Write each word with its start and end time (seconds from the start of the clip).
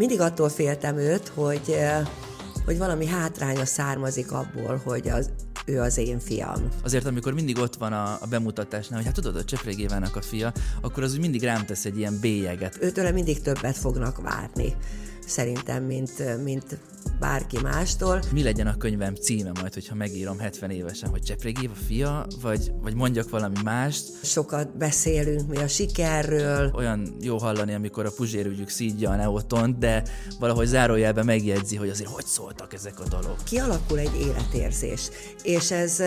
Mindig 0.00 0.20
attól 0.20 0.48
féltem 0.48 0.96
őt, 0.96 1.28
hogy, 1.28 1.76
hogy 2.64 2.78
valami 2.78 3.06
hátránya 3.06 3.64
származik 3.64 4.32
abból, 4.32 4.80
hogy 4.84 5.08
az, 5.08 5.30
ő 5.66 5.80
az 5.80 5.98
én 5.98 6.18
fiam. 6.18 6.68
Azért, 6.82 7.06
amikor 7.06 7.32
mindig 7.32 7.58
ott 7.58 7.76
van 7.76 7.92
a, 7.92 8.18
a 8.20 8.26
bemutatásnál, 8.30 8.98
hogy 8.98 9.06
hát 9.06 9.14
tudod, 9.14 9.36
a 9.36 9.44
Cseprég 9.44 9.78
Évának 9.78 10.16
a 10.16 10.22
fia, 10.22 10.52
akkor 10.80 11.02
az 11.02 11.12
úgy 11.12 11.20
mindig 11.20 11.42
rám 11.42 11.66
tesz 11.66 11.84
egy 11.84 11.98
ilyen 11.98 12.18
bélyeget. 12.20 12.78
Őtől 12.80 13.10
mindig 13.10 13.40
többet 13.40 13.76
fognak 13.76 14.20
várni, 14.22 14.76
szerintem, 15.26 15.84
mint, 15.84 16.42
mint 16.42 16.78
bárki 17.20 17.58
mástól. 17.62 18.22
Mi 18.32 18.42
legyen 18.42 18.66
a 18.66 18.76
könyvem 18.76 19.14
címe 19.14 19.50
majd, 19.60 19.74
hogyha 19.74 19.94
megírom 19.94 20.38
70 20.38 20.70
évesen, 20.70 21.08
hogy 21.08 21.22
Cseprég 21.22 21.62
Éva 21.62 21.74
fia, 21.86 22.26
vagy, 22.40 22.72
vagy 22.80 22.94
mondjak 22.94 23.30
valami 23.30 23.56
mást? 23.64 24.24
Sokat 24.24 24.76
beszélünk 24.76 25.48
mi 25.48 25.56
a 25.56 25.68
sikerről. 25.68 26.70
Olyan 26.74 27.16
jó 27.20 27.38
hallani, 27.38 27.74
amikor 27.74 28.06
a 28.06 28.10
puzsérügyük 28.16 28.68
szídja 28.68 29.10
a 29.10 29.16
neotont, 29.16 29.78
de 29.78 30.02
valahogy 30.38 30.66
zárójelben 30.66 31.24
megjegyzi, 31.24 31.76
hogy 31.76 31.88
azért 31.88 32.10
hogy 32.10 32.26
szóltak 32.26 32.72
ezek 32.74 33.00
a 33.00 33.08
dalok. 33.08 33.44
Kialakul 33.44 33.98
egy 33.98 34.20
életérzés, 34.20 35.10
és 35.42 35.70
ez, 35.70 36.02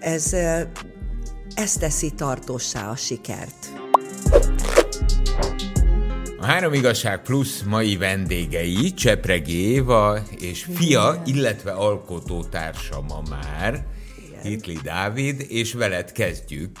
ez, 0.00 0.32
ez 1.54 1.72
teszi 1.72 2.10
tartósá 2.10 2.90
a 2.90 2.96
sikert. 2.96 3.72
A 6.42 6.44
Három 6.44 6.72
Igazság 6.72 7.22
Plusz 7.22 7.62
mai 7.62 7.96
vendégei 7.96 8.94
Csepreg 8.94 9.48
Éva 9.48 10.18
és 10.40 10.66
fia, 10.74 11.22
illetve 11.26 11.70
alkotótársa 11.70 13.00
ma 13.00 13.22
már, 13.30 13.84
Hitli 14.42 14.78
Dávid, 14.82 15.46
és 15.48 15.72
veled 15.72 16.12
kezdjük 16.12 16.78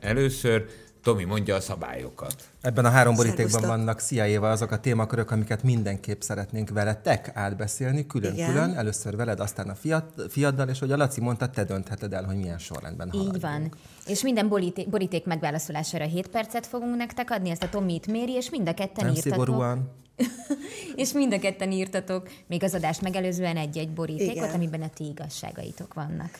először. 0.00 0.64
Tomi 1.02 1.24
mondja 1.24 1.54
a 1.54 1.60
szabályokat. 1.60 2.34
Ebben 2.60 2.84
a 2.84 2.88
három 2.88 3.14
borítékban 3.14 3.62
vannak, 3.62 3.98
szia 3.98 4.50
azok 4.50 4.70
a 4.70 4.80
témakörök, 4.80 5.30
amiket 5.30 5.62
mindenképp 5.62 6.20
szeretnénk 6.20 6.70
veletek 6.70 7.30
átbeszélni, 7.34 8.06
külön-külön. 8.06 8.74
Először 8.76 9.16
veled, 9.16 9.40
aztán 9.40 9.68
a 9.68 9.74
fiat, 9.74 10.04
fiaddal, 10.28 10.68
és 10.68 10.78
hogy 10.78 10.92
a 10.92 10.96
Laci 10.96 11.20
mondta, 11.20 11.50
te 11.50 11.64
döntheted 11.64 12.12
el, 12.12 12.24
hogy 12.24 12.36
milyen 12.36 12.58
sorrendben 12.58 13.10
haladjunk. 13.10 13.36
Így 13.36 13.42
van. 13.42 13.74
És 14.06 14.22
minden 14.22 14.48
boríték, 14.48 14.88
boríték 14.88 15.24
megválaszolására 15.24 16.04
7 16.04 16.28
percet 16.28 16.66
fogunk 16.66 16.96
nektek 16.96 17.30
adni, 17.30 17.50
ezt 17.50 17.62
a 17.62 17.68
Tomi 17.68 17.94
itt 17.94 18.06
méri, 18.06 18.32
és 18.32 18.50
mind 18.50 18.68
a 18.68 18.74
ketten 18.74 19.04
Nem 19.04 19.14
írtatok. 19.14 19.44
szigorúan. 19.44 19.90
és 20.94 21.12
mind 21.12 21.32
a 21.32 21.38
ketten 21.38 21.72
írtatok 21.72 22.28
még 22.46 22.62
az 22.64 22.74
adást 22.74 23.00
megelőzően 23.00 23.56
egy-egy 23.56 23.92
borítékot, 23.92 24.36
Igen. 24.36 24.54
amiben 24.54 24.82
a 24.82 24.88
ti 24.94 25.04
igazságaitok 25.04 25.94
vannak. 25.94 26.30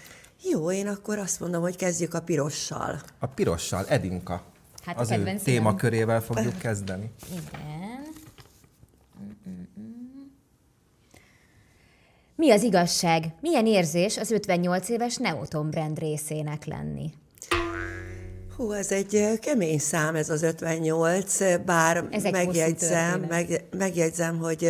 Jó, 0.50 0.70
én 0.70 0.88
akkor 0.88 1.18
azt 1.18 1.40
mondom, 1.40 1.62
hogy 1.62 1.76
kezdjük 1.76 2.14
a 2.14 2.20
pirossal. 2.20 3.00
A 3.18 3.26
pirossal, 3.26 3.84
Edinka. 3.88 4.42
Hát 4.84 4.96
a 4.96 5.00
az 5.00 5.10
ő 5.10 5.14
kedvenc 5.14 5.42
színem. 5.42 5.62
témakörével 5.62 6.20
fogjuk 6.20 6.58
kezdeni. 6.58 7.10
Igen. 7.38 8.08
Mm-mm-mm. 9.20 10.32
Mi 12.34 12.50
az 12.50 12.62
igazság? 12.62 13.24
Milyen 13.40 13.66
érzés 13.66 14.18
az 14.18 14.30
58 14.30 14.88
éves 14.88 15.16
Neoton 15.16 15.70
brand 15.70 15.98
részének 15.98 16.64
lenni? 16.64 17.12
Hú, 18.56 18.72
ez 18.72 18.92
egy 18.92 19.38
kemény 19.40 19.78
szám, 19.78 20.14
ez 20.14 20.30
az 20.30 20.42
58, 20.42 21.64
bár 21.64 22.08
Ezek 22.10 22.32
megjegyzem, 22.32 23.20
meg, 23.20 23.64
megjegyzem, 23.70 24.38
hogy 24.38 24.64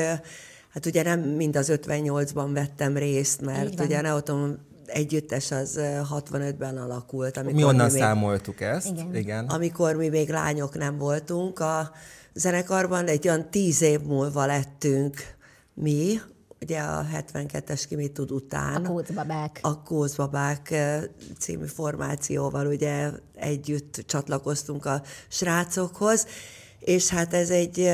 hát 0.72 0.86
ugye 0.86 1.02
nem 1.02 1.20
mind 1.20 1.56
az 1.56 1.72
58-ban 1.72 2.50
vettem 2.52 2.96
részt, 2.96 3.40
mert 3.40 3.80
ugye 3.80 4.00
Neoton 4.00 4.58
együttes 4.92 5.50
az 5.50 5.76
ö, 5.76 6.00
65-ben 6.10 6.76
alakult. 6.76 7.36
Amikor 7.36 7.58
Mi 7.58 7.64
onnan 7.64 7.86
mi 7.86 7.92
még, 7.92 8.02
számoltuk 8.02 8.60
ezt. 8.60 8.86
Igen. 8.86 9.14
Igen. 9.14 9.46
Amikor 9.46 9.94
mi 9.94 10.08
még 10.08 10.28
lányok 10.28 10.78
nem 10.78 10.98
voltunk 10.98 11.58
a 11.58 11.90
zenekarban, 12.34 13.06
egy 13.06 13.28
olyan 13.28 13.50
tíz 13.50 13.82
év 13.82 14.00
múlva 14.00 14.46
lettünk 14.46 15.16
mi, 15.74 16.20
ugye 16.60 16.80
a 16.80 17.06
72-es 17.14 17.84
ki 17.88 17.94
mit 17.94 18.12
tud 18.12 18.30
után. 18.30 18.84
A 18.84 18.88
kócbabák. 18.88 19.58
A 19.62 19.82
Kózbabák 19.82 20.70
eh, 20.70 21.02
című 21.38 21.66
formációval 21.66 22.66
ugye 22.66 23.10
együtt 23.34 24.02
csatlakoztunk 24.06 24.86
a 24.86 25.02
srácokhoz, 25.28 26.26
és 26.78 27.08
hát 27.08 27.34
ez 27.34 27.50
egy, 27.50 27.90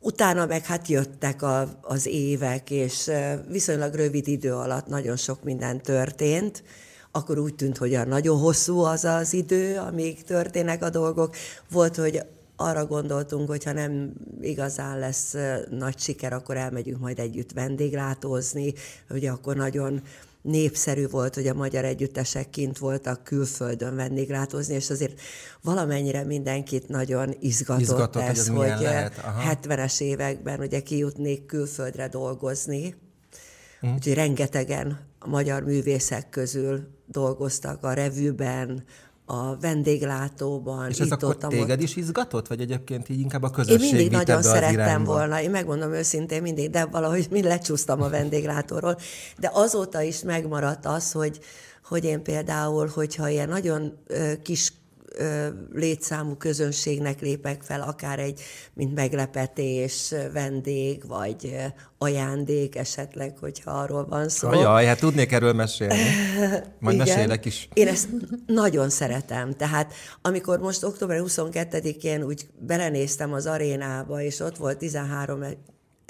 utána 0.00 0.46
meg 0.46 0.64
hát 0.64 0.88
jöttek 0.88 1.42
a, 1.42 1.78
az 1.80 2.06
évek, 2.06 2.70
és 2.70 3.10
viszonylag 3.48 3.94
rövid 3.94 4.28
idő 4.28 4.54
alatt 4.54 4.86
nagyon 4.86 5.16
sok 5.16 5.42
minden 5.42 5.82
történt, 5.82 6.62
akkor 7.10 7.38
úgy 7.38 7.54
tűnt, 7.54 7.76
hogy 7.76 7.94
a 7.94 8.04
nagyon 8.04 8.38
hosszú 8.38 8.78
az 8.78 9.04
az 9.04 9.32
idő, 9.32 9.76
amíg 9.76 10.22
történnek 10.22 10.82
a 10.82 10.90
dolgok. 10.90 11.36
Volt, 11.70 11.96
hogy 11.96 12.22
arra 12.56 12.86
gondoltunk, 12.86 13.48
hogy 13.48 13.64
ha 13.64 13.72
nem 13.72 14.12
igazán 14.40 14.98
lesz 14.98 15.34
nagy 15.70 15.98
siker, 15.98 16.32
akkor 16.32 16.56
elmegyünk 16.56 17.00
majd 17.00 17.18
együtt 17.18 17.52
vendéglátózni. 17.52 18.74
Ugye 19.10 19.30
akkor 19.30 19.56
nagyon 19.56 20.02
népszerű 20.42 21.08
volt, 21.08 21.34
hogy 21.34 21.46
a 21.46 21.54
magyar 21.54 21.84
együttesek 21.84 22.50
kint 22.50 22.78
voltak 22.78 23.24
külföldön 23.24 23.96
vendéglátózni, 23.96 24.74
és 24.74 24.90
azért 24.90 25.20
valamennyire 25.62 26.24
mindenkit 26.24 26.88
nagyon 26.88 27.34
izgatott, 27.40 27.80
Izgatott, 27.80 28.22
ez, 28.22 28.48
hogy, 28.48 28.56
hogy 28.56 28.80
lehet, 28.80 29.18
aha. 29.18 29.58
70-es 29.62 30.00
években 30.00 30.60
ugye 30.60 30.80
kijutnék 30.80 31.46
külföldre 31.46 32.08
dolgozni. 32.08 32.94
Mm. 33.86 33.94
Úgyhogy 33.94 34.14
rengetegen 34.14 35.00
a 35.18 35.28
magyar 35.28 35.62
művészek 35.62 36.28
közül 36.28 36.88
dolgoztak 37.06 37.84
a 37.84 37.92
revűben, 37.92 38.84
a 39.30 39.56
vendéglátóban, 39.60 40.88
És 40.88 40.98
ez 40.98 41.10
akkor 41.10 41.28
ott, 41.28 41.48
téged 41.48 41.82
is 41.82 41.96
izgatott, 41.96 42.46
vagy 42.46 42.60
egyébként 42.60 43.08
így 43.08 43.20
inkább 43.20 43.42
a 43.42 43.46
Én 43.46 43.52
közösség 43.52 43.80
mindig 43.80 44.08
vitt 44.08 44.18
nagyon 44.18 44.42
szerettem 44.42 44.72
irányba? 44.72 45.12
volna, 45.12 45.40
én 45.42 45.50
megmondom 45.50 45.92
őszintén 45.92 46.42
mindig, 46.42 46.70
de 46.70 46.84
valahogy 46.84 47.26
mind 47.30 47.44
lecsúsztam 47.44 48.02
a 48.02 48.08
vendéglátóról. 48.08 48.96
De 49.38 49.50
azóta 49.52 50.02
is 50.02 50.22
megmaradt 50.22 50.86
az, 50.86 51.12
hogy, 51.12 51.40
hogy 51.84 52.04
én 52.04 52.22
például, 52.22 52.90
hogyha 52.94 53.28
ilyen 53.28 53.48
nagyon 53.48 53.98
kis 54.42 54.72
létszámú 55.72 56.34
közönségnek 56.34 57.20
lépek 57.20 57.62
fel, 57.62 57.80
akár 57.80 58.18
egy, 58.18 58.40
mint 58.74 58.94
meglepetés, 58.94 60.14
vendég, 60.32 61.06
vagy 61.06 61.56
ajándék 61.98 62.76
esetleg, 62.76 63.38
hogyha 63.38 63.70
arról 63.70 64.06
van 64.06 64.28
szó. 64.28 64.48
Ajaj, 64.48 64.84
hát 64.84 64.98
tudnék 64.98 65.32
erről 65.32 65.52
mesélni. 65.52 66.02
Majd 66.78 66.94
Igen. 66.94 67.06
mesélek 67.08 67.44
is. 67.44 67.68
Én 67.72 67.88
ezt 67.88 68.08
nagyon 68.46 68.90
szeretem. 68.90 69.52
Tehát 69.52 69.92
amikor 70.22 70.58
most 70.58 70.84
október 70.84 71.22
22-én 71.26 72.22
úgy 72.22 72.46
belenéztem 72.58 73.32
az 73.32 73.46
arénába, 73.46 74.22
és 74.22 74.40
ott 74.40 74.56
volt 74.56 74.78
13 74.78 75.44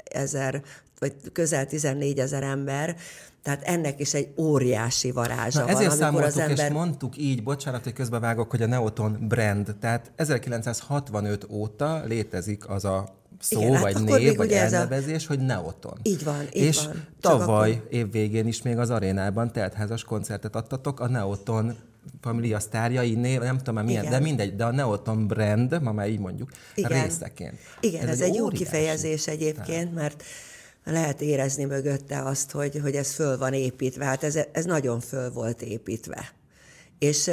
ezer, 0.03 0.61
vagy 0.99 1.13
közel 1.33 1.65
14 1.65 2.19
ezer 2.19 2.43
ember, 2.43 2.95
tehát 3.43 3.61
ennek 3.63 3.99
is 3.99 4.13
egy 4.13 4.27
óriási 4.37 5.11
varázsa 5.11 5.59
Na, 5.59 5.65
van, 5.65 5.75
ezért 5.75 5.95
számoltuk, 5.95 6.27
az 6.27 6.37
ember... 6.37 6.65
és 6.67 6.73
mondtuk 6.73 7.17
így, 7.17 7.43
bocsánat, 7.43 7.83
hogy 7.83 7.93
közbevágok, 7.93 8.49
hogy 8.49 8.61
a 8.61 8.67
Neoton 8.67 9.17
brand, 9.27 9.75
tehát 9.79 10.11
1965 10.15 11.47
óta 11.49 12.03
létezik 12.05 12.69
az 12.69 12.85
a 12.85 13.19
szó, 13.39 13.59
Igen, 13.59 13.73
hát 13.73 13.81
vagy 13.81 13.95
akkor 13.95 14.19
név, 14.19 14.35
vagy 14.35 14.51
ez 14.51 14.73
a- 14.73 14.75
elnevezés, 14.75 15.25
hogy 15.27 15.39
Neoton. 15.39 15.97
Így 16.03 16.23
van, 16.23 16.41
így 16.53 16.63
és 16.63 16.85
van. 16.85 17.07
Tavaly 17.21 17.71
akkor- 17.71 17.87
évvégén 17.93 18.47
is 18.47 18.61
még 18.61 18.77
az 18.77 18.89
arénában 18.89 19.51
teltházas 19.51 20.03
koncertet 20.03 20.55
adtatok 20.55 20.99
a 20.99 21.07
Neoton 21.07 21.75
Familia 22.21 22.59
sztárjai 22.59 23.13
név, 23.13 23.39
nem 23.39 23.57
tudom 23.57 23.75
már 23.75 23.83
milyen, 23.83 24.03
Igen. 24.03 24.13
de 24.19 24.25
mindegy, 24.25 24.55
de 24.55 24.65
a 24.65 24.71
Neoton 24.71 25.27
brand, 25.27 25.81
ma 25.81 25.91
már 25.91 26.09
így 26.09 26.19
mondjuk, 26.19 26.49
Igen. 26.75 27.03
részeként. 27.03 27.53
Igen, 27.79 28.01
ez, 28.01 28.09
ez 28.09 28.21
egy 28.21 28.35
jó 28.35 28.43
óriási. 28.43 28.63
kifejezés 28.63 29.27
egyébként, 29.27 29.93
mert 29.93 30.23
lehet 30.83 31.21
érezni 31.21 31.63
mögötte 31.63 32.21
azt, 32.21 32.51
hogy, 32.51 32.79
hogy 32.81 32.95
ez 32.95 33.13
föl 33.13 33.37
van 33.37 33.53
építve. 33.53 34.05
Hát 34.05 34.23
ez, 34.23 34.39
ez 34.51 34.65
nagyon 34.65 34.99
föl 34.99 35.31
volt 35.31 35.61
építve. 35.61 36.33
És 36.99 37.29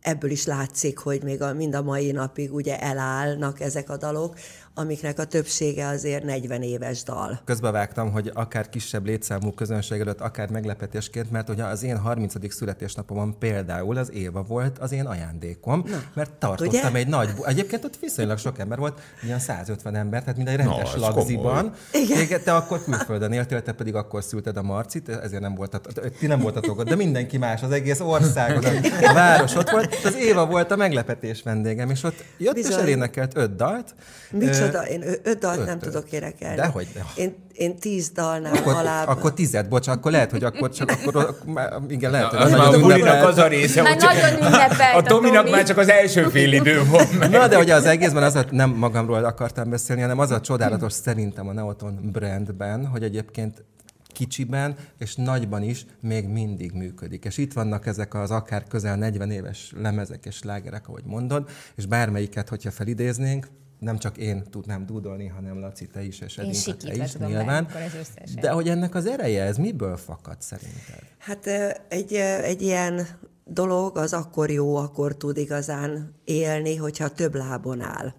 ebből 0.00 0.30
is 0.30 0.46
látszik, 0.46 0.98
hogy 0.98 1.22
még 1.22 1.42
a, 1.42 1.52
mind 1.52 1.74
a 1.74 1.82
mai 1.82 2.10
napig 2.10 2.54
ugye 2.54 2.80
elállnak 2.80 3.60
ezek 3.60 3.90
a 3.90 3.96
dalok, 3.96 4.38
amiknek 4.74 5.18
a 5.18 5.24
többsége 5.24 5.86
azért 5.86 6.24
40 6.24 6.62
éves 6.62 7.02
dal. 7.02 7.40
Közbevágtam, 7.44 8.10
hogy 8.12 8.30
akár 8.34 8.68
kisebb 8.68 9.06
létszámú 9.06 9.52
közönség 9.52 10.00
előtt, 10.00 10.20
akár 10.20 10.50
meglepetésként, 10.50 11.30
mert 11.30 11.48
ugye 11.48 11.64
az 11.64 11.82
én 11.82 11.98
30. 11.98 12.52
születésnapomon 12.54 13.38
például 13.38 13.96
az 13.96 14.12
Éva 14.12 14.42
volt 14.42 14.78
az 14.78 14.92
én 14.92 15.04
ajándékom, 15.04 15.84
Na, 15.86 16.02
mert 16.14 16.32
tartottam 16.32 16.90
ugye? 16.90 16.98
egy 16.98 17.06
nagy... 17.06 17.30
Egyébként 17.44 17.84
ott 17.84 17.96
viszonylag 18.00 18.38
sok 18.38 18.58
ember 18.58 18.78
volt, 18.78 19.00
ilyen 19.22 19.38
150 19.38 19.94
ember, 19.94 20.20
tehát 20.20 20.36
minden 20.36 20.56
rendes 20.56 20.94
az 20.94 21.00
lagziban. 21.00 21.72
Igen. 21.92 22.42
Te 22.44 22.54
akkor 22.54 22.84
külföldön 22.84 23.32
éltél, 23.32 23.62
te 23.62 23.72
pedig 23.72 23.94
akkor 23.94 24.22
szülted 24.22 24.56
a 24.56 24.62
Marcit, 24.62 25.08
ezért 25.08 25.42
nem 25.42 25.54
voltatok, 25.54 26.16
ti 26.18 26.26
nem 26.26 26.40
voltatok 26.40 26.78
ott, 26.78 26.88
de 26.88 26.96
mindenki 26.96 27.38
más, 27.38 27.62
az 27.62 27.70
egész 27.70 28.00
országon, 28.00 28.64
a 29.02 29.12
város 29.12 29.54
ott 29.54 29.70
volt, 29.70 29.94
és 29.94 30.04
az 30.04 30.16
Éva 30.16 30.46
volt 30.46 30.70
a 30.70 30.76
meglepetés 30.76 31.42
vendégem, 31.42 31.90
és 31.90 32.02
ott 32.02 32.24
jött 32.38 32.56
és 32.56 32.66
Bizony. 32.66 32.80
elénekelt 32.82 33.36
öt 33.36 33.56
dalt. 33.56 33.94
Micsoda 34.30 34.63
Micsoda, 34.66 34.88
én 34.88 35.02
öt 35.22 35.38
dalt 35.38 35.66
nem 35.66 35.78
tudok 35.78 36.12
énekelni. 36.12 36.56
Dehogy, 36.56 36.88
de. 36.94 37.04
Én, 37.16 37.34
én 37.52 37.76
tíz 37.76 38.10
dalnál 38.10 38.54
Akkor, 38.56 38.74
alább. 38.74 39.08
akkor 39.08 39.34
tized, 39.34 39.68
bocs, 39.68 39.88
akkor 39.88 40.12
lehet, 40.12 40.30
hogy 40.30 40.44
akkor 40.44 40.70
csak 40.70 40.90
akkor, 40.90 41.16
akkor 41.16 41.82
igen, 41.88 42.10
lehet, 42.10 42.26
hogy 42.26 42.38
Az 42.38 42.50
már 42.50 42.74
a 42.74 42.80
bulinak 42.80 43.28
az 43.28 43.38
a 43.38 43.46
része, 43.46 43.82
Már 43.82 43.92
hogy 43.92 44.02
nagyon 44.02 44.52
a 44.52 44.96
a 44.96 45.02
Tominak 45.02 45.44
Tomi. 45.44 45.50
már 45.50 45.64
csak 45.64 45.78
az 45.78 45.88
első 45.88 46.28
fél 46.28 46.52
idő 46.52 46.84
van 46.90 47.06
meg. 47.18 47.30
Na, 47.30 47.48
de 47.48 47.58
ugye 47.58 47.74
az 47.74 47.84
egészben 47.84 48.22
az 48.22 48.34
a, 48.34 48.44
nem 48.50 48.70
magamról 48.70 49.24
akartam 49.24 49.70
beszélni, 49.70 50.02
hanem 50.02 50.18
az 50.18 50.30
a 50.30 50.40
csodálatos 50.40 50.92
szerintem 50.92 51.48
a 51.48 51.52
Neoton 51.52 52.10
brandben, 52.12 52.86
hogy 52.86 53.02
egyébként 53.02 53.64
kicsiben 54.12 54.76
és 54.98 55.14
nagyban 55.14 55.62
is 55.62 55.86
még 56.00 56.28
mindig 56.28 56.72
működik. 56.72 57.24
És 57.24 57.38
itt 57.38 57.52
vannak 57.52 57.86
ezek 57.86 58.14
az 58.14 58.30
akár 58.30 58.64
közel 58.68 58.96
40 58.96 59.30
éves 59.30 59.72
lemezek 59.80 60.26
és 60.26 60.42
lágerek, 60.42 60.88
ahogy 60.88 61.04
mondod, 61.04 61.48
és 61.76 61.86
bármelyiket, 61.86 62.48
hogyha 62.48 62.70
felidéznénk, 62.70 63.46
nem 63.84 63.98
csak 63.98 64.16
én 64.16 64.44
tudnám 64.50 64.86
dúdolni, 64.86 65.26
hanem 65.26 65.58
Laci, 65.58 65.86
te 65.86 66.02
is, 66.02 66.20
és 66.20 66.38
Edinka, 66.38 66.76
te 66.76 66.94
is 66.94 67.10
tudom 67.10 67.28
nyilván. 67.28 67.68
összeset. 68.00 68.40
De 68.40 68.50
hogy 68.50 68.68
ennek 68.68 68.94
az 68.94 69.06
ereje, 69.06 69.42
ez 69.42 69.56
miből 69.56 69.96
fakad 69.96 70.36
szerinted? 70.42 71.02
Hát 71.18 71.46
egy, 71.88 72.14
egy 72.42 72.62
ilyen 72.62 73.06
dolog 73.44 73.96
az 73.96 74.12
akkor 74.12 74.50
jó, 74.50 74.76
akkor 74.76 75.16
tud 75.16 75.36
igazán 75.36 76.14
élni, 76.24 76.76
hogyha 76.76 77.08
több 77.08 77.34
lábon 77.34 77.80
áll. 77.80 78.12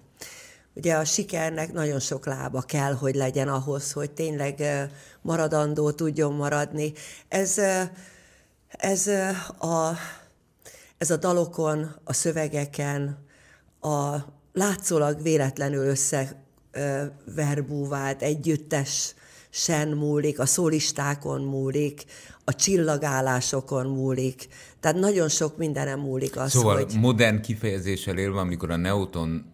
Ugye 0.73 0.95
a 0.95 1.05
sikernek 1.05 1.73
nagyon 1.73 1.99
sok 1.99 2.25
lába 2.25 2.61
kell, 2.61 2.93
hogy 2.93 3.15
legyen 3.15 3.47
ahhoz, 3.47 3.91
hogy 3.91 4.11
tényleg 4.11 4.63
maradandó 5.21 5.91
tudjon 5.91 6.33
maradni. 6.33 6.93
Ez, 7.27 7.57
ez, 8.67 9.07
a, 9.59 9.91
ez 10.97 11.09
a 11.09 11.17
dalokon, 11.17 11.95
a 12.03 12.13
szövegeken, 12.13 13.17
a 13.81 14.15
látszólag 14.55 15.21
véletlenül 15.21 15.85
össze 15.85 16.45
ö, 16.71 17.03
verbúvált 17.35 18.21
együttes 18.21 19.13
sen 19.49 19.87
múlik, 19.87 20.39
a 20.39 20.45
szólistákon 20.45 21.41
múlik, 21.41 22.03
a 22.43 22.55
csillagállásokon 22.55 23.85
múlik. 23.85 24.47
Tehát 24.79 24.97
nagyon 24.97 25.29
sok 25.29 25.57
mindenem 25.57 25.99
múlik 25.99 26.37
az, 26.37 26.51
Szóval 26.51 26.75
hogy... 26.75 26.93
modern 26.99 27.41
kifejezéssel 27.41 28.17
élve, 28.17 28.39
amikor 28.39 28.71
a 28.71 28.75
Neoton 28.75 29.53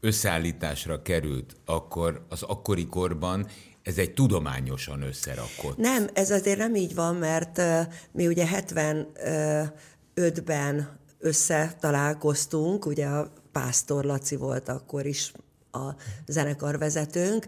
összeállításra 0.00 1.02
került, 1.02 1.56
akkor 1.64 2.26
az 2.28 2.42
akkori 2.42 2.86
korban 2.86 3.46
ez 3.82 3.98
egy 3.98 4.14
tudományosan 4.14 5.02
összerakott. 5.02 5.76
Nem, 5.76 6.08
ez 6.12 6.30
azért 6.30 6.58
nem 6.58 6.74
így 6.74 6.94
van, 6.94 7.16
mert 7.16 7.58
uh, 7.58 7.80
mi 8.12 8.26
ugye 8.26 8.46
75-ben 8.52 10.97
összetalálkoztunk, 11.18 12.86
ugye 12.86 13.06
a 13.06 13.32
Pásztor 13.52 14.04
Laci 14.04 14.36
volt 14.36 14.68
akkor 14.68 15.06
is 15.06 15.32
a 15.72 15.94
zenekarvezetőnk, 16.26 17.46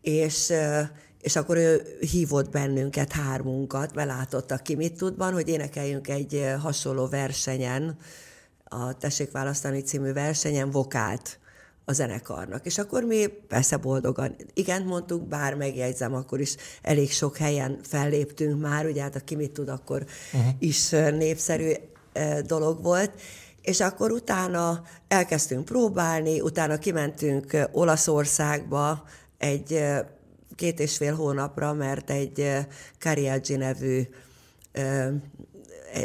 és, 0.00 0.48
uh, 0.48 0.80
és 1.20 1.36
akkor 1.36 1.56
ő 1.56 1.96
hívott 2.00 2.50
bennünket, 2.50 3.12
hármunkat, 3.12 3.94
mert 3.94 4.08
látotta 4.08 4.56
ki 4.56 4.74
mit 4.74 4.96
tudban, 4.96 5.32
hogy 5.32 5.48
énekeljünk 5.48 6.08
egy 6.08 6.34
uh, 6.34 6.54
hasonló 6.54 7.06
versenyen, 7.06 7.98
a 8.72 8.96
Tessék 8.98 9.30
választani 9.30 9.80
című 9.80 10.12
versenyen 10.12 10.70
vokált 10.70 11.38
a 11.84 11.92
zenekarnak. 11.92 12.66
És 12.66 12.78
akkor 12.78 13.02
mi 13.02 13.26
persze 13.26 13.76
boldogan 13.76 14.36
igen 14.54 14.82
mondtuk, 14.82 15.28
bár 15.28 15.54
megjegyzem, 15.54 16.14
akkor 16.14 16.40
is 16.40 16.56
elég 16.82 17.10
sok 17.10 17.36
helyen 17.36 17.78
felléptünk 17.82 18.60
már, 18.60 18.86
ugye 18.86 19.02
hát 19.02 19.16
aki 19.16 19.34
mit 19.34 19.50
tud, 19.50 19.68
akkor 19.68 20.04
uh-huh. 20.32 20.52
is 20.58 20.88
népszerű 20.90 21.68
eh, 21.68 21.76
dolog 22.46 22.82
volt. 22.82 23.20
És 23.62 23.80
akkor 23.80 24.10
utána 24.10 24.82
elkezdtünk 25.08 25.64
próbálni, 25.64 26.40
utána 26.40 26.78
kimentünk 26.78 27.68
Olaszországba 27.72 29.04
egy 29.38 29.84
két 30.56 30.80
és 30.80 30.96
fél 30.96 31.14
hónapra, 31.14 31.72
mert 31.72 32.10
egy 32.10 32.56
Cariaggi 32.98 33.56
nevű 33.56 34.02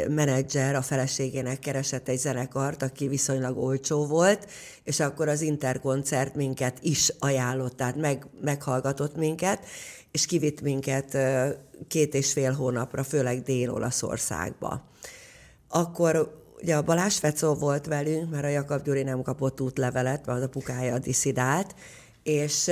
menedzser 0.08 0.74
a 0.74 0.82
feleségének 0.82 1.58
keresett 1.58 2.08
egy 2.08 2.18
zenekart, 2.18 2.82
aki 2.82 3.08
viszonylag 3.08 3.58
olcsó 3.58 4.06
volt, 4.06 4.50
és 4.84 5.00
akkor 5.00 5.28
az 5.28 5.40
Interkoncert 5.40 6.34
minket 6.34 6.78
is 6.80 7.12
ajánlott, 7.18 7.76
tehát 7.76 7.96
meg, 7.96 8.26
meghallgatott 8.40 9.16
minket, 9.16 9.64
és 10.10 10.26
kivitt 10.26 10.60
minket 10.60 11.16
két 11.88 12.14
és 12.14 12.32
fél 12.32 12.52
hónapra, 12.52 13.02
főleg 13.04 13.42
Dél-Olaszországba. 13.42 14.86
Akkor 15.68 16.42
ugye 16.62 16.76
a 16.76 16.82
Balázs 16.82 17.18
Fecó 17.18 17.54
volt 17.54 17.86
velünk, 17.86 18.30
mert 18.30 18.44
a 18.44 18.48
Jakab 18.48 18.82
Gyuri 18.82 19.02
nem 19.02 19.22
kapott 19.22 19.60
útlevelet, 19.60 20.26
mert 20.26 20.38
az 20.38 20.44
apukája 20.44 20.98
diszidált, 20.98 21.74
és 22.22 22.70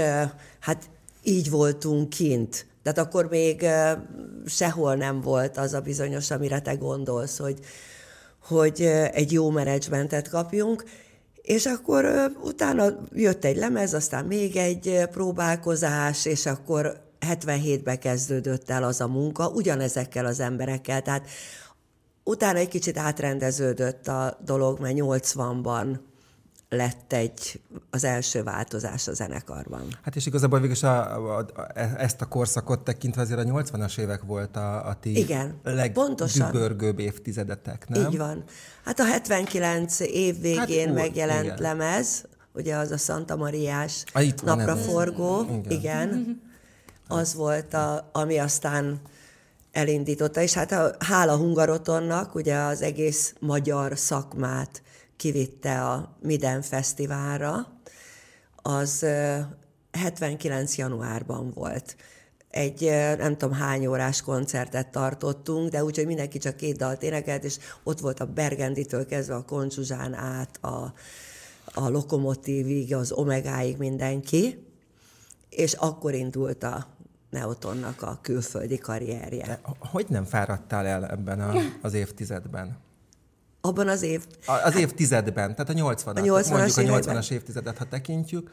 hát 0.60 0.90
így 1.22 1.50
voltunk 1.50 2.08
kint. 2.08 2.66
Tehát 2.82 2.98
akkor 2.98 3.28
még 3.28 3.66
sehol 4.46 4.94
nem 4.94 5.20
volt 5.20 5.56
az 5.56 5.74
a 5.74 5.80
bizonyos, 5.80 6.30
amire 6.30 6.60
te 6.60 6.74
gondolsz, 6.74 7.38
hogy, 7.38 7.58
hogy 8.42 8.82
egy 9.12 9.32
jó 9.32 9.50
menedzsmentet 9.50 10.28
kapjunk, 10.28 10.84
és 11.42 11.66
akkor 11.66 12.30
utána 12.42 12.84
jött 13.12 13.44
egy 13.44 13.56
lemez, 13.56 13.94
aztán 13.94 14.24
még 14.24 14.56
egy 14.56 15.00
próbálkozás, 15.10 16.24
és 16.24 16.46
akkor 16.46 17.00
77-ben 17.20 17.98
kezdődött 17.98 18.70
el 18.70 18.82
az 18.82 19.00
a 19.00 19.08
munka, 19.08 19.48
ugyanezekkel 19.48 20.26
az 20.26 20.40
emberekkel, 20.40 21.02
tehát 21.02 21.28
utána 22.26 22.58
egy 22.58 22.68
kicsit 22.68 22.98
átrendeződött 22.98 24.08
a 24.08 24.38
dolog, 24.44 24.80
mert 24.80 24.94
80-ban 24.98 25.98
lett 26.68 27.12
egy, 27.12 27.60
az 27.90 28.04
első 28.04 28.42
változás 28.42 29.08
a 29.08 29.12
zenekarban. 29.12 29.88
Hát 30.02 30.16
és 30.16 30.26
igazából 30.26 30.58
végül 30.58 30.74
is 30.74 30.82
a, 30.82 31.16
a, 31.36 31.38
a, 31.38 31.66
ezt 31.98 32.20
a 32.20 32.26
korszakot 32.26 32.80
tekintve 32.80 33.20
azért 33.22 33.38
a 33.38 33.42
80-as 33.42 33.98
évek 33.98 34.22
volt 34.22 34.56
a, 34.56 34.86
a 34.88 34.94
ti 35.00 35.18
Igen, 35.18 35.60
legdübörgőbb 35.62 36.98
évtizedetek, 36.98 37.88
nem? 37.88 38.10
Így 38.10 38.18
van. 38.18 38.44
Hát 38.84 39.00
a 39.00 39.04
79 39.04 40.00
év 40.00 40.40
végén 40.40 40.58
Hát 40.58 40.70
hát, 40.70 40.86
úgy, 40.86 40.92
megjelent 40.94 41.44
igen. 41.44 41.56
lemez, 41.60 42.24
ugye 42.54 42.76
az 42.76 42.90
a 42.90 42.96
Santa 42.96 43.36
Mariás 43.36 44.04
Ah, 44.12 44.26
itt 44.26 44.40
van 44.40 44.56
napra 44.56 44.76
ez. 44.76 44.84
forgó, 44.86 45.40
Igen. 45.42 45.60
igen. 45.68 46.08
igen. 46.08 46.44
Az 47.08 47.34
volt, 47.34 47.74
a, 47.74 48.10
ami 48.12 48.38
aztán 48.38 49.00
elindította, 49.76 50.40
és 50.40 50.52
hát 50.52 50.72
a, 50.72 50.94
hála 50.98 51.36
Hungarotonnak, 51.36 52.34
ugye 52.34 52.56
az 52.56 52.82
egész 52.82 53.34
magyar 53.40 53.98
szakmát 53.98 54.82
kivitte 55.16 55.84
a 55.84 56.16
Miden 56.22 56.62
Fesztiválra, 56.62 57.80
az 58.56 59.02
ö, 59.02 59.38
79. 59.90 60.76
januárban 60.76 61.50
volt. 61.54 61.96
Egy 62.50 62.80
nem 63.18 63.36
tudom 63.36 63.54
hány 63.54 63.86
órás 63.86 64.22
koncertet 64.22 64.90
tartottunk, 64.90 65.70
de 65.70 65.84
úgyhogy 65.84 66.06
mindenki 66.06 66.38
csak 66.38 66.56
két 66.56 66.76
dalt 66.76 67.02
énekelt, 67.02 67.44
és 67.44 67.58
ott 67.82 68.00
volt 68.00 68.20
a 68.20 68.26
Bergenditől 68.26 69.06
kezdve 69.06 69.34
a 69.34 69.44
Koncsuzsán 69.44 70.14
át, 70.14 70.58
a, 70.60 70.92
a 71.74 71.88
Lokomotívig, 71.88 72.94
az 72.94 73.12
Omegáig 73.12 73.76
mindenki, 73.76 74.66
és 75.50 75.72
akkor 75.72 76.14
indult 76.14 76.62
a 76.62 76.95
Neotonnak 77.30 78.02
a 78.02 78.18
külföldi 78.22 78.78
karrierje. 78.78 79.46
De 79.46 79.60
hogy 79.78 80.06
nem 80.08 80.24
fáradtál 80.24 80.86
el 80.86 81.06
ebben 81.06 81.40
a, 81.40 81.52
az 81.82 81.94
évtizedben? 81.94 82.76
Abban 83.60 83.88
az 83.88 84.02
év, 84.02 84.26
A, 84.46 84.52
az 84.64 84.76
évtizedben, 84.76 85.50
tehát 85.54 85.68
a 85.70 85.72
80 85.72 86.16
A 86.16 86.20
80-as 86.20 86.50
mondjuk 86.50 86.76
a 86.76 86.80
években. 86.80 87.16
80-as 87.16 87.30
évtizedet, 87.30 87.78
ha 87.78 87.84
tekintjük, 87.84 88.50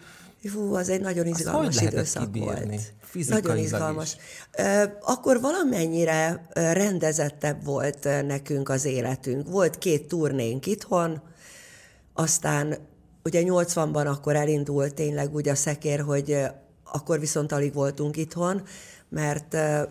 Hú, 0.54 0.74
az 0.76 0.90
egy 0.90 1.02
nagyon 1.02 1.28
izgalmas 1.28 1.78
hogy 1.78 1.88
időszak 1.88 2.24
kibírni? 2.32 2.80
volt. 3.14 3.30
Nagyon 3.30 3.58
izgalmas. 3.58 4.18
Ö, 4.58 4.84
Akkor 5.02 5.42
valamennyire 5.42 6.48
rendezettebb 6.54 7.64
volt 7.64 8.04
nekünk 8.04 8.70
az 8.70 8.86
életünk. 8.86 9.50
Volt 9.50 9.78
két 9.78 10.08
turnénk 10.08 10.66
itthon, 10.66 11.22
aztán 12.14 12.78
ugye 13.24 13.42
80-ban 13.46 14.06
akkor 14.06 14.36
elindult 14.36 14.94
tényleg 14.94 15.34
úgy 15.34 15.50
a 15.50 15.56
szekér, 15.56 16.00
hogy 16.00 16.38
akkor 16.94 17.20
viszont 17.20 17.52
alig 17.52 17.74
voltunk 17.74 18.18
itthon, 18.18 18.62
mert 19.10 19.54
ö, 19.54 19.82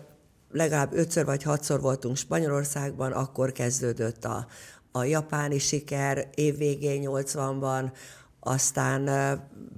legalább 0.51 0.93
ötször 0.93 1.25
vagy 1.25 1.43
hatszor 1.43 1.81
voltunk 1.81 2.17
Spanyolországban, 2.17 3.11
akkor 3.11 3.51
kezdődött 3.51 4.25
a, 4.25 4.47
a 4.91 5.03
japáni 5.03 5.57
siker 5.57 6.29
évvégén 6.35 7.03
80-ban, 7.05 7.91
aztán 8.39 9.07
ö, 9.07 9.33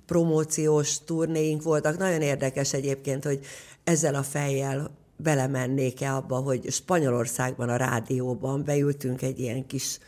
promóciós 0.06 1.04
turnéink 1.04 1.64
voltak. 1.64 1.98
Nagyon 1.98 2.22
érdekes 2.22 2.74
egyébként, 2.74 3.24
hogy 3.24 3.46
ezzel 3.84 4.16
a 4.16 4.24
fejjel 4.24 4.92
belemennék-e 5.18 6.16
abba, 6.16 6.36
hogy 6.36 6.72
Spanyolországban 6.72 7.70
a 7.70 7.76
rádióban 7.76 8.64
beültünk 8.64 9.22
egy 9.22 9.40
ilyen 9.40 9.68
kis 9.68 10.00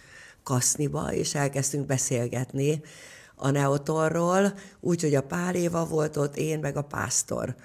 kaszniba, 0.43 1.13
és 1.13 1.35
elkezdtünk 1.35 1.85
beszélgetni 1.85 2.81
a 3.37 3.49
Neotorról, 3.49 4.53
úgyhogy 4.79 5.15
a 5.15 5.21
Pál 5.21 5.55
Éva 5.55 5.85
volt 5.85 6.17
ott, 6.17 6.37
én 6.37 6.59
meg 6.59 6.77
a 6.77 6.81
pásztor. 6.81 7.55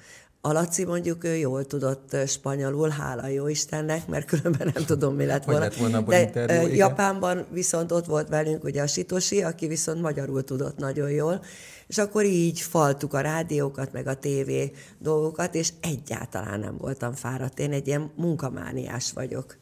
A 0.44 0.52
Laci 0.52 0.84
mondjuk 0.84 1.24
ő 1.24 1.36
jól 1.36 1.64
tudott 1.64 2.16
spanyolul, 2.26 2.88
hála 2.88 3.26
jó 3.26 3.48
Istennek, 3.48 4.06
mert 4.06 4.26
különben 4.26 4.70
nem 4.74 4.84
tudom, 4.84 5.14
mi 5.14 5.24
lett 5.24 5.44
volna. 5.44 5.60
lett 5.60 5.74
volna 5.74 6.00
De 6.00 6.20
interjú, 6.20 6.66
igen. 6.66 6.76
Japánban 6.76 7.46
viszont 7.50 7.92
ott 7.92 8.06
volt 8.06 8.28
velünk 8.28 8.64
ugye 8.64 8.82
a 8.82 8.86
Sitosi, 8.86 9.42
aki 9.42 9.66
viszont 9.66 10.00
magyarul 10.00 10.44
tudott 10.44 10.76
nagyon 10.76 11.10
jól, 11.10 11.42
és 11.86 11.98
akkor 11.98 12.24
így 12.24 12.60
faltuk 12.60 13.14
a 13.14 13.20
rádiókat, 13.20 13.92
meg 13.92 14.06
a 14.06 14.14
tévé 14.14 14.72
dolgokat, 14.98 15.54
és 15.54 15.72
egyáltalán 15.80 16.60
nem 16.60 16.76
voltam 16.78 17.14
fáradt. 17.14 17.58
Én 17.58 17.72
egy 17.72 17.86
ilyen 17.86 18.10
munkamániás 18.16 19.12
vagyok. 19.12 19.56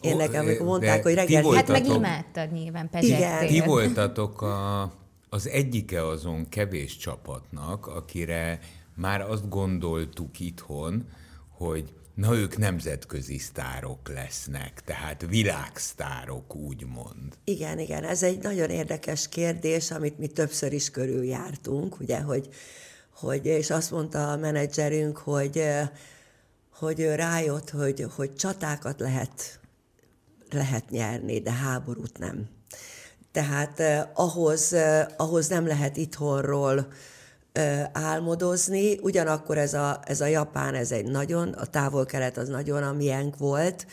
Én 0.00 0.16
nekem, 0.16 0.44
amikor 0.44 0.66
mondták, 0.66 1.02
hogy 1.02 1.14
reggel... 1.14 1.52
Hát 1.52 1.68
meg 1.68 1.86
imádtad 1.86 2.52
nyilván, 2.52 2.90
pezsegtél. 2.90 3.48
Ti 3.48 3.60
voltatok 3.60 4.42
a, 4.42 4.92
az 5.34 5.48
egyike 5.48 6.06
azon 6.06 6.48
kevés 6.48 6.96
csapatnak, 6.96 7.86
akire 7.86 8.60
már 8.94 9.20
azt 9.20 9.48
gondoltuk 9.48 10.40
itthon, 10.40 11.08
hogy 11.48 11.92
na 12.14 12.34
ők 12.34 12.56
nemzetközi 12.56 13.38
sztárok 13.38 14.08
lesznek, 14.08 14.82
tehát 14.84 15.26
világsztárok 15.28 16.54
úgymond. 16.54 17.38
Igen, 17.44 17.78
igen, 17.78 18.04
ez 18.04 18.22
egy 18.22 18.42
nagyon 18.42 18.70
érdekes 18.70 19.28
kérdés, 19.28 19.90
amit 19.90 20.18
mi 20.18 20.26
többször 20.26 20.72
is 20.72 20.90
körüljártunk, 20.90 22.00
ugye, 22.00 22.20
hogy, 22.20 22.48
hogy 23.14 23.46
és 23.46 23.70
azt 23.70 23.90
mondta 23.90 24.32
a 24.32 24.36
menedzserünk, 24.36 25.16
hogy, 25.16 25.62
hogy 26.70 27.00
ő 27.00 27.14
rájött, 27.14 27.70
hogy, 27.70 28.06
hogy 28.16 28.34
csatákat 28.34 29.00
lehet, 29.00 29.60
lehet 30.50 30.90
nyerni, 30.90 31.40
de 31.40 31.52
háborút 31.52 32.18
nem. 32.18 32.48
Tehát 33.34 33.80
eh, 33.80 34.02
ahhoz, 34.14 34.72
eh, 34.72 35.06
ahhoz 35.16 35.48
nem 35.48 35.66
lehet 35.66 35.96
itthonról 35.96 36.86
eh, 37.52 37.88
álmodozni, 37.92 38.98
ugyanakkor 39.02 39.58
ez 39.58 39.74
a, 39.74 40.00
ez 40.04 40.20
a 40.20 40.26
Japán, 40.26 40.74
ez 40.74 40.92
egy 40.92 41.04
nagyon, 41.04 41.48
a 41.48 41.66
távol-kelet 41.66 42.36
az 42.36 42.48
nagyon 42.48 42.82
a 42.82 42.92
miénk 42.92 43.36
volt, 43.36 43.86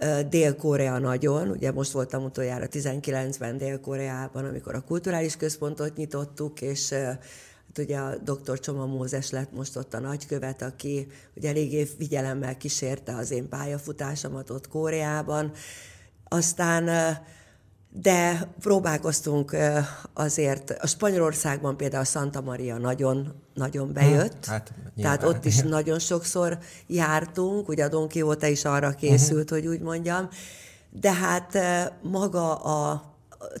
Ö, 0.00 0.20
Dél-Korea 0.28 0.98
nagyon, 0.98 1.48
ugye 1.48 1.72
most 1.72 1.90
voltam 1.90 2.24
utoljára 2.24 2.66
19-ben 2.70 3.56
Dél-Koreában, 3.56 4.44
amikor 4.44 4.74
a 4.74 4.80
kulturális 4.80 5.36
központot 5.36 5.96
nyitottuk, 5.96 6.60
és 6.60 6.92
hát 6.92 7.78
ugye 7.78 7.98
a 7.98 8.16
dr. 8.16 8.60
Csoma 8.60 8.86
Mózes 8.86 9.30
lett 9.30 9.52
most 9.52 9.76
ott 9.76 9.94
a 9.94 10.00
nagykövet, 10.00 10.62
aki 10.62 11.06
ugye 11.34 11.48
eléggé 11.48 11.84
figyelemmel 11.84 12.56
kísérte 12.56 13.16
az 13.16 13.30
én 13.30 13.48
pályafutásomat 13.48 14.50
ott 14.50 14.68
Koreában. 14.68 15.52
Aztán 16.28 16.88
de 18.02 18.48
próbálkoztunk 18.60 19.56
azért, 20.12 20.70
a 20.80 20.86
Spanyolországban 20.86 21.76
például 21.76 22.04
Santa 22.04 22.40
Maria 22.40 22.76
nagyon, 22.76 23.34
nagyon 23.54 23.92
bejött, 23.92 24.44
hát 24.44 24.72
tehát 24.96 25.20
nyilván, 25.20 25.24
ott 25.24 25.44
is 25.44 25.62
nagyon 25.62 25.98
sokszor 25.98 26.58
jártunk, 26.86 27.68
ugye 27.68 27.84
a 27.84 27.88
Don 27.88 28.08
Quixote 28.08 28.48
is 28.48 28.64
arra 28.64 28.90
készült, 28.90 29.50
uh-huh. 29.50 29.58
hogy 29.58 29.66
úgy 29.66 29.80
mondjam, 29.80 30.28
de 30.90 31.12
hát 31.12 31.58
maga 32.02 32.54
a 32.54 33.12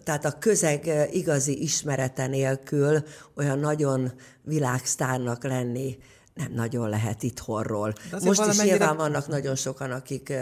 tehát 0.04 0.24
a 0.24 0.38
közeg 0.38 1.08
igazi 1.12 1.62
ismerete 1.62 2.26
nélkül 2.26 3.02
olyan 3.36 3.58
nagyon 3.58 4.12
világsztárnak 4.42 5.44
lenni 5.44 5.98
nem 6.34 6.52
nagyon 6.52 6.88
lehet 6.88 7.22
itthonról. 7.22 7.92
azért 8.12 8.36
Most 8.36 8.52
is 8.52 8.62
nyilván 8.62 8.96
vannak 8.96 9.28
nagyon 9.28 9.54
sokan, 9.54 9.90
akik 9.90 10.32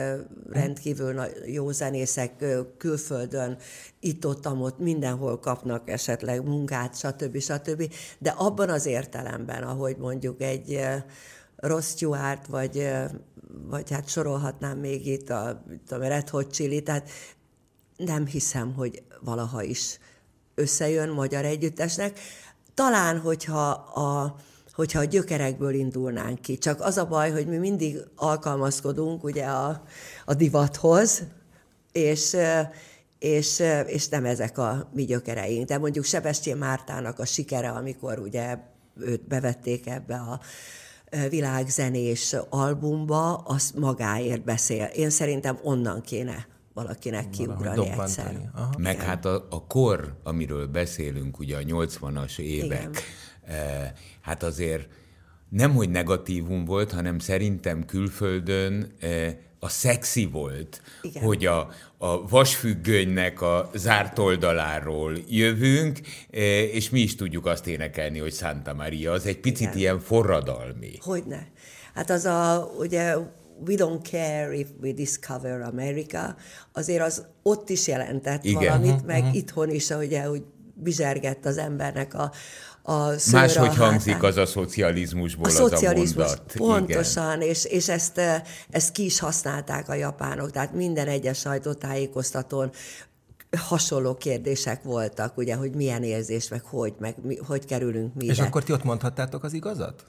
rendkívül 0.51 1.23
jó 1.47 1.71
zenészek 1.71 2.45
külföldön, 2.79 3.59
itt-ott, 4.01 4.49
ott 4.49 4.79
mindenhol 4.79 5.39
kapnak 5.39 5.91
esetleg 5.91 6.45
munkát, 6.45 6.99
stb. 6.99 7.39
stb. 7.39 7.95
De 8.19 8.31
abban 8.31 8.69
az 8.69 8.87
értelemben, 8.87 9.63
ahogy 9.63 9.97
mondjuk 9.97 10.43
egy 10.43 10.81
Ross 11.57 11.87
Stewart, 11.87 12.47
vagy, 12.47 12.89
vagy 13.67 13.91
hát 13.91 14.09
sorolhatnám 14.09 14.79
még 14.79 15.07
itt 15.07 15.31
a, 15.31 15.65
itt 15.73 15.93
a 15.93 15.97
Red 15.97 16.29
Hot 16.29 16.53
Chili, 16.53 16.83
tehát 16.83 17.11
nem 17.97 18.27
hiszem, 18.27 18.75
hogy 18.75 19.03
valaha 19.21 19.63
is 19.63 19.99
összejön 20.55 21.09
magyar 21.09 21.45
együttesnek. 21.45 22.19
Talán, 22.75 23.21
hogyha 23.21 23.71
a, 23.71 24.37
hogyha 24.75 24.99
a 24.99 25.05
gyökerekből 25.05 25.75
indulnánk 25.75 26.41
ki. 26.41 26.59
Csak 26.59 26.81
az 26.81 26.97
a 26.97 27.07
baj, 27.07 27.31
hogy 27.31 27.47
mi 27.47 27.57
mindig 27.57 27.99
alkalmazkodunk 28.17 29.25
ugye 29.25 29.45
a, 29.45 29.83
a 30.25 30.35
divathoz, 30.35 31.23
és, 31.93 32.37
és, 33.19 33.62
és 33.87 34.09
nem 34.09 34.25
ezek 34.25 34.59
a 34.59 34.91
mi 34.95 35.05
gyökereink. 35.05 35.69
De 35.69 35.79
mondjuk 35.79 36.05
Sebestyén 36.05 36.57
Mártának 36.57 37.19
a 37.19 37.25
sikere, 37.25 37.69
amikor 37.69 38.19
ugye 38.19 38.59
őt 39.00 39.26
bevették 39.29 39.87
ebbe 39.87 40.14
a 40.14 40.41
világzenés 41.29 42.37
albumba, 42.49 43.35
az 43.35 43.73
magáért 43.76 44.45
beszél. 44.45 44.85
Én 44.85 45.11
szerintem 45.11 45.59
onnan 45.62 46.00
kéne 46.00 46.47
valakinek 46.75 47.31
kiugrani 47.31 47.88
egyszer. 47.88 48.50
Aha. 48.55 48.71
Meg 48.79 49.00
hát 49.00 49.25
a, 49.25 49.47
a 49.50 49.67
kor, 49.67 50.21
amiről 50.23 50.67
beszélünk, 50.67 51.38
ugye 51.38 51.57
a 51.57 51.61
80-as 51.61 52.38
évek, 52.38 52.97
eh, 52.97 53.02
hát 54.21 54.43
azért 54.43 54.89
nem, 55.53 55.75
hogy 55.75 55.91
negatívum 55.91 56.65
volt, 56.65 56.93
hanem 56.93 57.19
szerintem 57.19 57.85
külföldön 57.85 58.93
eh, 59.01 59.35
a 59.59 59.69
szexi 59.69 60.27
volt, 60.27 60.83
Igen. 61.03 61.23
hogy 61.23 61.47
a, 61.47 61.69
a 61.99 62.29
vasfüggönynek 62.29 63.41
a 63.41 63.71
zárt 63.75 64.19
oldaláról 64.19 65.19
jövünk, 65.29 66.01
eh, 66.31 66.43
és 66.75 66.91
mi 66.91 67.01
is 67.01 67.15
tudjuk 67.15 67.47
azt 67.47 67.67
énekelni, 67.67 68.19
hogy 68.19 68.33
Santa 68.33 68.75
Maria, 68.75 69.13
az 69.13 69.27
egy 69.27 69.41
picit 69.41 69.67
Igen. 69.67 69.79
ilyen 69.79 70.01
forradalmi. 70.01 70.93
Hogyne. 71.01 71.47
Hát 71.95 72.11
az 72.11 72.25
a, 72.25 72.71
ugye, 72.79 73.17
we 73.67 73.75
don't 73.77 74.11
care 74.11 74.55
if 74.55 74.69
we 74.83 74.93
discover 74.93 75.61
America, 75.61 76.37
azért 76.73 77.03
az 77.03 77.27
ott 77.43 77.69
is 77.69 77.87
jelentett 77.87 78.45
Igen. 78.45 78.63
valamit, 78.63 79.07
meg 79.07 79.35
itthon 79.35 79.71
is, 79.71 79.91
ugye, 79.91 80.31
úgy 80.31 80.43
bizsergett 80.75 81.45
az 81.45 81.59
embernek 81.59 82.15
a, 82.15 82.33
a 82.83 83.19
szőr 83.19 83.41
Máshogy 83.41 83.69
a 83.69 83.73
hangzik 83.73 84.12
hátán. 84.12 84.31
az 84.31 84.37
a 84.37 84.47
szocializmusból 84.47 85.45
A 85.45 85.49
az 85.49 85.55
szocializmus, 85.55 86.27
a 86.27 86.37
mondat. 86.59 86.87
pontosan, 86.87 87.41
és, 87.41 87.65
és 87.65 87.89
ezt, 87.89 88.19
eh, 88.19 88.43
ezt 88.71 88.93
ki 88.93 89.05
is 89.05 89.19
használták 89.19 89.89
a 89.89 89.95
japánok, 89.95 90.51
tehát 90.51 90.73
minden 90.73 91.09
egyes 91.09 91.39
sajtótájékoztatón 91.39 92.71
hasonló 93.59 94.15
kérdések 94.15 94.83
voltak, 94.83 95.37
ugye, 95.37 95.55
hogy 95.55 95.75
milyen 95.75 96.03
érzés, 96.03 96.49
meg 96.49 96.62
hogy, 96.65 96.95
meg 96.99 97.15
mi, 97.23 97.37
hogy 97.47 97.65
kerülünk 97.65 98.15
mi 98.15 98.25
És 98.27 98.39
akkor 98.39 98.62
ti 98.65 98.73
ott 98.73 98.85
mondhattátok 98.85 99.45
az 99.45 99.53
igazat? 99.53 100.07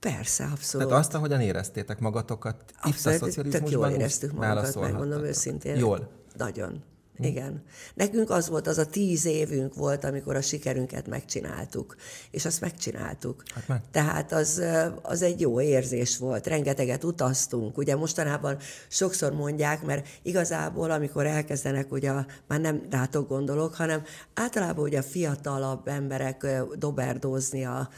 Persze, 0.00 0.48
abszolút. 0.52 0.86
Tehát 0.88 1.02
azt, 1.04 1.14
ahogyan 1.14 1.40
éreztétek 1.40 1.98
magatokat 1.98 2.56
itt 2.68 2.74
a 2.80 2.88
Abszolút, 2.88 3.18
szocializmusban, 3.18 3.60
tök 3.60 3.70
jól 3.70 3.88
éreztük 3.88 4.32
magunkat, 4.32 4.80
megmondom 4.80 5.24
őszintén. 5.24 5.76
Jól. 5.76 6.08
Nagyon. 6.36 6.82
Igen. 7.18 7.62
Nekünk 7.94 8.30
az 8.30 8.48
volt, 8.48 8.66
az 8.66 8.78
a 8.78 8.86
tíz 8.86 9.24
évünk 9.24 9.74
volt, 9.74 10.04
amikor 10.04 10.36
a 10.36 10.40
sikerünket 10.40 11.06
megcsináltuk. 11.06 11.96
És 12.30 12.44
azt 12.44 12.60
megcsináltuk. 12.60 13.42
Hát 13.54 13.68
meg. 13.68 13.80
Tehát 13.90 14.32
az, 14.32 14.62
az 15.02 15.22
egy 15.22 15.40
jó 15.40 15.60
érzés 15.60 16.18
volt. 16.18 16.46
Rengeteget 16.46 17.04
utaztunk. 17.04 17.78
Ugye 17.78 17.96
mostanában 17.96 18.58
sokszor 18.88 19.32
mondják, 19.32 19.82
mert 19.82 20.08
igazából, 20.22 20.90
amikor 20.90 21.26
elkezdenek, 21.26 21.92
ugye 21.92 22.12
már 22.46 22.60
nem 22.60 22.86
rátok 22.90 23.28
gondolok, 23.28 23.74
hanem 23.74 24.02
általában 24.34 24.84
ugye 24.84 24.98
a 24.98 25.02
fiatalabb 25.02 25.88
emberek 25.88 26.46
doberdózni 26.78 27.64
a 27.64 27.88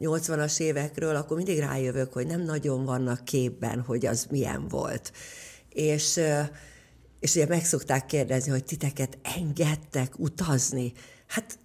80-as 0.00 0.60
évekről, 0.60 1.16
akkor 1.16 1.36
mindig 1.36 1.58
rájövök, 1.58 2.12
hogy 2.12 2.26
nem 2.26 2.42
nagyon 2.42 2.84
vannak 2.84 3.24
képben, 3.24 3.80
hogy 3.80 4.06
az 4.06 4.26
milyen 4.30 4.68
volt. 4.68 5.12
És 5.68 6.20
és 7.26 7.34
ugye 7.34 7.46
meg 7.46 7.64
szokták 7.64 8.06
kérdezni, 8.06 8.50
hogy 8.50 8.64
titeket 8.64 9.18
engedtek 9.22 10.18
utazni. 10.18 10.92
Hát 11.26 11.58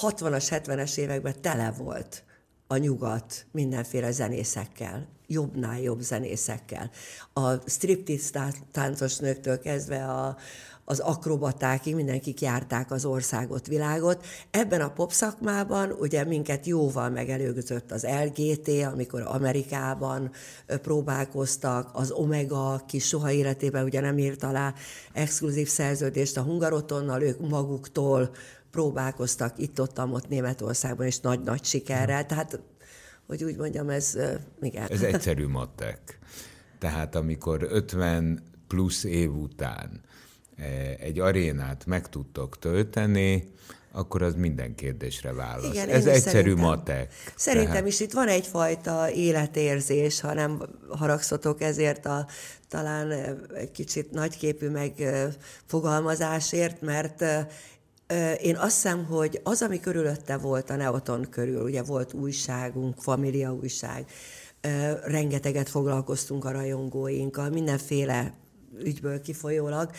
60-as, 0.00 0.46
70-es 0.50 0.96
években 0.96 1.34
tele 1.40 1.70
volt 1.70 2.24
a 2.66 2.76
nyugat 2.76 3.46
mindenféle 3.52 4.10
zenészekkel, 4.10 5.08
jobbnál 5.26 5.80
jobb 5.80 6.00
zenészekkel. 6.00 6.90
A 7.32 7.70
striptease 7.70 8.30
tá- 8.30 8.64
táncos 8.72 9.16
nőktől 9.16 9.58
kezdve 9.58 10.04
a, 10.04 10.36
az 10.90 10.98
akrobatákig 10.98 11.94
mindenkik 11.94 12.40
járták 12.40 12.90
az 12.90 13.04
országot, 13.04 13.66
világot. 13.66 14.26
Ebben 14.50 14.80
a 14.80 14.92
pop 14.92 15.12
szakmában 15.12 15.90
ugye 15.90 16.24
minket 16.24 16.66
jóval 16.66 17.10
megelőzött 17.10 17.92
az 17.92 18.06
LGT, 18.24 18.68
amikor 18.92 19.22
Amerikában 19.26 20.30
próbálkoztak, 20.66 21.90
az 21.92 22.10
Omega, 22.10 22.72
aki 22.72 22.98
soha 22.98 23.30
életében 23.30 23.84
ugye 23.84 24.00
nem 24.00 24.18
írt 24.18 24.42
alá 24.42 24.74
exkluzív 25.12 25.68
szerződést 25.68 26.36
a 26.36 26.42
Hungarotonnal, 26.42 27.22
ők 27.22 27.48
maguktól 27.48 28.30
próbálkoztak 28.70 29.58
itt-ott, 29.58 30.00
ott 30.00 30.28
Németországban, 30.28 31.06
és 31.06 31.20
nagy-nagy 31.20 31.64
sikerrel. 31.64 32.26
Tehát, 32.26 32.60
hogy 33.26 33.44
úgy 33.44 33.56
mondjam, 33.56 33.88
ez, 33.88 34.16
igen. 34.60 34.86
Ez 34.88 35.02
egyszerű 35.02 35.46
matek. 35.46 36.18
Tehát 36.78 37.14
amikor 37.14 37.66
50 37.70 38.42
plusz 38.66 39.04
év 39.04 39.34
után 39.34 40.08
egy 40.98 41.18
arénát 41.18 41.86
meg 41.86 42.08
tudtok 42.08 42.58
tölteni, 42.58 43.52
akkor 43.92 44.22
az 44.22 44.34
minden 44.34 44.74
kérdésre 44.74 45.32
válasz. 45.32 45.72
Igen, 45.72 45.88
Ez 45.88 46.06
egyszerű 46.06 46.36
szerintem. 46.36 46.64
matek. 46.64 47.12
Szerintem 47.36 47.72
Tehát- 47.72 47.86
is 47.88 48.00
itt 48.00 48.12
van 48.12 48.28
egyfajta 48.28 49.10
életérzés, 49.10 50.20
ha 50.20 50.34
nem 50.34 50.62
haragszotok 50.88 51.60
ezért 51.60 52.06
a 52.06 52.26
talán 52.68 53.10
ö, 53.10 53.32
egy 53.54 53.70
kicsit 53.70 54.10
nagyképű 54.10 54.68
megfogalmazásért, 54.68 56.80
mert 56.80 57.20
ö, 57.20 57.38
ö, 58.06 58.32
én 58.32 58.56
azt 58.56 58.82
hiszem, 58.82 59.04
hogy 59.04 59.40
az, 59.42 59.62
ami 59.62 59.80
körülötte 59.80 60.36
volt 60.36 60.70
a 60.70 60.76
Neoton 60.76 61.26
körül, 61.30 61.62
ugye 61.62 61.82
volt 61.82 62.12
újságunk, 62.12 62.94
família 62.98 63.52
újság, 63.54 64.04
rengeteget 65.04 65.68
foglalkoztunk 65.68 66.44
a 66.44 66.50
rajongóinkkal, 66.50 67.48
mindenféle 67.48 68.34
ügyből 68.84 69.20
kifolyólag, 69.20 69.90
E, 69.90 69.94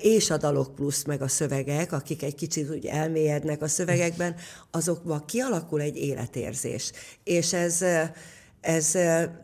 és 0.00 0.30
a 0.30 0.36
dalok 0.36 0.74
plusz, 0.74 1.04
meg 1.04 1.22
a 1.22 1.28
szövegek, 1.28 1.92
akik 1.92 2.22
egy 2.22 2.34
kicsit 2.34 2.70
úgy 2.70 2.86
elmélyednek 2.86 3.62
a 3.62 3.68
szövegekben, 3.68 4.34
azokban 4.70 5.24
kialakul 5.24 5.80
egy 5.80 5.96
életérzés. 5.96 6.92
És 7.24 7.52
ez, 7.52 7.82
e, 7.82 8.12
ez, 8.60 8.94
e, 8.94 9.40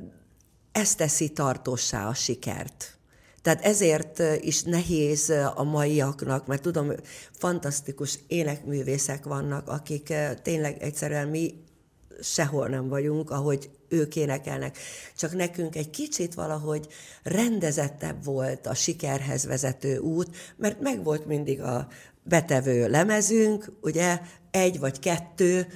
ez 0.72 0.94
teszi 0.94 1.28
tartósá 1.28 2.08
a 2.08 2.14
sikert. 2.14 2.96
Tehát 3.42 3.64
ezért 3.64 4.20
e, 4.20 4.36
is 4.40 4.62
nehéz 4.62 5.30
e, 5.30 5.52
a 5.54 5.62
maiaknak, 5.62 6.46
mert 6.46 6.62
tudom, 6.62 6.92
fantasztikus 7.32 8.18
énekművészek 8.26 9.24
vannak, 9.24 9.68
akik 9.68 10.10
e, 10.10 10.34
tényleg 10.34 10.82
egyszerűen 10.82 11.28
mi 11.28 11.54
sehol 12.20 12.68
nem 12.68 12.88
vagyunk, 12.88 13.30
ahogy 13.30 13.70
ők 13.92 14.16
énekelnek. 14.16 14.78
Csak 15.16 15.34
nekünk 15.34 15.76
egy 15.76 15.90
kicsit 15.90 16.34
valahogy 16.34 16.86
rendezettebb 17.22 18.24
volt 18.24 18.66
a 18.66 18.74
sikerhez 18.74 19.46
vezető 19.46 19.98
út, 19.98 20.36
mert 20.56 20.80
megvolt 20.80 21.26
mindig 21.26 21.60
a 21.60 21.88
betevő 22.22 22.88
lemezünk, 22.88 23.72
ugye, 23.80 24.20
egy 24.50 24.78
vagy 24.78 24.98
kettő 24.98 25.66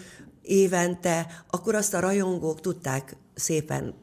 évente, 0.43 1.45
akkor 1.51 1.75
azt 1.75 1.95
a 1.95 2.01
rajongók 2.01 2.61
tudták 2.61 3.17
szépen 3.35 3.95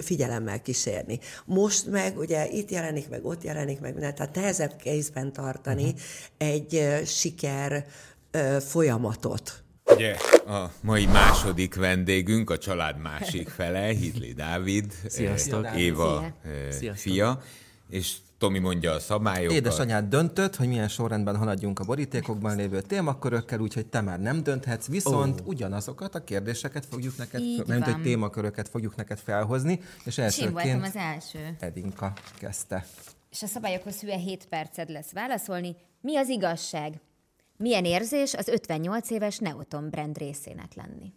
figyelemmel 0.00 0.62
kísérni. 0.62 1.18
Most 1.44 1.86
meg 1.86 2.18
ugye 2.18 2.48
itt 2.48 2.70
jelenik 2.70 3.08
meg, 3.08 3.24
ott 3.24 3.42
jelenik 3.42 3.80
meg, 3.80 3.92
minden, 3.92 4.14
tehát 4.14 4.34
nehezebb 4.34 4.76
kézben 4.76 5.32
tartani 5.32 5.82
uh-huh. 5.82 5.98
egy 6.36 7.02
siker 7.06 7.86
folyamatot. 8.60 9.62
Ugye 9.84 10.14
a 10.46 10.72
mai 10.80 11.06
második 11.06 11.74
vendégünk, 11.74 12.50
a 12.50 12.58
család 12.58 12.98
másik 12.98 13.48
fele, 13.48 13.86
Hitli 13.86 14.32
Dávid, 14.32 14.92
Sziasztok. 15.06 15.64
eh, 15.64 15.80
Éva 15.80 16.24
eh, 16.44 16.70
Sziasztok. 16.70 17.12
fia, 17.12 17.42
és 17.88 18.16
Tomi 18.42 18.58
mondja 18.58 18.92
a 18.92 18.98
szabályokat. 18.98 19.56
Édesanyád 19.56 20.08
döntött, 20.08 20.56
hogy 20.56 20.68
milyen 20.68 20.88
sorrendben 20.88 21.36
haladjunk 21.36 21.78
a 21.78 21.84
borítékokban 21.84 22.56
lévő 22.56 22.80
témakörökkel, 22.80 23.60
úgyhogy 23.60 23.86
te 23.86 24.00
már 24.00 24.20
nem 24.20 24.42
dönthetsz, 24.42 24.86
viszont 24.86 25.40
oh. 25.40 25.46
ugyanazokat 25.46 26.14
a 26.14 26.24
kérdéseket 26.24 26.86
fogjuk 26.86 27.16
neked, 27.16 27.40
Így 27.40 27.66
nem 27.66 27.82
hogy 27.82 28.02
témaköröket 28.02 28.68
fogjuk 28.68 28.96
neked 28.96 29.18
felhozni, 29.18 29.80
és 30.04 30.18
És 30.18 30.38
én 30.38 30.52
voltam 30.52 30.70
elsőként 30.70 30.84
az 30.84 30.96
első. 30.96 31.56
Edinka 31.60 32.12
kezdte. 32.38 32.86
És 33.30 33.42
a 33.42 33.46
szabályokhoz 33.46 34.00
hülye 34.00 34.16
7 34.16 34.46
perced 34.46 34.90
lesz 34.90 35.12
válaszolni. 35.12 35.76
Mi 36.00 36.16
az 36.16 36.28
igazság? 36.28 37.00
Milyen 37.62 37.84
érzés 37.84 38.34
az 38.34 38.48
58 38.48 39.10
éves 39.10 39.38
Neoton 39.38 39.90
brand 39.90 40.18
részének 40.18 40.74
lenni? 40.74 41.12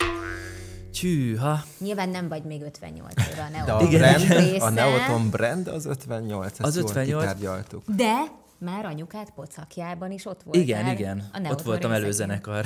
Csűha. 0.93 1.63
Nyilván 1.77 2.09
nem 2.09 2.27
vagy 2.27 2.43
még 2.43 2.61
58 2.61 3.13
éve 3.31 3.41
a 3.41 3.49
De 3.51 3.57
Neoton 3.57 3.87
a, 3.87 3.89
Igen, 3.89 3.99
brand, 4.27 4.39
része. 4.43 4.65
a 4.65 4.69
Neoton 4.69 5.29
brand 5.29 5.67
az 5.67 5.85
58, 5.85 6.45
ezt 6.51 6.61
Az 6.61 6.75
jól 6.75 6.83
58. 6.89 7.21
kitárgyaltuk. 7.21 7.83
De 7.95 8.13
már 8.57 8.85
anyukád 8.85 9.29
pocakjában 9.29 10.11
is 10.11 10.25
ott 10.25 10.43
volt. 10.43 10.57
Igen, 10.57 10.87
igen. 10.87 11.29
A 11.33 11.39
Neoton 11.39 11.51
Ott 11.51 11.61
voltam 11.65 11.91
részeken. 11.91 12.03
előzenekar 12.03 12.65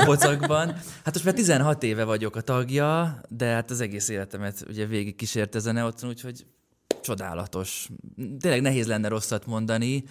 a 0.00 0.04
pocakban. 0.04 0.68
Hát 1.04 1.12
most 1.12 1.24
már 1.24 1.34
16 1.34 1.82
éve 1.82 2.04
vagyok 2.04 2.36
a 2.36 2.40
tagja, 2.40 3.20
de 3.28 3.46
hát 3.46 3.70
az 3.70 3.80
egész 3.80 4.08
életemet 4.08 4.64
ugye 4.68 4.86
végig 4.86 5.16
kísért 5.16 5.54
ez 5.54 5.66
a 5.66 5.72
Neoton, 5.72 6.08
úgyhogy 6.08 6.46
csodálatos. 7.06 7.88
Tényleg 8.40 8.60
nehéz 8.60 8.86
lenne 8.86 9.08
rosszat 9.08 9.46
mondani, 9.46 10.04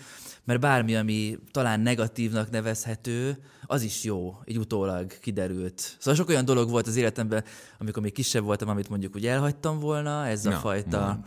mert 0.43 0.59
bármi, 0.59 0.95
ami 0.95 1.37
talán 1.51 1.79
negatívnak 1.79 2.49
nevezhető, 2.49 3.37
az 3.65 3.81
is 3.81 4.03
jó, 4.03 4.37
így 4.45 4.57
utólag 4.57 5.19
kiderült. 5.19 5.95
Szóval 5.99 6.15
sok 6.15 6.29
olyan 6.29 6.45
dolog 6.45 6.69
volt 6.69 6.87
az 6.87 6.95
életemben, 6.95 7.43
amikor 7.79 8.03
még 8.03 8.13
kisebb 8.13 8.43
voltam, 8.43 8.69
amit 8.69 8.89
mondjuk 8.89 9.15
úgy 9.15 9.25
elhagytam 9.25 9.79
volna, 9.79 10.27
ez 10.27 10.45
a 10.45 10.49
Na, 10.49 10.57
fajta... 10.57 11.19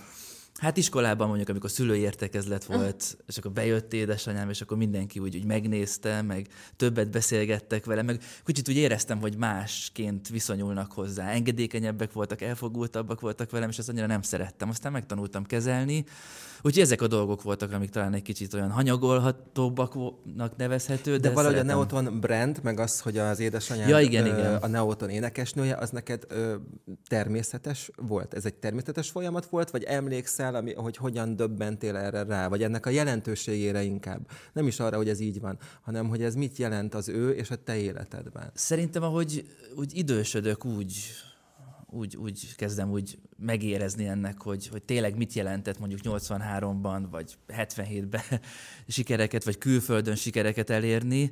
Hát 0.58 0.76
iskolában 0.76 1.26
mondjuk, 1.26 1.48
amikor 1.48 1.70
szülői 1.70 2.00
értekezlet 2.00 2.64
volt, 2.64 3.16
és 3.26 3.38
akkor 3.38 3.50
bejött 3.50 3.92
édesanyám, 3.92 4.50
és 4.50 4.60
akkor 4.60 4.76
mindenki 4.76 5.18
úgy, 5.18 5.36
úgy 5.36 5.44
megnézte, 5.44 6.22
meg 6.22 6.48
többet 6.76 7.10
beszélgettek 7.10 7.84
vele, 7.84 8.02
meg 8.02 8.20
kicsit 8.44 8.68
úgy 8.68 8.76
éreztem, 8.76 9.20
hogy 9.20 9.36
másként 9.36 10.28
viszonyulnak 10.28 10.92
hozzá. 10.92 11.30
Engedékenyebbek 11.30 12.12
voltak, 12.12 12.40
elfogultabbak 12.40 13.20
voltak 13.20 13.50
velem, 13.50 13.68
és 13.68 13.78
ezt 13.78 13.88
annyira 13.88 14.06
nem 14.06 14.22
szerettem. 14.22 14.68
Aztán 14.68 14.92
megtanultam 14.92 15.44
kezelni. 15.44 16.04
Úgyhogy 16.62 16.82
ezek 16.82 17.02
a 17.02 17.06
dolgok 17.06 17.42
voltak, 17.42 17.72
amik 17.72 17.90
talán 17.90 18.14
egy 18.14 18.22
kicsit 18.22 18.54
olyan 18.54 18.70
hanyagolhatóbbaknak 18.70 20.56
nevezhető, 20.56 21.10
de, 21.16 21.28
De, 21.28 21.34
valahogy 21.34 21.56
szeretem. 21.56 21.78
a 21.78 21.80
Neoton 21.80 22.20
brand, 22.20 22.60
meg 22.62 22.78
az, 22.80 23.00
hogy 23.00 23.18
az 23.18 23.40
édesanyád 23.40 23.88
Ja, 23.88 24.00
igen, 24.00 24.26
ö, 24.26 24.38
igen. 24.38 24.54
a 24.54 24.66
Neoton 24.66 25.08
énekesnője, 25.08 25.76
az 25.76 25.90
neked 25.90 26.24
ö, 26.28 26.54
természetes 27.08 27.90
volt? 27.96 28.34
Ez 28.34 28.44
egy 28.44 28.54
természetes 28.54 29.10
folyamat 29.10 29.46
volt, 29.46 29.70
vagy 29.70 29.82
emlékszel, 29.82 30.54
ami, 30.54 30.74
hogy 30.74 30.96
hogyan 30.96 31.36
döbbentél 31.36 31.96
erre 31.96 32.22
rá, 32.22 32.48
vagy 32.48 32.62
ennek 32.62 32.86
a 32.86 32.90
jelentőségére 32.90 33.82
inkább? 33.82 34.28
Nem 34.52 34.66
is 34.66 34.80
arra, 34.80 34.96
hogy 34.96 35.08
ez 35.08 35.20
így 35.20 35.40
van, 35.40 35.58
hanem 35.82 36.08
hogy 36.08 36.22
ez 36.22 36.34
mit 36.34 36.56
jelent 36.56 36.94
az 36.94 37.08
ő 37.08 37.30
és 37.30 37.50
a 37.50 37.56
te 37.56 37.76
életedben. 37.76 38.50
Szerintem, 38.54 39.02
ahogy 39.02 39.44
úgy 39.76 39.96
idősödök, 39.96 40.64
úgy, 40.64 40.94
úgy, 41.90 42.16
úgy 42.16 42.54
kezdem 42.56 42.90
úgy 42.90 43.18
megérezni 43.36 44.06
ennek, 44.06 44.42
hogy, 44.42 44.68
hogy 44.68 44.82
tényleg 44.82 45.16
mit 45.16 45.32
jelentett 45.32 45.78
mondjuk 45.78 46.00
83-ban, 46.04 47.06
vagy 47.10 47.36
77-ben 47.48 48.40
sikereket, 48.88 49.44
vagy 49.44 49.58
külföldön 49.58 50.14
sikereket 50.14 50.70
elérni. 50.70 51.30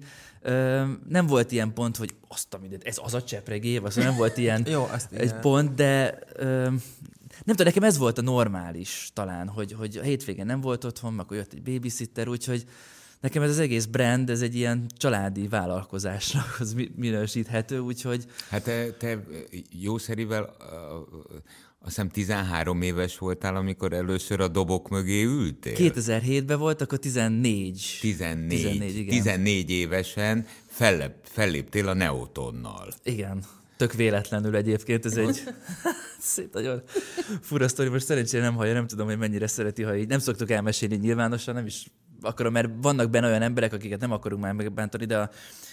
Nem 1.09 1.27
volt 1.27 1.53
ilyen 1.53 1.73
pont, 1.73 1.97
hogy 1.97 2.15
azt 2.29 2.55
a 2.55 2.59
mindent, 2.59 2.85
ez 2.85 2.99
az 3.03 3.15
a 3.15 3.23
csepregé, 3.23 3.79
vagy 3.79 3.91
szóval 3.91 4.09
nem 4.09 4.19
volt 4.19 4.37
ilyen 4.37 4.67
Jó, 4.71 4.83
azt 4.83 5.13
egy 5.13 5.25
igen. 5.25 5.41
pont, 5.41 5.75
de 5.75 6.19
nem 7.45 7.57
tudom, 7.57 7.67
nekem 7.67 7.83
ez 7.83 7.99
volt 7.99 8.19
a 8.19 8.23
normális 8.23 9.11
talán, 9.13 9.49
hogy, 9.49 9.73
hogy 9.73 9.97
a 9.97 10.03
hétvégén 10.03 10.47
nem 10.47 10.61
volt 10.61 10.85
otthon, 10.85 11.19
akkor 11.19 11.37
jött 11.37 11.53
egy 11.53 11.63
babysitter, 11.63 12.29
úgyhogy 12.29 12.67
nekem 13.21 13.43
ez 13.43 13.51
az 13.51 13.59
egész 13.59 13.85
brand, 13.85 14.31
ez 14.31 14.41
egy 14.43 14.55
ilyen 14.55 14.87
családi 14.97 15.49
vállalkozásnak 15.49 16.57
az 16.61 16.73
mi- 16.73 16.91
minősíthető, 16.97 17.79
úgyhogy 17.79 18.25
Hát 18.49 18.63
te, 18.63 18.91
te 18.91 19.25
jószerivel 19.81 20.57
azt 21.79 21.95
hiszem 21.95 22.09
13 22.11 22.83
éves 22.83 23.19
voltál, 23.19 23.57
amikor 23.57 23.93
először 23.93 24.41
a 24.41 24.49
dobok 24.49 24.89
mögé 24.89 25.23
ültél. 25.23 25.75
2007-ben 25.79 26.59
volt, 26.59 26.81
akkor 26.81 26.99
14. 26.99 27.99
14, 28.01 28.49
14, 28.63 28.97
igen. 28.97 29.09
14 29.09 29.71
évesen 29.71 30.47
fellep, 30.67 31.15
felléptél 31.23 31.89
a 31.89 31.95
Neotonnal. 31.95 32.89
Igen. 33.03 33.45
Tök 33.77 33.93
véletlenül 33.93 34.57
egyébként, 34.57 35.05
ez 35.05 35.17
egy 35.17 35.43
szét 36.21 36.53
nagyon 36.53 36.83
fura 37.41 37.69
sztori, 37.69 37.89
most 37.89 38.05
szerencsére 38.05 38.43
nem 38.43 38.55
hallja, 38.55 38.73
nem 38.73 38.87
tudom, 38.87 39.07
hogy 39.07 39.19
mennyire 39.19 39.47
szereti, 39.47 39.83
ha 39.83 39.97
így 39.97 40.09
nem 40.09 40.19
szoktuk 40.19 40.51
elmesélni 40.51 40.97
nyilvánosan, 40.97 41.55
nem 41.55 41.67
is 41.67 41.87
akarom, 42.21 42.53
mert 42.53 42.69
vannak 42.81 43.11
benne 43.11 43.27
olyan 43.27 43.43
emberek, 43.43 43.73
akiket 43.73 44.01
nem 44.01 44.13
akarunk 44.13 44.43
már 44.43 44.53
megbántani, 44.53 45.05
de 45.05 45.19
a, 45.19 45.31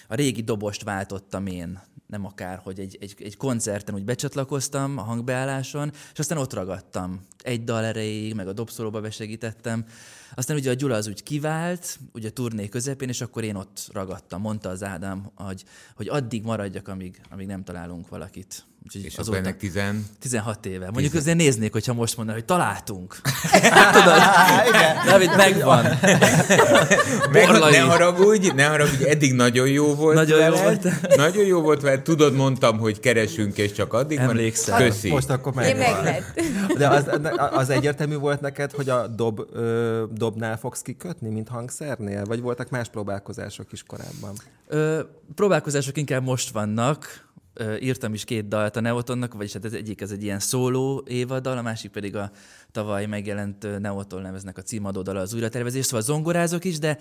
a 0.07 0.15
régi 0.15 0.41
dobost 0.41 0.83
váltottam 0.83 1.45
én, 1.45 1.81
nem 2.07 2.25
akár, 2.25 2.59
hogy 2.63 2.79
egy, 2.79 2.97
egy, 3.01 3.15
egy 3.19 3.37
koncerten 3.37 3.95
úgy 3.95 4.05
becsatlakoztam 4.05 4.97
a 4.97 5.01
hangbeálláson, 5.01 5.91
és 6.13 6.19
aztán 6.19 6.37
ott 6.37 6.53
ragadtam. 6.53 7.21
Egy 7.43 7.63
dal 7.63 7.83
erejéig, 7.83 8.33
meg 8.33 8.47
a 8.47 8.53
dobszolóba 8.53 9.01
besegítettem. 9.01 9.85
Aztán 10.35 10.57
ugye 10.57 10.69
a 10.69 10.73
Gyula 10.73 10.95
az 10.95 11.07
úgy 11.07 11.23
kivált, 11.23 11.99
ugye 12.13 12.27
a 12.27 12.31
turné 12.31 12.69
közepén, 12.69 13.09
és 13.09 13.21
akkor 13.21 13.43
én 13.43 13.55
ott 13.55 13.89
ragadtam. 13.91 14.41
Mondta 14.41 14.69
az 14.69 14.83
Ádám, 14.83 15.31
hogy, 15.35 15.63
hogy 15.95 16.07
addig 16.07 16.43
maradjak, 16.43 16.87
amíg, 16.87 17.21
amíg 17.29 17.47
nem 17.47 17.63
találunk 17.63 18.09
valakit. 18.09 18.65
Úgyhogy 18.85 19.03
És 19.05 19.15
akkor 19.15 19.35
ennek 19.37 19.57
10... 19.57 19.79
16 20.19 20.65
éve. 20.65 20.89
Mondjuk 20.91 21.13
azért 21.13 21.37
néznék, 21.37 21.71
hogyha 21.71 21.93
most 21.93 22.17
mondaná, 22.17 22.37
hogy 22.37 22.45
találtunk. 22.45 23.15
Tudod, 23.93 24.19
David, 25.05 25.35
megvan. 25.35 25.83
Meg, 27.31 27.47
ne 27.71 27.79
haragudj, 27.79 28.49
ne 28.55 28.65
haragudj, 28.65 29.09
eddig 29.09 29.33
nagyon 29.33 29.67
jó 29.67 29.95
volt 29.95 30.15
Nagyon 30.15 30.45
jó 30.45 30.55
volt. 30.55 31.15
Nagyon 31.15 31.45
jó 31.45 31.61
volt 31.61 31.81
veled. 31.81 32.01
Tudod, 32.01 32.33
mondtam, 32.33 32.79
hogy 32.79 32.99
keresünk, 32.99 33.57
és 33.57 33.71
csak 33.71 33.93
addig 33.93 34.17
Emlékszem. 34.17 34.77
van. 34.77 34.87
Köszi. 34.87 35.09
Most 35.09 35.29
akkor 35.29 35.63
Én 35.63 35.75
megvan. 35.75 36.03
meglett. 36.03 36.41
De 36.77 36.87
az, 36.87 37.09
az 37.51 37.69
egyértelmű 37.69 38.15
volt 38.15 38.41
neked, 38.41 38.71
hogy 38.71 38.89
a 38.89 39.07
dob, 39.07 39.41
ö, 39.53 40.03
dobnál 40.11 40.57
fogsz 40.57 40.81
kikötni, 40.81 41.29
mint 41.29 41.47
hangszernél? 41.47 42.25
Vagy 42.25 42.41
voltak 42.41 42.69
más 42.69 42.87
próbálkozások 42.89 43.71
is 43.71 43.83
korábban? 43.83 44.33
Ö, 44.67 44.99
próbálkozások 45.35 45.97
inkább 45.97 46.23
most 46.23 46.49
vannak. 46.49 47.31
Írtam 47.79 48.13
is 48.13 48.23
két 48.23 48.47
dalt 48.47 48.75
a 48.75 48.79
Neotonnak, 48.79 49.33
vagyis 49.33 49.53
hát 49.53 49.65
ez 49.65 49.73
egyik 49.73 50.01
ez 50.01 50.11
egy 50.11 50.23
ilyen 50.23 50.39
szóló 50.39 51.03
évadal, 51.07 51.57
a 51.57 51.61
másik 51.61 51.91
pedig 51.91 52.15
a 52.15 52.31
tavaly 52.71 53.05
megjelent 53.05 53.79
Neoton 53.79 54.21
lemeznek 54.21 54.57
a 54.57 54.61
címadó 54.61 55.01
dala 55.01 55.19
az 55.19 55.33
újratervezés, 55.33 55.85
szóval 55.85 56.01
zongorázok 56.01 56.65
is, 56.65 56.79
de 56.79 56.97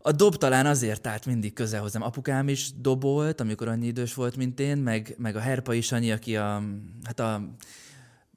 A 0.00 0.12
dob 0.12 0.36
talán 0.36 0.66
azért 0.66 1.06
állt 1.06 1.26
mindig 1.26 1.52
közel 1.52 1.80
hozzám. 1.80 2.02
Apukám 2.02 2.48
is 2.48 2.72
dobolt, 2.80 3.40
amikor 3.40 3.68
annyi 3.68 3.86
idős 3.86 4.14
volt, 4.14 4.36
mint 4.36 4.60
én, 4.60 4.76
meg, 4.76 5.14
meg 5.18 5.36
a 5.36 5.40
Herpa 5.40 5.74
is 5.74 5.92
annyi, 5.92 6.12
aki 6.12 6.36
a, 6.36 6.62
hát 7.04 7.20
a 7.20 7.42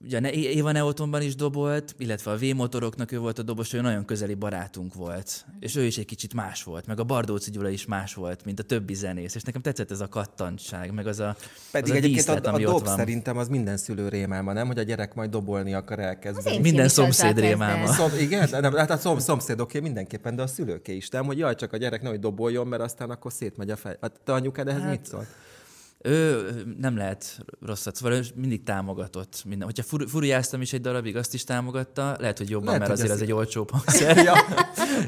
ugye 0.04 0.20
a 0.20 0.28
Éva 0.28 0.72
Neotonban 0.72 1.22
is 1.22 1.36
dobolt, 1.36 1.96
illetve 1.98 2.32
a 2.32 2.38
V-motoroknak 2.38 3.12
ő 3.12 3.20
volt 3.20 3.40
a 3.40 3.42
dobos, 3.42 3.74
ő 3.74 3.82
nagyon 3.82 4.06
közeli 4.06 4.34
barátunk 4.34 4.94
volt. 4.94 5.46
És 5.60 5.76
ő 5.76 5.84
is 5.84 5.98
egy 5.98 6.06
kicsit 6.06 6.34
más 6.34 6.64
volt, 6.64 6.86
meg 6.88 7.00
a 7.00 7.04
Bardóci 7.04 7.52
Gyula 7.52 7.70
is 7.70 7.86
más 7.86 8.14
volt, 8.14 8.46
mint 8.46 8.60
a 8.60 8.64
többi 8.64 8.94
zenész. 8.94 9.36
És 9.36 9.42
nekem 9.42 9.62
tetszett 9.62 9.92
ez 9.92 10.02
a 10.02 10.08
kattantság, 10.08 10.94
meg 10.94 11.08
az 11.08 11.20
a 11.20 11.36
Pedig 11.72 11.90
az 11.90 11.96
a 11.96 12.00
egyébként 12.00 12.26
díszlet, 12.26 12.46
a, 12.46 12.50
a 12.50 12.54
ami 12.54 12.64
dob 12.64 12.76
ott 12.76 12.86
van. 12.86 12.96
szerintem 12.96 13.38
az 13.38 13.48
minden 13.48 13.78
szülő 13.78 14.08
rémálma, 14.08 14.54
nem? 14.54 14.68
Hogy 14.68 14.80
a 14.80 14.84
gyerek 14.84 15.14
majd 15.14 15.30
dobolni 15.30 15.74
akar 15.74 16.00
elkezdeni. 16.00 16.56
én 16.56 16.62
Minden 16.62 16.88
szomszéd 16.88 17.40
rémálma. 17.40 17.88
Szom, 17.88 18.10
igen, 18.20 18.50
de 18.50 18.60
nem, 18.60 18.74
hát 18.74 18.90
a 18.90 18.98
szom, 18.98 19.20
szomszédoké 19.20 19.80
mindenképpen, 19.80 20.36
de 20.36 20.42
a 20.42 20.48
szülőké 20.48 20.96
is, 20.96 21.10
nem? 21.10 21.26
Hogy 21.26 21.38
jaj, 21.38 21.56
csak 21.56 21.74
a 21.74 21.78
gyerek 21.78 22.02
nehogy 22.02 22.20
doboljon, 22.20 22.68
mert 22.68 22.82
aztán 22.82 23.10
akkor 23.10 23.32
szétmegy 23.32 23.70
a 23.70 23.76
fej. 23.76 23.98
A 24.00 24.08
te 24.24 24.34
anyukád 24.34 24.68
ehhez 24.68 24.82
hát, 24.82 24.92
mit 24.92 25.06
szólt? 25.06 25.28
Ő 26.04 26.50
nem 26.80 26.98
lehet 26.98 27.38
rosszat, 27.66 27.96
szóval 27.96 28.18
ő 28.18 28.24
mindig 28.36 28.64
támogatott. 28.64 29.42
Minden. 29.46 29.68
Hogyha 29.68 29.84
fur, 29.84 30.10
furiáztam 30.10 30.62
is 30.62 30.74
egy 30.74 30.82
darabig, 30.82 31.16
azt 31.16 31.34
is 31.34 31.44
támogatta. 31.44 32.16
Lehet, 32.20 32.38
hogy 32.38 32.50
jobban, 32.50 32.66
Lehet, 32.66 32.80
mert 32.80 32.92
hogy 32.92 33.00
azért 33.00 33.16
ez- 33.16 33.22
az 33.22 33.28
egy 33.28 33.34
olcsóbb 33.34 33.70
hangszer. 33.72 34.18
ja. 34.26 34.34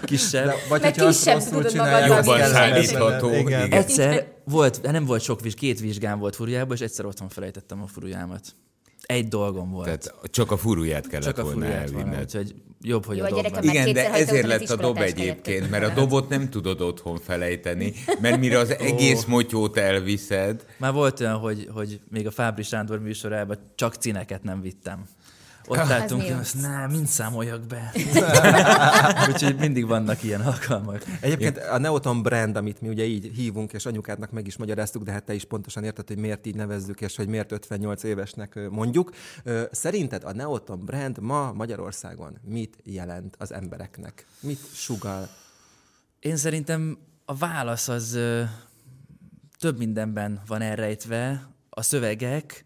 Kisebb. 0.01 0.45
De, 0.45 0.55
vagy 0.69 0.81
Mert 0.81 0.93
hogyha 0.95 1.05
azt 1.09 1.17
kisebb 1.17 1.33
rosszul 1.35 1.51
tudod 1.51 1.71
csinálják, 1.71 2.07
Jobban 2.07 2.39
szállítható, 2.39 3.27
lenni. 3.29 3.39
igen. 3.39 3.71
Egyszer 3.71 4.33
volt, 4.43 4.81
nem 4.81 5.05
volt 5.05 5.21
sok 5.21 5.41
vizs, 5.41 5.53
két 5.53 5.79
vizsgám 5.79 6.19
volt 6.19 6.35
furujában, 6.35 6.75
és 6.75 6.81
egyszer 6.81 7.05
otthon 7.05 7.29
felejtettem 7.29 7.81
a 7.81 7.87
furujámat. 7.87 8.41
Egy 9.01 9.27
dolgom 9.27 9.71
volt. 9.71 9.85
Tehát 9.85 10.13
csak 10.31 10.51
a 10.51 10.57
furuját 10.57 11.07
kellett 11.07 11.25
Csak 11.25 11.37
a 11.37 11.41
volna 11.43 11.59
furuját 11.59 11.89
van, 11.91 11.99
elvinned. 11.99 12.23
úgyhogy 12.23 12.55
jobb, 12.83 13.05
hogy 13.05 13.17
Jó, 13.17 13.23
a 13.23 13.27
a 13.27 13.35
gyerekem 13.35 13.63
Igen, 13.63 13.93
de 13.93 14.13
ezért 14.13 14.47
lett 14.47 14.69
a 14.69 14.75
dob 14.75 14.97
egyébként, 14.97 15.69
mert 15.69 15.85
a 15.85 15.93
dobot 15.93 16.29
nem 16.29 16.49
tudod 16.49 16.81
otthon 16.81 17.17
felejteni, 17.17 17.93
mert 18.21 18.39
mire 18.39 18.57
az 18.57 18.77
egész 18.77 19.25
motyót 19.25 19.77
elviszed, 19.77 20.65
Már 20.77 20.93
volt 20.93 21.19
olyan, 21.19 21.37
hogy, 21.37 21.67
hogy 21.73 21.99
még 22.09 22.27
a 22.27 22.31
Fábri 22.31 22.63
Sándor 22.63 22.99
műsorában 22.99 23.57
csak 23.75 23.95
cineket 23.95 24.43
nem 24.43 24.61
vittem. 24.61 25.05
Ott 25.67 25.77
álltunk, 25.77 26.21
mi 26.21 26.27
és 26.27 26.33
jó? 26.33 26.37
azt 26.37 26.61
nem, 26.61 26.91
mind 26.91 27.07
számoljak 27.07 27.61
be. 27.61 27.91
Úgyhogy 29.29 29.55
mindig 29.55 29.87
vannak 29.87 30.23
ilyen 30.23 30.41
alkalmak. 30.41 31.03
Egyébként 31.19 31.57
a 31.57 31.77
Neoton 31.77 32.21
brand, 32.21 32.55
amit 32.55 32.81
mi 32.81 32.87
ugye 32.87 33.03
így 33.03 33.31
hívunk, 33.35 33.73
és 33.73 33.85
anyukádnak 33.85 34.31
meg 34.31 34.47
is 34.47 34.57
magyaráztuk, 34.57 35.03
de 35.03 35.11
hát 35.11 35.23
te 35.23 35.33
is 35.33 35.43
pontosan 35.43 35.83
érted, 35.83 36.07
hogy 36.07 36.17
miért 36.17 36.45
így 36.45 36.55
nevezzük, 36.55 37.01
és 37.01 37.15
hogy 37.15 37.27
miért 37.27 37.51
58 37.51 38.03
évesnek 38.03 38.59
mondjuk. 38.69 39.11
Szerinted 39.71 40.23
a 40.23 40.33
Neoton 40.33 40.85
brand 40.85 41.19
ma 41.19 41.51
Magyarországon 41.53 42.37
mit 42.45 42.77
jelent 42.83 43.35
az 43.39 43.53
embereknek? 43.53 44.25
Mit 44.39 44.59
sugal? 44.73 45.29
Én 46.19 46.37
szerintem 46.37 46.97
a 47.25 47.35
válasz 47.35 47.87
az 47.87 48.19
több 49.59 49.77
mindenben 49.77 50.41
van 50.47 50.61
elrejtve. 50.61 51.47
A 51.69 51.81
szövegek, 51.81 52.65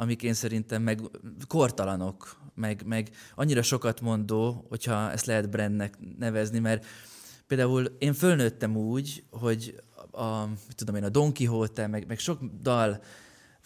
amik 0.00 0.22
én 0.22 0.34
szerintem 0.34 0.82
meg 0.82 1.00
kortalanok, 1.46 2.36
meg, 2.54 2.82
meg 2.86 3.10
annyira 3.34 3.62
sokat 3.62 4.00
mondó, 4.00 4.66
hogyha 4.68 5.10
ezt 5.10 5.26
lehet 5.26 5.50
brandnek 5.50 5.98
nevezni, 6.18 6.58
mert 6.58 6.86
például 7.46 7.84
én 7.98 8.12
fölnőttem 8.12 8.76
úgy, 8.76 9.24
hogy 9.30 9.80
a, 10.10 10.44
tudom 10.74 10.94
én, 10.94 11.04
a 11.04 11.08
Don 11.08 11.34
Quixote, 11.34 11.86
meg, 11.86 12.06
meg 12.06 12.18
sok 12.18 12.40
dal 12.60 13.02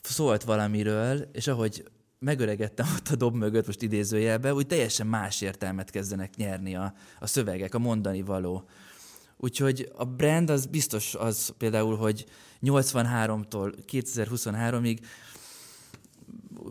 szólt 0.02 0.42
valamiről, 0.42 1.28
és 1.32 1.46
ahogy 1.46 1.84
megöregedtem 2.18 2.86
ott 2.96 3.08
a 3.08 3.16
dob 3.16 3.34
mögött, 3.34 3.66
most 3.66 3.82
idézőjelbe, 3.82 4.54
úgy 4.54 4.66
teljesen 4.66 5.06
más 5.06 5.40
értelmet 5.40 5.90
kezdenek 5.90 6.36
nyerni 6.36 6.74
a, 6.76 6.94
a 7.20 7.26
szövegek, 7.26 7.74
a 7.74 7.78
mondani 7.78 8.22
való. 8.22 8.68
Úgyhogy 9.36 9.92
a 9.96 10.04
brand 10.04 10.50
az 10.50 10.66
biztos 10.66 11.14
az 11.14 11.54
például, 11.58 11.96
hogy 11.96 12.26
83-tól 12.62 13.74
2023-ig 13.92 14.98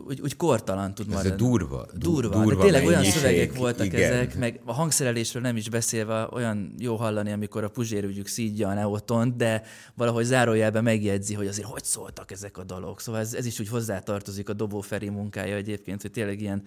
úgy, 0.06 0.20
úgy 0.20 0.36
kortalan 0.36 0.94
tud 0.94 1.06
ez 1.08 1.14
maradni. 1.14 1.36
du- 1.36 1.58
Durva, 1.58 1.86
durva 1.94 2.28
durva 2.42 2.54
de 2.54 2.62
tényleg 2.62 2.86
olyan 2.86 3.04
szövegek 3.04 3.56
voltak 3.56 3.86
igen. 3.86 4.12
ezek, 4.12 4.38
meg 4.38 4.60
a 4.64 4.72
hangszerelésről 4.72 5.42
nem 5.42 5.56
is 5.56 5.68
beszélve 5.68 6.28
olyan 6.30 6.74
jó 6.78 6.96
hallani, 6.96 7.32
amikor 7.32 7.64
a 7.64 7.68
puzsérügyük 7.68 8.26
szídja 8.26 8.68
a 8.68 8.74
neotont, 8.74 9.36
de 9.36 9.62
valahogy 9.94 10.24
zárójelben 10.24 10.82
megjegyzi, 10.82 11.34
hogy 11.34 11.46
azért 11.46 11.66
hogy 11.66 11.84
szóltak 11.84 12.30
ezek 12.30 12.58
a 12.58 12.64
dalok. 12.64 13.00
Szóval 13.00 13.20
ez, 13.20 13.34
ez 13.34 13.46
is 13.46 13.60
úgy 13.60 13.68
hozzátartozik 13.68 14.48
a 14.48 14.52
Dobó 14.52 14.80
Feri 14.80 15.08
munkája 15.08 15.56
egyébként, 15.56 16.02
hogy 16.02 16.10
tényleg 16.10 16.40
ilyen 16.40 16.62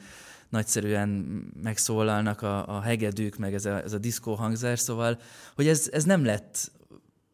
nagyszerűen 0.50 1.10
megszólalnak 1.64 2.42
a, 2.42 2.68
a 2.78 2.82
hegedűk, 2.82 3.38
meg 3.38 3.54
ez 3.54 3.66
a, 3.66 3.84
ez 3.84 3.94
a 3.94 3.98
diszkó 3.98 4.34
hangzás, 4.34 4.80
szóval, 4.80 5.20
hogy 5.56 5.68
ez, 5.68 5.90
ez 5.92 6.04
nem 6.04 6.26
lett 6.26 6.72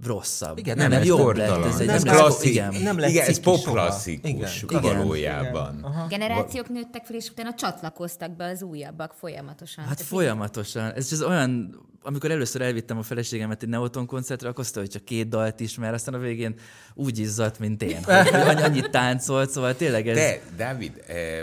rosszabb. 0.05 0.57
Igen, 0.57 0.77
nem, 0.77 0.89
nem 0.89 0.91
nem 0.91 1.01
ez 1.01 1.07
jobb 1.07 1.35
lett. 1.35 1.65
Ez 1.65 1.79
egy, 1.79 1.87
ez 1.87 2.03
nem 2.03 2.15
klasszik, 2.15 2.49
igen. 2.49 2.73
nem 2.81 2.99
lett 2.99 3.09
igen, 3.09 3.27
ez 3.27 3.39
popklasszikus 3.39 4.61
Igen. 4.61 4.81
valójában. 4.81 5.85
Generációk 6.09 6.69
nőttek 6.69 7.05
fel, 7.05 7.15
és 7.15 7.29
utána 7.29 7.53
csatlakoztak 7.53 8.35
be 8.35 8.45
az 8.45 8.61
újabbak 8.61 9.13
folyamatosan. 9.13 9.83
Hát 9.83 9.93
Tehát 9.93 10.09
folyamatosan. 10.09 10.91
Ez 10.91 11.11
az 11.11 11.21
olyan, 11.21 11.75
amikor 12.03 12.31
először 12.31 12.61
elvittem 12.61 12.97
a 12.97 13.03
feleségemet 13.03 13.63
egy 13.63 13.69
Neoton 13.69 14.05
koncertre, 14.05 14.49
akkor 14.49 14.63
azt 14.63 14.75
hogy 14.75 14.89
csak 14.89 15.05
két 15.05 15.27
dalt 15.27 15.59
ismer, 15.59 15.93
aztán 15.93 16.13
a 16.13 16.17
végén 16.17 16.55
úgy 16.93 17.17
izzadt, 17.19 17.59
mint 17.59 17.81
én. 17.83 18.03
Hogy 18.03 18.15
annyi- 18.33 18.61
annyit 18.61 18.89
táncolt, 18.89 19.49
szóval 19.49 19.75
tényleg 19.75 20.07
ez... 20.07 20.15
De, 20.15 20.41
Dávid, 20.57 21.03
eh, 21.07 21.41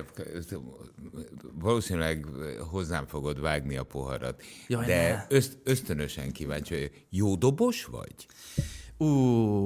valószínűleg 1.61 2.27
hozzám 2.71 3.07
fogod 3.07 3.41
vágni 3.41 3.77
a 3.77 3.83
poharat, 3.83 4.43
Jaj, 4.67 4.87
de 4.87 5.11
ne. 5.13 5.37
öszt, 5.37 5.59
ösztönösen 5.65 6.33
kíváncsi, 6.33 6.75
hogy 6.75 6.91
jó 7.11 7.35
dobos 7.37 7.85
vagy? 7.85 8.15
Ú, 8.97 9.07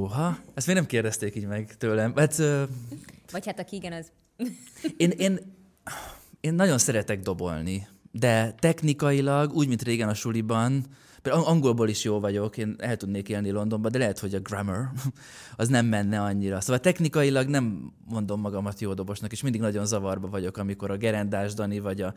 ha, 0.04 0.38
ezt 0.54 0.66
még 0.66 0.76
nem 0.76 0.86
kérdezték 0.86 1.34
így 1.36 1.46
meg 1.46 1.76
tőlem. 1.76 2.12
Hát, 2.16 2.38
ö, 2.38 2.62
Vagy 3.30 3.46
hát 3.46 3.58
aki 3.58 3.76
igen, 3.76 3.92
az... 3.92 4.06
én, 4.96 5.10
én, 5.10 5.40
én 6.40 6.54
nagyon 6.54 6.78
szeretek 6.78 7.20
dobolni, 7.20 7.86
de 8.12 8.54
technikailag, 8.58 9.52
úgy, 9.52 9.68
mint 9.68 9.82
régen 9.82 10.08
a 10.08 10.14
suliban, 10.14 10.86
angolból 11.30 11.88
is 11.88 12.04
jó 12.04 12.20
vagyok, 12.20 12.56
én 12.56 12.74
el 12.78 12.96
tudnék 12.96 13.28
élni 13.28 13.50
Londonba, 13.50 13.88
de 13.88 13.98
lehet, 13.98 14.18
hogy 14.18 14.34
a 14.34 14.40
grammar 14.40 14.88
az 15.56 15.68
nem 15.68 15.86
menne 15.86 16.22
annyira. 16.22 16.60
Szóval 16.60 16.80
technikailag 16.80 17.48
nem 17.48 17.92
mondom 18.08 18.40
magamat 18.40 18.80
jó 18.80 18.94
dobosnak, 18.94 19.32
és 19.32 19.42
mindig 19.42 19.60
nagyon 19.60 19.86
zavarba 19.86 20.28
vagyok, 20.28 20.56
amikor 20.56 20.90
a 20.90 20.96
Gerendás 20.96 21.54
Dani 21.54 21.78
vagy 21.78 22.00
a 22.00 22.14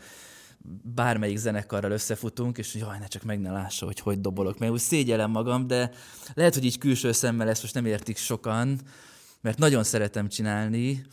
bármelyik 0.95 1.37
zenekarral 1.37 1.91
összefutunk, 1.91 2.57
és 2.57 2.75
jaj, 2.75 2.97
ne 2.99 3.07
csak 3.07 3.23
meg 3.23 3.39
ne 3.39 3.51
lássa, 3.51 3.85
hogy 3.85 3.99
hogy 3.99 4.21
dobolok, 4.21 4.59
mert 4.59 4.71
úgy 4.71 4.79
szégyellem 4.79 5.31
magam, 5.31 5.67
de 5.67 5.91
lehet, 6.33 6.53
hogy 6.53 6.65
így 6.65 6.77
külső 6.77 7.11
szemmel 7.11 7.49
ezt 7.49 7.61
most 7.61 7.73
nem 7.73 7.85
értik 7.85 8.17
sokan, 8.17 8.79
mert 9.41 9.57
nagyon 9.57 9.83
szeretem 9.83 10.27
csinálni, 10.27 11.05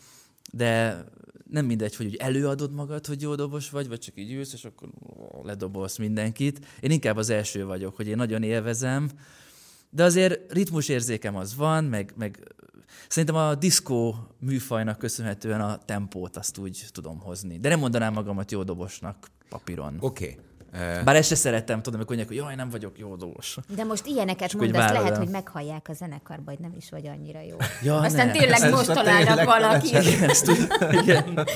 de 0.52 1.04
nem 1.50 1.66
mindegy, 1.66 1.96
hogy 1.96 2.06
úgy 2.06 2.14
előadod 2.16 2.72
magad, 2.72 3.06
hogy 3.06 3.22
jó 3.22 3.34
dobos 3.34 3.70
vagy, 3.70 3.88
vagy 3.88 3.98
csak 3.98 4.14
így 4.18 4.32
ülsz, 4.32 4.52
és 4.52 4.64
akkor 4.64 4.88
ledobolsz 5.42 5.96
mindenkit. 5.98 6.66
Én 6.80 6.90
inkább 6.90 7.16
az 7.16 7.30
első 7.30 7.64
vagyok, 7.64 7.96
hogy 7.96 8.06
én 8.06 8.16
nagyon 8.16 8.42
élvezem, 8.42 9.10
de 9.90 10.04
azért 10.04 10.52
ritmusérzékem 10.52 11.36
az 11.36 11.56
van, 11.56 11.84
meg, 11.84 12.12
meg 12.16 12.54
szerintem 13.08 13.36
a 13.36 13.54
diszkó 13.54 14.14
műfajnak 14.38 14.98
köszönhetően 14.98 15.60
a 15.60 15.78
tempót 15.84 16.36
azt 16.36 16.58
úgy 16.58 16.86
tudom 16.92 17.18
hozni. 17.18 17.58
De 17.58 17.68
nem 17.68 17.78
mondanám 17.78 18.12
magamat 18.12 18.50
jó 18.50 18.62
dobosnak 18.62 19.30
papíron. 19.48 19.96
Oké. 20.00 20.24
Okay. 20.24 20.44
Eh, 20.72 21.02
Bár 21.04 21.16
ezt 21.16 21.28
se 21.28 21.34
szeretem, 21.34 21.82
tudom, 21.82 22.00
amikor 22.00 22.16
mondják, 22.16 22.28
hogy 22.28 22.36
jaj, 22.36 22.54
nem 22.54 22.70
vagyok 22.70 22.98
jó 22.98 23.16
dobos. 23.16 23.56
De 23.76 23.84
most 23.84 24.06
ilyeneket 24.06 24.54
így 24.54 24.60
mondasz, 24.60 24.90
lehet, 24.90 25.10
el. 25.10 25.18
hogy 25.18 25.28
meghallják 25.28 25.88
a 25.88 25.92
zenekarba, 25.92 26.50
hogy 26.50 26.60
nem 26.60 26.74
is 26.76 26.90
vagy 26.90 27.06
annyira 27.06 27.40
jó. 27.40 27.56
Ja, 27.82 27.96
Aztán 27.98 28.26
ne. 28.26 28.32
tényleg 28.32 28.60
Ez 28.62 28.70
most 28.70 28.86
találnak 28.92 29.44
valaki. 29.44 29.94
Ezt 30.22 30.50
igen. 30.90 31.46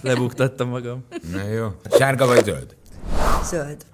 Lebuktattam 0.00 0.68
magam. 0.68 1.04
Na 1.32 1.42
jó. 1.42 1.68
Sárga 1.98 2.26
vagy 2.26 2.44
zöld? 2.44 2.76
Zöld. 3.44 3.84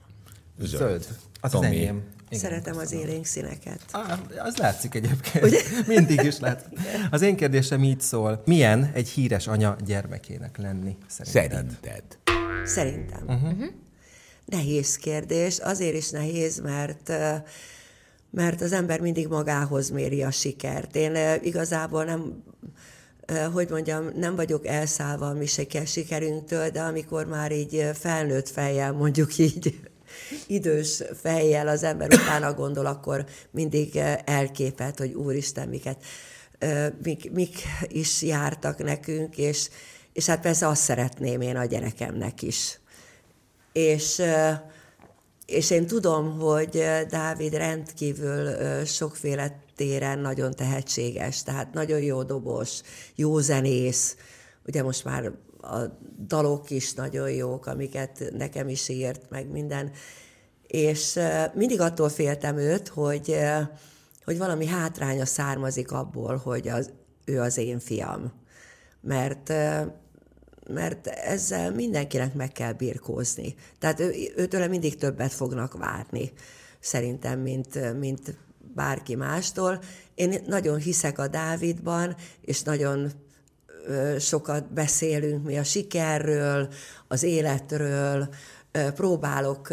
Zöld. 0.58 1.06
Az 1.40 1.50
Tomi. 1.50 1.66
az 1.66 1.72
enyém. 1.72 2.02
Igen. 2.28 2.40
Szeretem 2.40 2.76
az 2.76 2.92
élénk 2.92 3.24
színeket. 3.24 3.80
Ah, 3.90 4.18
az 4.44 4.56
látszik 4.56 4.94
egyébként. 4.94 5.46
Mindig 5.86 6.22
is 6.22 6.38
látszik. 6.38 6.78
Az 7.10 7.22
én 7.22 7.36
kérdésem 7.36 7.84
így 7.84 8.00
szól. 8.00 8.42
Milyen 8.44 8.90
egy 8.94 9.08
híres 9.08 9.46
anya 9.46 9.76
gyermekének 9.84 10.56
lenni 10.56 10.96
szerinted? 11.06 11.50
Szerinted. 11.50 12.02
Szerintem. 12.64 13.22
Uh-huh. 13.26 13.64
Nehéz 14.50 14.96
kérdés. 14.96 15.58
Azért 15.58 15.94
is 15.94 16.10
nehéz, 16.10 16.60
mert 16.60 17.12
mert 18.30 18.60
az 18.60 18.72
ember 18.72 19.00
mindig 19.00 19.28
magához 19.28 19.90
méri 19.90 20.22
a 20.22 20.30
sikert. 20.30 20.96
Én 20.96 21.16
igazából 21.42 22.04
nem, 22.04 22.42
hogy 23.52 23.68
mondjam, 23.70 24.10
nem 24.14 24.36
vagyok 24.36 24.66
elszállva 24.66 25.26
a 25.26 25.32
mi 25.32 25.46
siker- 25.46 25.88
sikerünktől, 25.88 26.70
de 26.70 26.80
amikor 26.80 27.26
már 27.26 27.52
így 27.52 27.90
felnőtt 27.94 28.48
fejjel, 28.48 28.92
mondjuk 28.92 29.38
így, 29.38 29.80
idős 30.46 31.02
fejjel 31.20 31.68
az 31.68 31.82
ember 31.82 32.12
utána 32.12 32.54
gondol, 32.54 32.86
akkor 32.86 33.24
mindig 33.50 33.94
ö, 33.94 34.12
elképet, 34.24 34.98
hogy 34.98 35.12
úristen, 35.12 35.68
miket, 35.68 36.04
mik, 37.02 37.32
mik 37.32 37.62
is 37.88 38.22
jártak 38.22 38.78
nekünk, 38.78 39.36
és, 39.36 39.68
és 40.12 40.26
hát 40.26 40.40
persze 40.40 40.68
azt 40.68 40.82
szeretném 40.82 41.40
én 41.40 41.56
a 41.56 41.64
gyerekemnek 41.64 42.42
is. 42.42 42.78
És 43.78 44.22
és 45.46 45.70
én 45.70 45.86
tudom, 45.86 46.38
hogy 46.38 46.84
Dávid 47.08 47.54
rendkívül 47.54 48.54
sokféle 48.84 49.60
téren 49.76 50.18
nagyon 50.18 50.50
tehetséges, 50.50 51.42
tehát 51.42 51.72
nagyon 51.72 52.00
jó 52.00 52.22
dobos, 52.22 52.80
jó 53.14 53.38
zenész, 53.38 54.16
ugye 54.66 54.82
most 54.82 55.04
már 55.04 55.32
a 55.60 55.78
dalok 56.26 56.70
is 56.70 56.94
nagyon 56.94 57.30
jók, 57.30 57.66
amiket 57.66 58.32
nekem 58.36 58.68
is 58.68 58.88
írt, 58.88 59.30
meg 59.30 59.50
minden. 59.50 59.90
És 60.66 61.18
mindig 61.54 61.80
attól 61.80 62.08
féltem 62.08 62.56
őt, 62.56 62.88
hogy, 62.88 63.36
hogy 64.24 64.38
valami 64.38 64.66
hátránya 64.66 65.24
származik 65.24 65.92
abból, 65.92 66.36
hogy 66.36 66.68
az, 66.68 66.92
ő 67.24 67.40
az 67.40 67.56
én 67.58 67.78
fiam. 67.78 68.32
Mert 69.00 69.52
mert 70.68 71.06
ezzel 71.06 71.72
mindenkinek 71.72 72.34
meg 72.34 72.52
kell 72.52 72.72
birkózni. 72.72 73.54
Tehát 73.78 74.00
ő, 74.00 74.14
őtőle 74.36 74.66
mindig 74.66 74.96
többet 74.96 75.32
fognak 75.32 75.78
várni, 75.78 76.32
szerintem, 76.80 77.40
mint, 77.40 77.98
mint 77.98 78.36
bárki 78.74 79.14
mástól. 79.14 79.80
Én 80.14 80.42
nagyon 80.46 80.78
hiszek 80.78 81.18
a 81.18 81.28
Dávidban, 81.28 82.16
és 82.40 82.62
nagyon 82.62 83.12
sokat 84.18 84.72
beszélünk 84.72 85.44
mi 85.44 85.58
a 85.58 85.64
sikerről, 85.64 86.68
az 87.08 87.22
életről, 87.22 88.28
próbálok, 88.94 89.68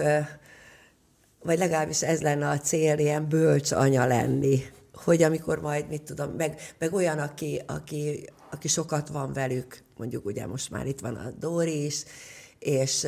vagy 1.43 1.57
legalábbis 1.57 2.03
ez 2.03 2.21
lenne 2.21 2.49
a 2.49 2.59
cél, 2.59 2.97
ilyen 2.97 3.29
bölcs 3.29 3.71
anya 3.71 4.05
lenni, 4.05 4.61
hogy 4.93 5.23
amikor 5.23 5.61
majd, 5.61 5.87
mit 5.87 6.01
tudom, 6.01 6.31
meg, 6.31 6.61
meg 6.79 6.93
olyan, 6.93 7.19
aki, 7.19 7.61
aki, 7.65 8.29
aki 8.51 8.67
sokat 8.67 9.07
van 9.07 9.33
velük, 9.33 9.83
mondjuk 9.97 10.25
ugye 10.25 10.45
most 10.45 10.69
már 10.69 10.87
itt 10.87 10.99
van 10.99 11.15
a 11.15 11.31
Dóri 11.39 11.85
is, 11.85 12.03
és 12.59 13.07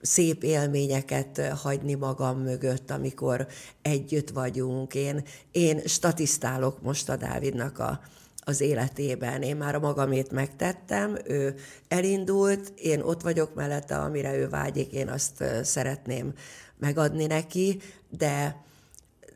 szép 0.00 0.42
élményeket 0.42 1.40
hagyni 1.48 1.94
magam 1.94 2.38
mögött, 2.38 2.90
amikor 2.90 3.46
együtt 3.82 4.30
vagyunk. 4.30 4.94
Én, 4.94 5.24
én 5.50 5.80
statisztálok 5.84 6.82
most 6.82 7.08
a 7.08 7.16
Dávidnak 7.16 7.78
a, 7.78 8.00
az 8.40 8.60
életében. 8.60 9.42
Én 9.42 9.56
már 9.56 9.74
a 9.74 9.80
magamét 9.80 10.30
megtettem, 10.30 11.18
ő 11.24 11.54
elindult, 11.88 12.72
én 12.76 13.00
ott 13.00 13.22
vagyok 13.22 13.54
mellette, 13.54 13.96
amire 13.96 14.36
ő 14.36 14.48
vágyik, 14.48 14.92
én 14.92 15.08
azt 15.08 15.44
szeretném 15.62 16.32
megadni 16.78 17.26
neki, 17.26 17.80
de 18.08 18.64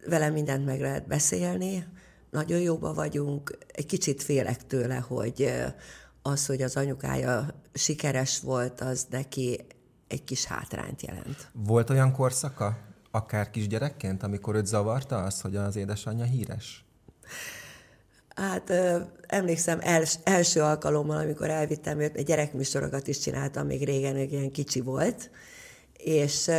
vele 0.07 0.29
mindent 0.29 0.65
meg 0.65 0.81
lehet 0.81 1.07
beszélni, 1.07 1.87
nagyon 2.31 2.61
jóba 2.61 2.95
vagyunk, 2.95 3.59
egy 3.73 3.87
kicsit 3.87 4.23
félek 4.23 4.67
tőle, 4.67 4.97
hogy 4.97 5.51
az, 6.27 6.47
hogy 6.47 6.63
az 6.63 6.77
anyukája 6.77 7.47
sikeres 7.73 8.41
volt, 8.41 8.81
az 8.81 9.07
neki 9.11 9.67
egy 10.09 10.25
kis 10.25 10.45
hátrányt 10.45 11.03
jelent. 11.03 11.49
Volt 11.53 11.91
olyan 11.91 12.13
korszaka, 12.13 12.79
akár 13.11 13.51
kisgyerekként, 13.51 14.23
amikor 14.23 14.55
őt 14.55 14.67
zavarta 14.67 15.23
az, 15.23 15.41
hogy 15.41 15.57
az 15.57 15.77
édesanyja 15.77 16.25
híres? 16.25 16.85
Hát 18.29 18.73
emlékszem 19.27 19.79
els, 19.83 20.19
első 20.23 20.61
alkalommal, 20.61 21.17
amikor 21.17 21.51
elvittem 21.51 22.01
őt, 22.01 22.17
egy 22.17 22.25
gyerekműsorokat 22.25 23.07
is 23.07 23.19
csináltam, 23.19 23.67
még 23.67 23.85
régen, 23.85 24.15
még 24.15 24.33
ilyen 24.33 24.51
kicsi 24.51 24.81
volt, 24.81 25.31
és, 25.97 26.51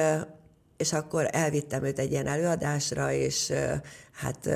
és 0.78 0.94
akkor 0.94 1.28
elvittem 1.32 1.84
őt 1.84 2.00
egy 2.00 2.12
ilyen 2.12 2.28
előadásra, 2.28 3.12
és 3.12 3.54
hát 4.12 4.50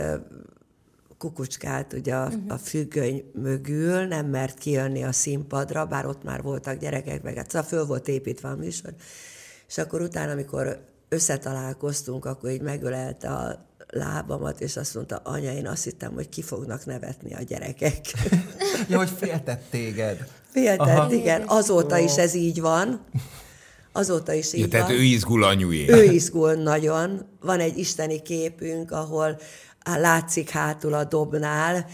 kukucskált 1.20 1.94
ugye 1.94 2.16
a, 2.16 2.26
uh-huh. 2.26 2.42
a 2.48 2.58
függöny 2.58 3.24
mögül, 3.34 4.06
nem 4.06 4.26
mert 4.26 4.58
kijönni 4.58 5.04
a 5.04 5.12
színpadra, 5.12 5.86
bár 5.86 6.06
ott 6.06 6.24
már 6.24 6.42
voltak 6.42 6.80
gyerekek, 6.80 7.24
meg 7.24 7.36
hát 7.36 7.50
szóval 7.50 7.68
föl 7.68 7.86
volt 7.86 8.08
építve 8.08 8.50
a 8.50 8.56
műsor. 8.56 8.94
És 9.68 9.78
akkor 9.78 10.02
utána, 10.02 10.32
amikor 10.32 10.86
összetalálkoztunk, 11.10 12.26
akkor 12.26 12.50
így 12.50 12.62
megölelte 12.62 13.30
a 13.30 13.68
lábamat, 13.88 14.62
és 14.62 14.78
azt 14.78 14.96
mondta, 14.96 15.16
anya, 15.16 15.52
én 15.52 15.68
azt 15.68 15.84
hittem, 15.84 16.14
hogy 16.14 16.30
ki 16.30 16.42
fognak 16.42 16.86
nevetni 16.86 17.34
a 17.34 17.42
gyerekek. 17.42 17.96
ja, 18.90 18.98
hogy 18.98 19.10
féltett 19.18 19.64
téged. 19.70 20.28
Féltett, 20.52 20.80
Aha. 20.80 21.14
igen. 21.14 21.44
Azóta 21.48 21.98
is 21.98 22.18
ez 22.18 22.34
így 22.34 22.62
van. 22.62 23.06
Azóta 23.92 24.34
is 24.34 24.54
így 24.54 24.60
ja, 24.60 24.68
tehát 24.68 24.88
van. 24.88 24.96
ő 24.96 25.02
izgul 25.02 25.44
anyué. 25.44 25.90
Ő 25.90 26.04
izgul 26.04 26.54
nagyon. 26.54 27.26
Van 27.42 27.60
egy 27.60 27.78
isteni 27.78 28.22
képünk, 28.22 28.92
ahol 28.92 29.40
látszik 29.98 30.50
hátul 30.50 30.94
a 30.94 31.04
dobnál, 31.04 31.86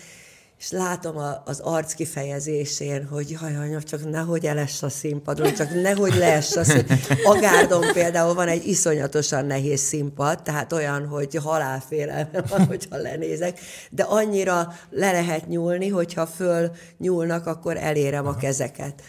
és 0.60 0.72
látom 0.72 1.18
a, 1.18 1.42
az 1.46 1.60
arc 1.60 1.94
kifejezésén, 1.94 3.08
hogy 3.08 3.30
jaj, 3.30 3.56
anya, 3.56 3.84
csak 3.84 4.10
nehogy 4.10 4.46
eless 4.46 4.84
a 4.84 4.90
színpadon, 4.90 5.54
csak 5.54 5.82
nehogy 5.82 6.16
leess 6.16 6.56
a 6.56 6.64
színpadon. 6.64 7.18
A 7.32 7.40
gárdon 7.40 7.94
például 7.94 8.34
van 8.34 8.48
egy 8.48 8.68
iszonyatosan 8.68 9.46
nehéz 9.46 9.80
színpad, 9.80 10.44
tehát 10.44 10.74
olyan, 10.74 11.08
hogy 11.08 11.36
halálfélelme 11.36 12.42
van, 12.50 12.66
hogyha 12.72 12.98
lenézek, 12.98 13.60
de 13.90 14.04
annyira 14.04 14.74
le 14.90 15.12
lehet 15.12 15.48
nyúlni, 15.48 15.88
hogyha 15.88 16.26
föl 16.26 16.72
nyúlnak, 16.98 17.46
akkor 17.46 17.78
elérem 17.78 18.28
a 18.28 18.36
kezeket 18.36 19.02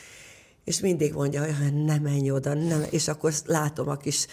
és 0.66 0.80
mindig 0.80 1.12
mondja, 1.12 1.44
hogy 1.44 1.84
ne 1.84 1.98
menj 1.98 2.30
oda, 2.30 2.54
nem. 2.54 2.84
és 2.90 3.08
akkor 3.08 3.32
látom 3.44 3.88
a 3.88 3.96
kis 3.96 4.26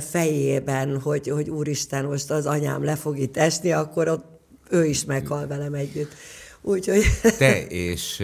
fejében, 0.00 1.00
hogy, 1.00 1.28
hogy 1.28 1.50
úristen, 1.50 2.04
most 2.04 2.30
az 2.30 2.46
anyám 2.46 2.84
le 2.84 2.96
fog 2.96 3.18
itt 3.18 3.36
esni, 3.36 3.72
akkor 3.72 4.08
ott 4.08 4.24
ő 4.70 4.84
is 4.84 5.04
meghal 5.04 5.46
velem 5.46 5.74
együtt. 5.74 6.14
Úgyhogy... 6.60 7.02
Te 7.38 7.66
és 7.66 8.22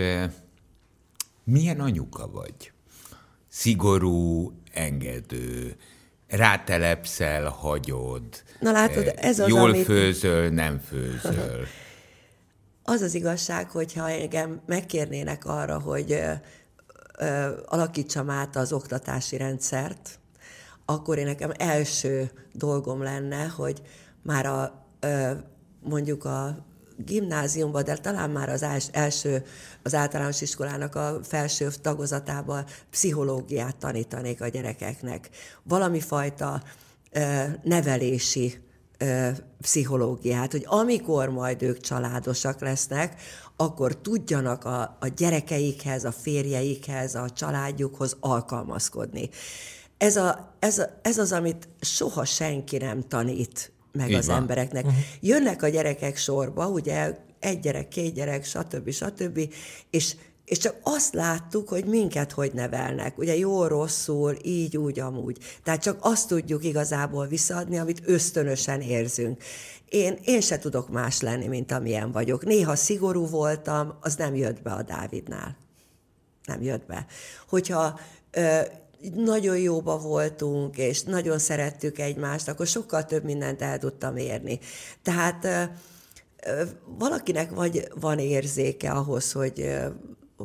milyen 1.45 1.81
anyuka 1.81 2.31
vagy? 2.31 2.73
Szigorú, 3.49 4.53
engedő, 4.73 5.77
rátelepszel, 6.29 7.49
hagyod. 7.49 8.23
Na 8.61 8.71
látod, 8.71 9.13
ez 9.17 9.39
az, 9.39 9.49
Jól 9.49 9.69
amit... 9.69 9.85
főzöl, 9.85 10.49
nem 10.49 10.81
főzöl. 10.89 11.67
Az 12.83 13.01
az 13.01 13.15
igazság, 13.15 13.71
hogyha 13.71 14.11
engem 14.11 14.61
megkérnének 14.67 15.45
arra, 15.45 15.81
hogy 15.81 16.21
alakítsam 17.67 18.31
át 18.31 18.57
az 18.57 18.73
oktatási 18.73 19.37
rendszert, 19.37 20.19
akkor 20.85 21.19
én 21.19 21.27
nekem 21.27 21.53
első 21.57 22.31
dolgom 22.53 23.03
lenne, 23.03 23.45
hogy 23.45 23.83
már 24.23 24.47
a, 24.47 24.87
mondjuk 25.83 26.25
a 26.25 26.67
gimnáziumban, 26.97 27.85
de 27.85 27.97
talán 27.97 28.31
már 28.31 28.49
az 28.49 28.67
első, 28.93 29.45
az 29.83 29.95
általános 29.95 30.41
iskolának 30.41 30.95
a 30.95 31.19
felső 31.23 31.69
tagozatában 31.83 32.65
pszichológiát 32.91 33.77
tanítanék 33.77 34.41
a 34.41 34.49
gyerekeknek. 34.49 35.31
Valami 35.63 36.01
fajta 36.01 36.63
nevelési 37.63 38.59
pszichológiát, 39.61 40.53
hogy 40.53 40.65
amikor 40.67 41.29
majd 41.29 41.63
ők 41.63 41.81
családosak 41.81 42.61
lesznek, 42.61 43.21
akkor 43.61 43.97
tudjanak 43.97 44.65
a, 44.65 44.97
a 45.01 45.07
gyerekeikhez, 45.17 46.05
a 46.05 46.13
férjeikhez, 46.13 47.15
a 47.15 47.31
családjukhoz 47.31 48.17
alkalmazkodni. 48.21 49.29
Ez, 49.97 50.17
a, 50.17 50.55
ez, 50.59 50.79
a, 50.79 50.99
ez 51.03 51.19
az, 51.19 51.33
amit 51.33 51.69
soha 51.81 52.25
senki 52.25 52.77
nem 52.77 53.09
tanít 53.09 53.73
meg 53.93 54.09
Így 54.09 54.15
az 54.15 54.27
van. 54.27 54.37
embereknek. 54.37 54.85
Uh-huh. 54.85 55.01
Jönnek 55.21 55.63
a 55.63 55.69
gyerekek 55.69 56.17
sorba, 56.17 56.69
ugye 56.69 57.19
egy 57.41 57.61
gyerek, 57.61 57.89
két 57.89 58.15
gyerek, 58.15 58.45
stb. 58.45 58.91
stb. 58.91 59.55
És 59.91 60.17
és 60.49 60.59
csak 60.59 60.77
azt 60.83 61.15
láttuk, 61.15 61.69
hogy 61.69 61.85
minket 61.85 62.33
hogy 62.33 62.53
nevelnek. 62.53 63.19
Ugye 63.19 63.37
jó, 63.37 63.67
rosszul, 63.67 64.37
így, 64.43 64.77
úgy, 64.77 65.01
amúgy. 65.01 65.39
Tehát 65.65 65.83
csak 65.83 65.99
azt 66.01 66.29
tudjuk 66.29 66.65
igazából 66.65 67.27
visszaadni, 67.27 67.79
amit 67.79 68.03
ösztönösen 68.05 68.81
érzünk. 68.81 69.43
Én, 69.89 70.19
én 70.25 70.41
se 70.41 70.59
tudok 70.59 70.89
más 70.89 71.21
lenni, 71.21 71.47
mint 71.47 71.73
amilyen 71.73 72.13
vagyok. 72.13 72.45
Néha 72.45 72.77
szigorú 72.77 73.27
voltam, 73.27 73.95
az 74.01 74.17
nem 74.17 74.35
jött 74.35 74.63
be 74.63 74.71
a 74.71 74.83
Dávidnál. 74.83 75.57
Nem 76.45 76.63
jött 76.63 76.87
be. 76.87 77.07
Hogyha 77.49 78.01
ö, 78.31 78.61
nagyon 79.15 79.59
jóba 79.59 79.99
voltunk, 79.99 80.77
és 80.79 81.03
nagyon 81.03 81.39
szerettük 81.39 81.99
egymást, 81.99 82.49
akkor 82.49 82.67
sokkal 82.67 83.05
több 83.05 83.25
mindent 83.25 83.63
el 83.63 83.79
tudtam 83.79 84.17
érni. 84.17 84.59
Tehát 85.03 85.45
ö, 85.45 86.63
valakinek 86.99 87.51
vagy 87.51 87.89
van 88.01 88.19
érzéke 88.19 88.91
ahhoz, 88.91 89.33
hogy 89.33 89.71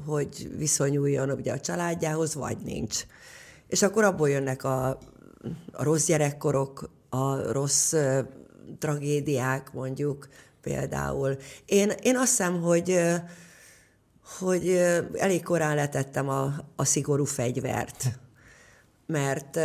hogy 0.06 0.58
viszonyuljon 0.58 1.32
ugye 1.32 1.52
a 1.52 1.60
családjához, 1.60 2.36
vagy 2.36 2.58
nincs. 2.58 3.06
És 3.68 3.82
akkor 3.82 4.04
abból 4.04 4.30
jönnek 4.30 4.64
a, 4.64 4.88
a 5.72 5.84
rossz 5.84 6.06
gyerekkorok, 6.06 6.90
a 7.10 7.52
rossz 7.52 7.94
uh, 7.94 8.20
tragédiák 8.80 9.74
mondjuk 9.74 10.28
például. 10.62 11.38
Én, 11.66 11.92
én 12.02 12.18
azt 12.18 12.30
hiszem, 12.30 12.62
hogy, 12.62 13.00
hogy 14.40 14.68
elég 15.14 15.44
korán 15.44 15.76
letettem 15.76 16.30
a, 16.30 16.54
a 16.76 16.86
szigorú 16.86 17.26
fegyvert, 17.26 18.20
mert 19.06 19.60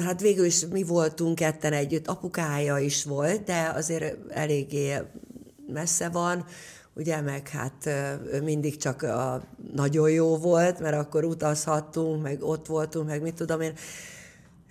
Hát 0.00 0.20
végül 0.20 0.44
is 0.44 0.66
mi 0.66 0.82
voltunk 0.82 1.34
ketten 1.34 1.72
együtt, 1.72 2.06
apukája 2.06 2.78
is 2.78 3.04
volt, 3.04 3.44
de 3.44 3.72
azért 3.74 4.32
eléggé 4.32 4.96
messze 5.66 6.08
van, 6.08 6.44
ugye, 6.94 7.20
meg 7.20 7.48
hát 7.48 7.88
mindig 8.42 8.76
csak 8.76 9.02
a 9.02 9.42
nagyon 9.74 10.10
jó 10.10 10.36
volt, 10.36 10.80
mert 10.80 10.96
akkor 10.96 11.24
utazhattunk, 11.24 12.22
meg 12.22 12.42
ott 12.42 12.66
voltunk, 12.66 13.06
meg 13.06 13.22
mit 13.22 13.34
tudom 13.34 13.60
én. 13.60 13.72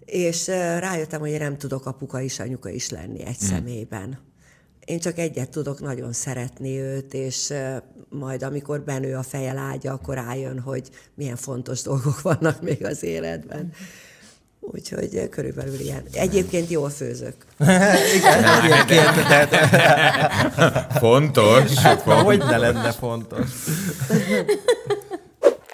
és 0.06 0.48
rájöttem, 0.48 1.20
hogy 1.20 1.30
én 1.30 1.40
nem 1.40 1.58
tudok 1.58 1.86
apuka 1.86 2.20
is, 2.20 2.40
anyuka 2.40 2.70
is 2.70 2.90
lenni 2.90 3.20
egy 3.20 3.38
hmm. 3.38 3.48
személyben. 3.48 4.20
Én 4.86 5.00
csak 5.00 5.18
egyet 5.18 5.50
tudok 5.50 5.82
nagyon 5.82 6.14
szeretni 6.14 6.80
őt, 6.80 7.14
és 7.14 7.54
majd 8.10 8.44
amikor 8.44 8.82
benő 8.82 9.16
a 9.16 9.24
feje 9.24 9.54
lágya, 9.54 9.94
akkor 9.94 10.16
rájön, 10.16 10.60
hogy 10.60 10.90
milyen 11.16 11.36
fontos 11.36 11.82
dolgok 11.82 12.22
vannak 12.32 12.62
még 12.62 12.86
az 12.86 13.04
életben. 13.04 13.74
Úgyhogy 14.72 15.30
körülbelül 15.30 15.80
ilyen. 15.80 16.04
Egyébként 16.12 16.70
jól 16.70 16.90
főzök. 16.90 17.36
Igen, 18.16 18.44
egyébként. 18.44 19.10
fontos. 21.00 21.74
Hát, 21.84 22.02
hogy 22.02 22.38
ne 22.38 22.58
lenne 22.58 22.92
fontos. 22.92 23.50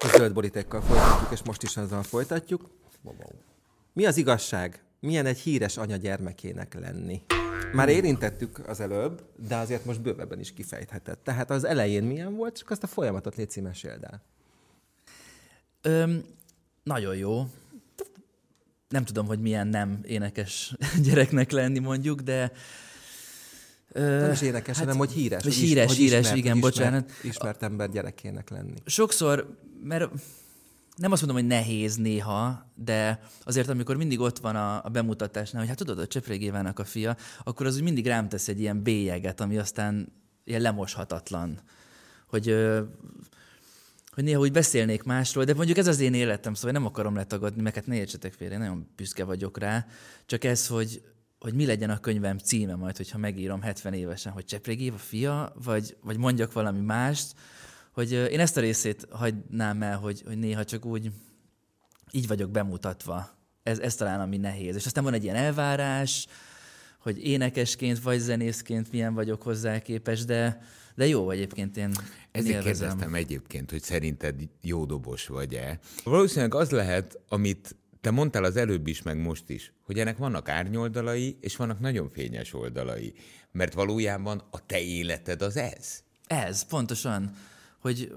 A 0.02 0.08
zöld 0.18 0.34
borítékkal 0.34 0.82
folytatjuk, 0.82 1.32
és 1.32 1.40
most 1.44 1.64
is 1.64 1.78
azzal 1.78 2.04
folytatjuk. 2.04 2.70
Mi 3.94 4.06
az 4.06 4.18
igazság? 4.18 4.84
Milyen 5.00 5.26
egy 5.26 5.40
híres 5.40 5.78
anya 5.78 5.96
gyermekének 5.96 6.80
lenni? 6.80 7.22
Már 7.74 7.90
érintettük 7.90 8.68
az 8.68 8.80
előbb, 8.80 9.22
de 9.48 9.56
azért 9.56 9.86
most 9.86 10.02
bővebben 10.02 10.40
is 10.40 10.54
kifejthetett. 10.54 11.24
Tehát 11.24 11.50
az 11.50 11.64
elején 11.64 12.04
milyen 12.04 12.36
volt, 12.36 12.58
csak 12.58 12.70
azt 12.70 12.84
a 12.84 12.88
folyamatot 12.88 13.36
légy 13.36 13.60
meséld 13.62 14.04
el. 14.04 14.22
Öm, 15.82 16.24
nagyon 16.84 17.16
jó. 17.16 17.46
Nem 18.90 19.04
tudom, 19.04 19.26
hogy 19.26 19.40
milyen 19.40 19.68
nem 19.68 20.00
énekes 20.04 20.76
gyereknek 21.06 21.52
lenni 21.52 21.80
mondjuk, 21.80 22.22
de... 22.22 22.52
Ö, 23.92 24.20
nem 24.20 24.32
is 24.32 24.42
énekes, 24.42 24.76
hát, 24.76 24.86
hanem 24.86 24.98
hogy 25.00 25.12
híres. 25.12 25.44
Hogy 25.44 25.54
híres, 25.54 25.86
hogy 25.86 25.96
híres, 25.96 26.20
ismert, 26.20 26.38
igen, 26.38 26.56
ismert, 26.56 26.74
bocsánat. 26.76 27.12
Ismert 27.24 27.64
ember 27.64 27.90
gyerekének 27.90 28.50
lenni. 28.50 28.74
Sokszor, 28.86 29.58
mert 29.84 30.12
nem 30.96 31.12
azt 31.12 31.22
mondom, 31.26 31.42
hogy 31.42 31.50
nehéz 31.50 31.96
néha, 31.96 32.72
de 32.76 33.22
azért, 33.44 33.70
amikor 33.70 33.96
mindig 33.98 34.20
ott 34.20 34.40
van 34.40 34.56
a, 34.56 34.86
a 34.86 34.90
bemutatásnál, 34.90 35.62
hogy 35.62 35.70
hát 35.70 35.78
tudod, 35.78 36.00
a 36.00 36.08
Cseprégévának 36.08 36.80
a 36.80 36.84
fia, 36.84 37.18
akkor 37.44 37.66
az 37.66 37.76
úgy 37.76 37.84
mindig 37.84 38.06
rám 38.08 38.30
tesz 38.30 38.48
egy 38.48 38.60
ilyen 38.60 38.84
bélyeget, 38.84 39.42
ami 39.42 39.58
aztán 39.58 40.14
ilyen 40.44 40.62
lemoshatatlan. 40.62 41.60
Hogy, 42.28 42.56
hogy 44.20 44.28
néha 44.28 44.40
úgy 44.40 44.52
beszélnék 44.52 45.04
másról, 45.04 45.44
de 45.44 45.54
mondjuk 45.54 45.78
ez 45.78 45.88
az 45.88 46.00
én 46.00 46.14
életem, 46.14 46.54
szóval 46.54 46.72
nem 46.72 46.86
akarom 46.86 47.16
letagadni, 47.16 47.62
meg 47.62 47.74
hát 47.76 47.86
ne 47.86 47.96
értsetek 47.96 48.34
félre, 48.34 48.54
én 48.54 48.60
nagyon 48.60 48.88
büszke 48.96 49.24
vagyok 49.24 49.58
rá, 49.58 49.86
csak 50.26 50.44
ez, 50.44 50.68
hogy, 50.68 51.02
hogy 51.40 51.54
mi 51.54 51.66
legyen 51.66 51.90
a 51.90 52.00
könyvem 52.00 52.38
címe 52.38 52.76
majd, 52.76 52.98
hogyha 52.98 53.18
megírom 53.18 53.62
70 53.62 53.94
évesen, 53.94 54.32
hogy 54.32 54.46
Cseprég 54.46 54.82
Éva 54.82 54.98
fia, 54.98 55.54
vagy, 55.64 55.98
vagy 56.02 56.18
mondjak 56.18 56.54
valami 56.54 56.80
mást, 56.80 57.34
hogy 57.92 58.12
én 58.12 58.40
ezt 58.40 58.58
a 58.58 58.62
részét 58.62 59.08
hagynám 59.12 59.82
el, 59.82 59.98
hogy, 59.98 60.24
hogy 60.26 60.38
néha 60.38 60.64
csak 60.64 60.86
úgy 60.86 61.12
így 62.12 62.28
vagyok 62.28 62.52
bemutatva. 62.52 63.30
Ez, 63.64 63.80
ez 63.80 63.96
talán 63.96 64.20
ami 64.20 64.38
nehéz. 64.38 64.76
És 64.76 64.86
aztán 64.86 65.04
van 65.04 65.14
egy 65.14 65.24
ilyen 65.24 65.36
elvárás, 65.36 66.28
hogy 67.00 67.26
énekesként 67.26 68.02
vagy 68.02 68.20
zenészként 68.20 68.92
milyen 68.92 69.14
vagyok 69.14 69.42
hozzá 69.42 69.80
képes, 69.80 70.26
de, 70.26 70.62
de 71.00 71.08
jó 71.08 71.30
egyébként 71.30 71.78
én 71.78 71.92
Ezért 72.32 72.56
élvezem. 72.56 72.88
kérdeztem 72.88 73.14
egyébként, 73.14 73.72
hogy 73.72 73.82
szerinted 73.82 74.36
jó 74.62 74.86
dobos 74.86 75.28
vagy-e. 75.28 75.80
Valószínűleg 76.04 76.54
az 76.54 76.70
lehet, 76.70 77.20
amit 77.28 77.76
te 78.02 78.12
mondtál 78.12 78.44
az 78.44 78.56
előbb 78.56 78.88
is, 78.88 79.02
meg 79.02 79.18
most 79.18 79.50
is, 79.50 79.74
hogy 79.86 80.00
ennek 80.00 80.18
vannak 80.18 80.50
árnyoldalai, 80.50 81.38
és 81.42 81.56
vannak 81.56 81.80
nagyon 81.80 82.10
fényes 82.10 82.54
oldalai. 82.54 83.14
Mert 83.52 83.74
valójában 83.74 84.44
a 84.52 84.66
te 84.66 84.80
életed 84.82 85.42
az 85.42 85.58
ez. 85.58 86.04
Ez, 86.28 86.64
pontosan 86.66 87.36
hogy 87.80 88.14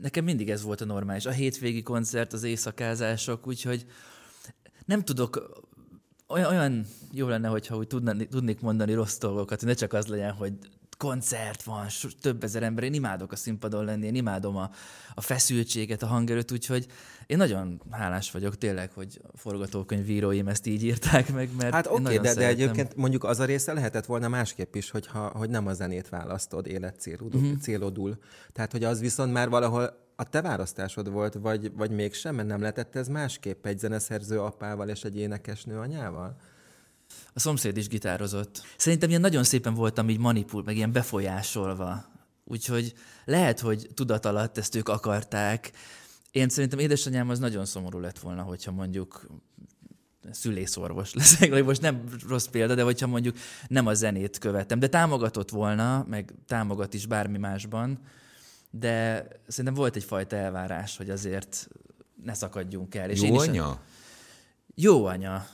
nekem 0.00 0.24
mindig 0.24 0.50
ez 0.50 0.62
volt 0.62 0.80
a 0.80 0.84
normális. 0.84 1.26
A 1.26 1.30
hétvégi 1.30 1.82
koncert, 1.82 2.32
az 2.32 2.42
éjszakázások, 2.42 3.46
úgyhogy 3.46 3.86
nem 4.84 5.04
tudok, 5.04 5.62
olyan, 6.28 6.50
olyan 6.50 6.86
jó 7.12 7.28
lenne, 7.28 7.48
hogyha 7.48 7.76
úgy 7.76 7.86
tudni, 7.86 8.28
tudnék 8.28 8.60
mondani 8.60 8.92
rossz 8.92 9.18
dolgokat, 9.18 9.58
hogy 9.58 9.68
ne 9.68 9.74
csak 9.74 9.92
az 9.92 10.06
legyen, 10.06 10.32
hogy 10.32 10.52
koncert 10.98 11.62
van, 11.62 11.86
több 12.20 12.44
ezer 12.44 12.62
ember, 12.62 12.84
én 12.84 12.94
imádok 12.94 13.32
a 13.32 13.36
színpadon 13.36 13.84
lenni, 13.84 14.06
én 14.06 14.14
imádom 14.14 14.56
a, 14.56 14.70
a 15.14 15.20
feszültséget, 15.20 16.02
a 16.02 16.06
hangerőt, 16.06 16.52
úgyhogy 16.52 16.86
én 17.26 17.36
nagyon 17.36 17.82
hálás 17.90 18.30
vagyok 18.30 18.58
tényleg, 18.58 18.90
hogy 18.92 19.20
forgatókönyvíróim 19.34 20.48
ezt 20.48 20.66
így 20.66 20.84
írták 20.84 21.32
meg, 21.32 21.50
mert 21.58 21.74
Hát 21.74 21.86
oké, 21.86 22.00
okay, 22.00 22.18
de, 22.18 22.34
de 22.34 22.46
egyébként 22.46 22.96
mondjuk 22.96 23.24
az 23.24 23.38
a 23.38 23.44
része 23.44 23.72
lehetett 23.72 24.06
volna 24.06 24.28
másképp 24.28 24.74
is, 24.74 24.90
hogyha, 24.90 25.28
hogy 25.28 25.50
nem 25.50 25.66
a 25.66 25.72
zenét 25.72 26.08
választod 26.08 26.66
életcélodul. 26.66 27.40
Uh-huh. 27.40 27.58
Célodul. 27.58 28.18
Tehát, 28.52 28.72
hogy 28.72 28.84
az 28.84 29.00
viszont 29.00 29.32
már 29.32 29.48
valahol 29.48 30.06
a 30.16 30.24
te 30.24 30.42
választásod 30.42 31.10
volt, 31.10 31.34
vagy, 31.34 31.72
vagy 31.76 31.90
mégsem, 31.90 32.34
mert 32.34 32.48
nem 32.48 32.60
lehetett 32.60 32.96
ez 32.96 33.08
másképp 33.08 33.66
egy 33.66 33.78
zeneszerző 33.78 34.40
apával 34.40 34.88
és 34.88 35.04
egy 35.04 35.16
énekesnő 35.16 35.78
anyával? 35.78 36.36
A 37.32 37.40
szomszéd 37.40 37.76
is 37.76 37.88
gitározott. 37.88 38.62
Szerintem 38.76 39.08
ilyen 39.08 39.20
nagyon 39.20 39.44
szépen 39.44 39.74
voltam 39.74 40.08
így 40.08 40.18
manipul, 40.18 40.62
meg 40.62 40.76
ilyen 40.76 40.92
befolyásolva. 40.92 42.04
Úgyhogy 42.44 42.94
lehet, 43.24 43.60
hogy 43.60 43.88
tudat 43.94 44.24
alatt 44.24 44.58
ezt 44.58 44.74
ők 44.74 44.88
akarták. 44.88 45.72
Én 46.30 46.48
szerintem 46.48 46.78
édesanyám 46.78 47.28
az 47.28 47.38
nagyon 47.38 47.64
szomorú 47.64 47.98
lett 47.98 48.18
volna, 48.18 48.42
hogyha 48.42 48.72
mondjuk 48.72 49.26
szülészorvos 50.30 51.14
leszek, 51.14 51.64
most 51.64 51.80
nem 51.80 52.04
rossz 52.28 52.46
példa, 52.46 52.74
de 52.74 52.82
hogyha 52.82 53.06
mondjuk 53.06 53.36
nem 53.68 53.86
a 53.86 53.94
zenét 53.94 54.38
követem, 54.38 54.78
de 54.78 54.88
támogatott 54.88 55.50
volna, 55.50 56.04
meg 56.08 56.34
támogat 56.46 56.94
is 56.94 57.06
bármi 57.06 57.38
másban, 57.38 57.98
de 58.70 59.26
szerintem 59.46 59.74
volt 59.74 59.96
egyfajta 59.96 60.36
elvárás, 60.36 60.96
hogy 60.96 61.10
azért 61.10 61.68
ne 62.24 62.34
szakadjunk 62.34 62.94
el. 62.94 63.10
És 63.10 63.20
Jó 63.20 63.26
én 63.26 63.34
is 63.34 63.46
anya? 63.46 63.68
A... 63.68 63.80
Jó 64.74 65.04
anya 65.04 65.46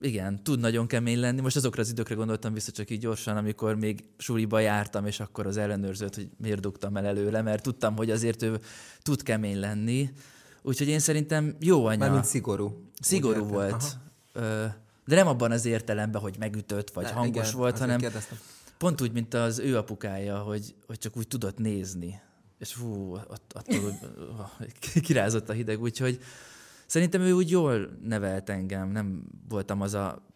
igen, 0.00 0.42
tud 0.42 0.60
nagyon 0.60 0.86
kemény 0.86 1.20
lenni. 1.20 1.40
Most 1.40 1.56
azokra 1.56 1.82
az 1.82 1.88
időkre 1.90 2.14
gondoltam 2.14 2.52
vissza 2.52 2.72
csak 2.72 2.90
így 2.90 3.00
gyorsan, 3.00 3.36
amikor 3.36 3.74
még 3.76 4.04
suliba 4.18 4.58
jártam, 4.58 5.06
és 5.06 5.20
akkor 5.20 5.46
az 5.46 5.56
ellenőrzött, 5.56 6.14
hogy 6.14 6.30
miért 6.36 6.60
dugtam 6.60 6.96
el 6.96 7.06
előle, 7.06 7.42
mert 7.42 7.62
tudtam, 7.62 7.96
hogy 7.96 8.10
azért 8.10 8.42
ő 8.42 8.60
tud 9.02 9.22
kemény 9.22 9.58
lenni. 9.58 10.10
Úgyhogy 10.62 10.88
én 10.88 10.98
szerintem 10.98 11.56
jó 11.60 11.84
anya. 11.84 11.98
Mármint 11.98 12.24
szigorú. 12.24 12.90
Szigorú 13.00 13.44
volt. 13.44 13.84
Aha. 14.32 14.74
De 15.04 15.14
nem 15.14 15.26
abban 15.26 15.50
az 15.50 15.64
értelemben, 15.64 16.20
hogy 16.20 16.36
megütött, 16.38 16.90
vagy 16.90 17.04
ne, 17.04 17.10
hangos 17.10 17.48
igen, 17.48 17.58
volt, 17.58 17.78
hanem 17.78 17.98
kérdeztem. 17.98 18.38
pont 18.78 19.00
úgy, 19.00 19.12
mint 19.12 19.34
az 19.34 19.58
ő 19.58 19.76
apukája, 19.76 20.38
hogy, 20.38 20.74
hogy 20.86 20.98
csak 20.98 21.16
úgy 21.16 21.28
tudott 21.28 21.58
nézni. 21.58 22.20
És 22.58 22.72
fú, 22.72 23.14
att, 23.14 23.52
attól 23.52 23.98
kirázott 25.02 25.48
a 25.48 25.52
hideg, 25.52 25.80
úgyhogy 25.80 26.20
Szerintem 26.90 27.20
ő 27.20 27.32
úgy 27.32 27.50
jól 27.50 27.98
nevelt 28.02 28.48
engem, 28.48 28.90
nem 28.90 29.22
voltam 29.48 29.80
az 29.80 29.94
a 29.94 30.26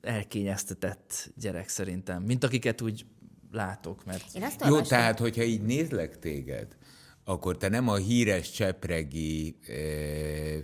elkényeztetett 0.00 1.32
gyerek 1.36 1.68
szerintem, 1.68 2.22
mint 2.22 2.44
akiket 2.44 2.80
úgy 2.80 3.06
látok. 3.50 4.04
Mert... 4.04 4.24
Én 4.34 4.42
azt 4.42 4.64
Jó, 4.66 4.80
tehát, 4.80 5.18
hogyha 5.18 5.42
így 5.42 5.62
nézlek 5.62 6.18
téged, 6.18 6.76
akkor 7.24 7.56
te 7.56 7.68
nem 7.68 7.88
a 7.88 7.96
híres 7.96 8.50
csepregi 8.50 9.56
eh, 9.66 9.74
eh, 10.54 10.62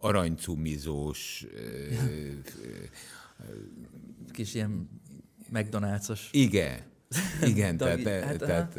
aranycumizós 0.00 1.46
eh, 1.54 1.98
kis 4.32 4.54
ilyen 4.54 4.88
McDonald's-os. 5.52 6.20
Igen. 6.30 6.78
Igen, 7.42 7.76
tehát, 7.78 8.24
hát, 8.24 8.38
tehát 8.38 8.78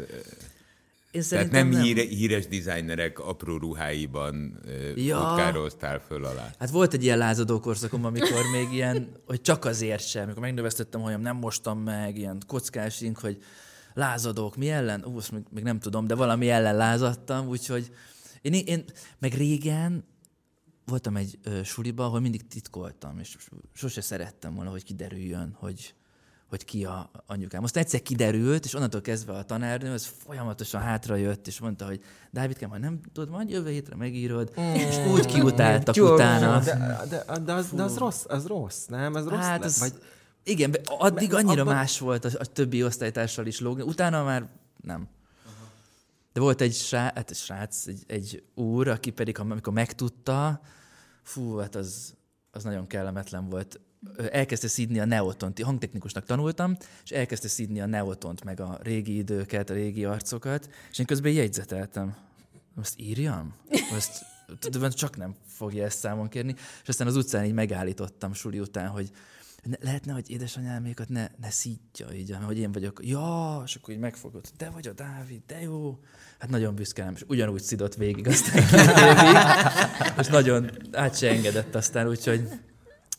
én 1.18 1.28
Tehát 1.28 1.50
nem, 1.50 1.68
nem. 1.68 1.82
Híre, 1.82 2.02
híres 2.02 2.46
dizájnerek 2.46 3.18
apró 3.18 3.56
ruháiban 3.56 4.60
ja. 4.94 5.18
futkároztál 5.18 6.00
föl 6.00 6.24
alá. 6.24 6.50
Hát 6.58 6.70
volt 6.70 6.94
egy 6.94 7.02
ilyen 7.02 7.18
lázadó 7.18 7.60
korszakom, 7.60 8.04
amikor 8.04 8.42
még 8.52 8.72
ilyen, 8.72 9.08
hogy 9.26 9.40
csak 9.40 9.64
azért 9.64 10.08
sem, 10.08 10.22
amikor 10.22 10.42
megnövesztettem, 10.42 11.00
hogy 11.00 11.18
nem 11.18 11.36
mostam 11.36 11.78
meg, 11.78 12.18
ilyen 12.18 12.42
kockásink, 12.46 13.18
hogy 13.18 13.38
lázadók, 13.94 14.56
mi 14.56 14.70
ellen? 14.70 15.04
Ú, 15.04 15.18
még, 15.32 15.42
még 15.50 15.64
nem 15.64 15.78
tudom, 15.78 16.06
de 16.06 16.14
valami 16.14 16.50
ellen 16.50 16.76
lázadtam, 16.76 17.48
úgyhogy 17.48 17.90
én, 18.42 18.52
én 18.52 18.84
meg 19.18 19.32
régen 19.32 20.04
voltam 20.84 21.16
egy 21.16 21.38
ö, 21.42 21.62
suliba, 21.62 22.04
ahol 22.04 22.20
mindig 22.20 22.46
titkoltam, 22.46 23.18
és 23.18 23.36
sose 23.72 24.00
szerettem 24.00 24.54
volna, 24.54 24.70
hogy 24.70 24.84
kiderüljön, 24.84 25.56
hogy, 25.58 25.94
hogy 26.48 26.64
ki 26.64 26.84
a 26.84 27.10
anyukám. 27.26 27.62
Aztán 27.62 27.82
egyszer 27.82 28.02
kiderült, 28.02 28.64
és 28.64 28.74
onnantól 28.74 29.00
kezdve 29.00 29.32
a 29.32 29.42
tanárnő, 29.42 29.92
az 29.92 30.12
folyamatosan 30.26 30.80
hátra 30.80 31.16
jött, 31.16 31.46
és 31.46 31.60
mondta, 31.60 31.86
hogy 31.86 32.00
Dávidkám, 32.30 32.70
ha 32.70 32.78
nem 32.78 33.00
tudod, 33.12 33.30
majd 33.30 33.50
jövő 33.50 33.70
hétre 33.70 33.96
megírod, 33.96 34.52
mm. 34.60 34.74
és 34.74 34.96
úgy 34.96 35.26
kiutáltak 35.26 35.96
Jó, 35.96 36.14
utána. 36.14 36.60
De, 36.60 37.04
de, 37.08 37.38
de, 37.38 37.52
az, 37.52 37.70
de 37.70 37.82
az 37.82 37.96
rossz, 37.96 38.24
az 38.28 38.46
rossz, 38.46 38.84
nem? 38.84 39.14
Az 39.14 39.28
rossz 39.28 39.38
hát 39.38 39.64
az, 39.64 39.78
vagy... 39.78 39.92
Igen, 40.42 40.74
addig 40.84 41.34
annyira 41.34 41.62
abban... 41.62 41.74
más 41.74 41.98
volt 41.98 42.24
a, 42.24 42.30
a 42.38 42.44
többi 42.44 42.84
osztálytársal 42.84 43.46
is 43.46 43.60
lógni, 43.60 43.82
utána 43.82 44.24
már 44.24 44.46
nem. 44.76 45.08
De 46.32 46.40
volt 46.40 46.60
egy 46.60 46.74
srác, 46.74 47.14
hát 47.14 47.30
egy, 47.30 47.36
srác 47.36 47.86
egy, 47.86 48.04
egy 48.06 48.42
úr, 48.54 48.88
aki 48.88 49.10
pedig, 49.10 49.38
amikor 49.38 49.72
megtudta, 49.72 50.60
fú, 51.22 51.56
hát 51.56 51.74
az, 51.74 52.14
az 52.50 52.64
nagyon 52.64 52.86
kellemetlen 52.86 53.48
volt 53.48 53.80
elkezdte 54.30 54.68
szídni 54.68 55.00
a 55.00 55.04
neotont. 55.04 55.62
Hangtechnikusnak 55.62 56.24
tanultam, 56.24 56.76
és 57.04 57.10
elkezdte 57.10 57.48
szídni 57.48 57.80
a 57.80 57.86
neotont, 57.86 58.44
meg 58.44 58.60
a 58.60 58.78
régi 58.82 59.16
időket, 59.16 59.70
a 59.70 59.74
régi 59.74 60.04
arcokat, 60.04 60.70
és 60.90 60.98
én 60.98 61.06
közben 61.06 61.32
jegyzeteltem. 61.32 62.16
Azt 62.76 62.94
írjam? 62.96 63.54
Azt 63.94 64.24
csak 64.94 65.16
nem 65.16 65.34
fogja 65.46 65.84
ezt 65.84 65.98
számon 65.98 66.28
kérni. 66.28 66.54
És 66.82 66.88
aztán 66.88 67.06
az 67.06 67.16
utcán 67.16 67.44
így 67.44 67.52
megállítottam 67.52 68.32
suli 68.32 68.60
után, 68.60 68.88
hogy 68.88 69.10
ne, 69.62 69.76
lehetne, 69.80 70.12
hogy 70.12 70.30
édesanyámékat 70.30 71.08
ne, 71.08 71.28
ne 71.40 71.50
szítja 71.50 72.12
így, 72.12 72.36
hogy 72.42 72.58
én 72.58 72.72
vagyok. 72.72 73.00
Ja, 73.02 73.62
és 73.64 73.74
akkor 73.74 73.94
így 73.94 74.00
megfogod, 74.00 74.44
de 74.56 74.70
vagy 74.70 74.88
a 74.88 74.92
Dávid, 74.92 75.42
de 75.46 75.60
jó. 75.60 75.98
Hát 76.38 76.50
nagyon 76.50 76.74
büszke 76.74 77.04
nem, 77.04 77.14
és 77.14 77.24
ugyanúgy 77.26 77.62
szidott 77.62 77.94
végig 77.94 78.28
aztán 78.28 78.64
végig, 78.70 79.36
és 80.18 80.26
nagyon 80.26 80.70
át 80.92 81.18
se 81.18 81.28
engedett 81.28 81.74
aztán, 81.74 82.08
úgyhogy 82.08 82.48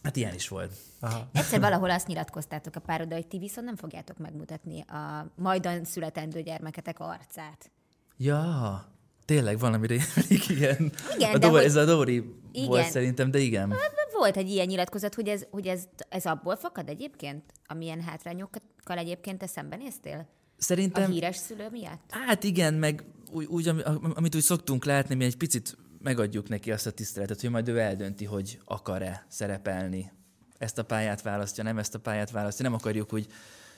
hát 0.03 0.15
ilyen 0.15 0.33
is 0.33 0.47
volt. 0.47 0.71
Aha. 0.99 1.29
Egyszer 1.33 1.59
valahol 1.59 1.89
azt 1.89 2.07
nyilatkoztátok 2.07 2.75
a 2.75 2.79
pároddal, 2.79 3.17
hogy 3.17 3.27
ti 3.27 3.37
viszont 3.37 3.65
nem 3.65 3.75
fogjátok 3.75 4.17
megmutatni 4.17 4.81
a 4.81 5.31
majdan 5.35 5.83
születendő 5.83 6.41
gyermeketek 6.41 6.99
arcát. 6.99 7.71
Ja, 8.17 8.85
tényleg 9.25 9.59
valami 9.59 9.87
rémlik, 9.87 10.49
igen. 10.55 10.91
Igen, 11.15 11.33
a 11.33 11.37
de 11.37 11.47
Dori, 11.47 11.53
hogy... 11.53 11.63
Ez 11.63 11.75
a 11.75 11.85
Dori 11.85 12.35
igen. 12.51 12.67
volt 12.67 12.89
szerintem, 12.89 13.31
de 13.31 13.39
igen. 13.39 13.71
Hát, 13.71 13.99
volt 14.19 14.37
egy 14.37 14.49
ilyen 14.49 14.67
nyilatkozat, 14.67 15.15
hogy 15.15 15.27
ez, 15.27 15.45
hogy 15.51 15.67
ez, 15.67 15.83
ez 16.09 16.25
abból 16.25 16.55
fakad 16.55 16.89
egyébként? 16.89 17.43
Amilyen 17.65 18.01
hátrányokkal 18.01 18.97
egyébként 18.97 19.37
te 19.37 19.47
szembenéztél? 19.47 20.27
Szerintem... 20.57 21.03
A 21.03 21.07
híres 21.13 21.35
szülő 21.35 21.67
miatt? 21.71 22.03
Hát 22.09 22.43
igen, 22.43 22.73
meg 22.73 23.03
úgy, 23.31 23.45
úgy 23.45 23.67
amit 24.13 24.35
úgy 24.35 24.41
szoktunk 24.41 24.85
látni, 24.85 25.15
mi 25.15 25.25
egy 25.25 25.37
picit 25.37 25.77
megadjuk 26.01 26.49
neki 26.49 26.71
azt 26.71 26.87
a 26.87 26.91
tiszteletet, 26.91 27.41
hogy 27.41 27.49
majd 27.49 27.67
ő 27.67 27.79
eldönti, 27.79 28.25
hogy 28.25 28.59
akar-e 28.65 29.25
szerepelni. 29.27 30.11
Ezt 30.57 30.77
a 30.77 30.83
pályát 30.83 31.21
választja, 31.21 31.63
nem 31.63 31.77
ezt 31.77 31.95
a 31.95 31.99
pályát 31.99 32.31
választja. 32.31 32.65
Nem 32.65 32.73
akarjuk 32.73 33.13
úgy 33.13 33.27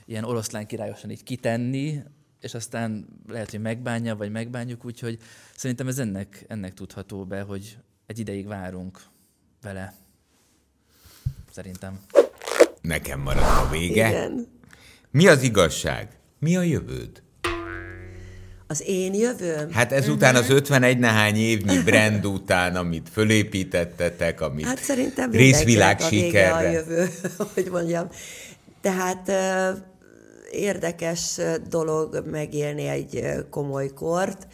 ilyen 0.05 0.24
oroszlán 0.24 0.67
királyosan 0.67 1.09
így 1.09 1.24
kitenni, 1.24 2.03
és 2.39 2.53
aztán 2.53 3.07
lehet, 3.28 3.51
hogy 3.51 3.61
megbánja, 3.61 4.15
vagy 4.15 4.32
megbánjuk, 4.32 4.86
úgyhogy 4.86 5.19
szerintem 5.55 5.88
ez 5.88 5.99
ennek, 5.99 6.45
ennek 6.47 6.74
tudható 6.74 7.26
be, 7.26 7.41
hogy 7.41 7.78
egy 8.05 8.19
ideig 8.19 8.47
várunk 8.47 9.01
vele. 9.61 9.93
Szerintem. 11.51 11.99
Nekem 12.82 13.19
marad 13.19 13.43
a 13.43 13.69
vége. 13.69 14.09
Igen. 14.09 14.47
Mi 15.11 15.28
az 15.28 15.41
igazság? 15.41 16.19
Mi 16.39 16.55
a 16.57 16.61
jövőd? 16.61 17.24
Az 18.72 18.84
én 18.86 19.13
jövőm? 19.13 19.72
Hát 19.72 19.91
ezután 19.91 20.36
az 20.36 20.49
51 20.49 20.99
nehány 20.99 21.36
évnyi 21.36 21.84
brand 21.84 22.26
után, 22.26 22.76
amit 22.76 23.09
fölépítettetek, 23.11 24.41
amit 24.41 24.65
hát 24.65 24.80
szerintem 24.84 25.32
részvilág 25.32 25.99
a 25.99 26.03
sikerre. 26.03 26.67
a 26.67 26.72
jövő, 26.72 27.09
hogy 27.53 27.67
mondjam. 27.72 28.07
Tehát 28.82 29.32
érdekes 30.51 31.39
dolog 31.69 32.24
megélni 32.30 32.88
egy 32.88 33.26
komoly 33.49 33.88
kort. 33.88 34.47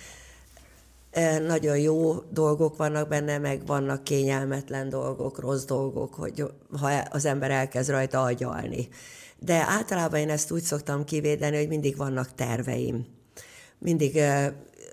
Nagyon 1.48 1.78
jó 1.78 2.16
dolgok 2.30 2.78
vannak 2.78 3.08
benne, 3.08 3.38
meg 3.38 3.66
vannak 3.66 4.04
kényelmetlen 4.04 4.90
dolgok, 4.90 5.40
rossz 5.40 5.66
dolgok, 5.66 6.14
hogy 6.14 6.44
ha 6.80 6.90
az 7.10 7.26
ember 7.26 7.52
elkezd 7.52 7.90
rajta 7.90 8.22
agyalni. 8.22 8.88
De 9.40 9.66
általában 9.68 10.20
én 10.20 10.30
ezt 10.30 10.52
úgy 10.52 10.64
szoktam 10.64 11.04
kivédeni, 11.04 11.58
hogy 11.58 11.68
mindig 11.68 11.98
vannak 11.98 12.36
terveim. 12.36 13.17
Mindig 13.80 14.16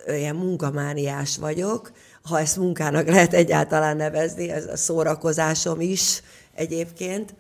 ilyen 0.07 0.37
munkamániás 0.37 1.37
vagyok, 1.37 1.93
ha 2.23 2.41
ezt 2.41 2.57
munkának 2.57 3.07
lehet 3.07 3.33
egyáltalán 3.33 3.97
nevezni, 3.97 4.51
ez 4.51 4.67
a 4.67 4.77
szórakozásom 4.77 5.81
is 5.81 6.23
egyébként, 6.55 7.35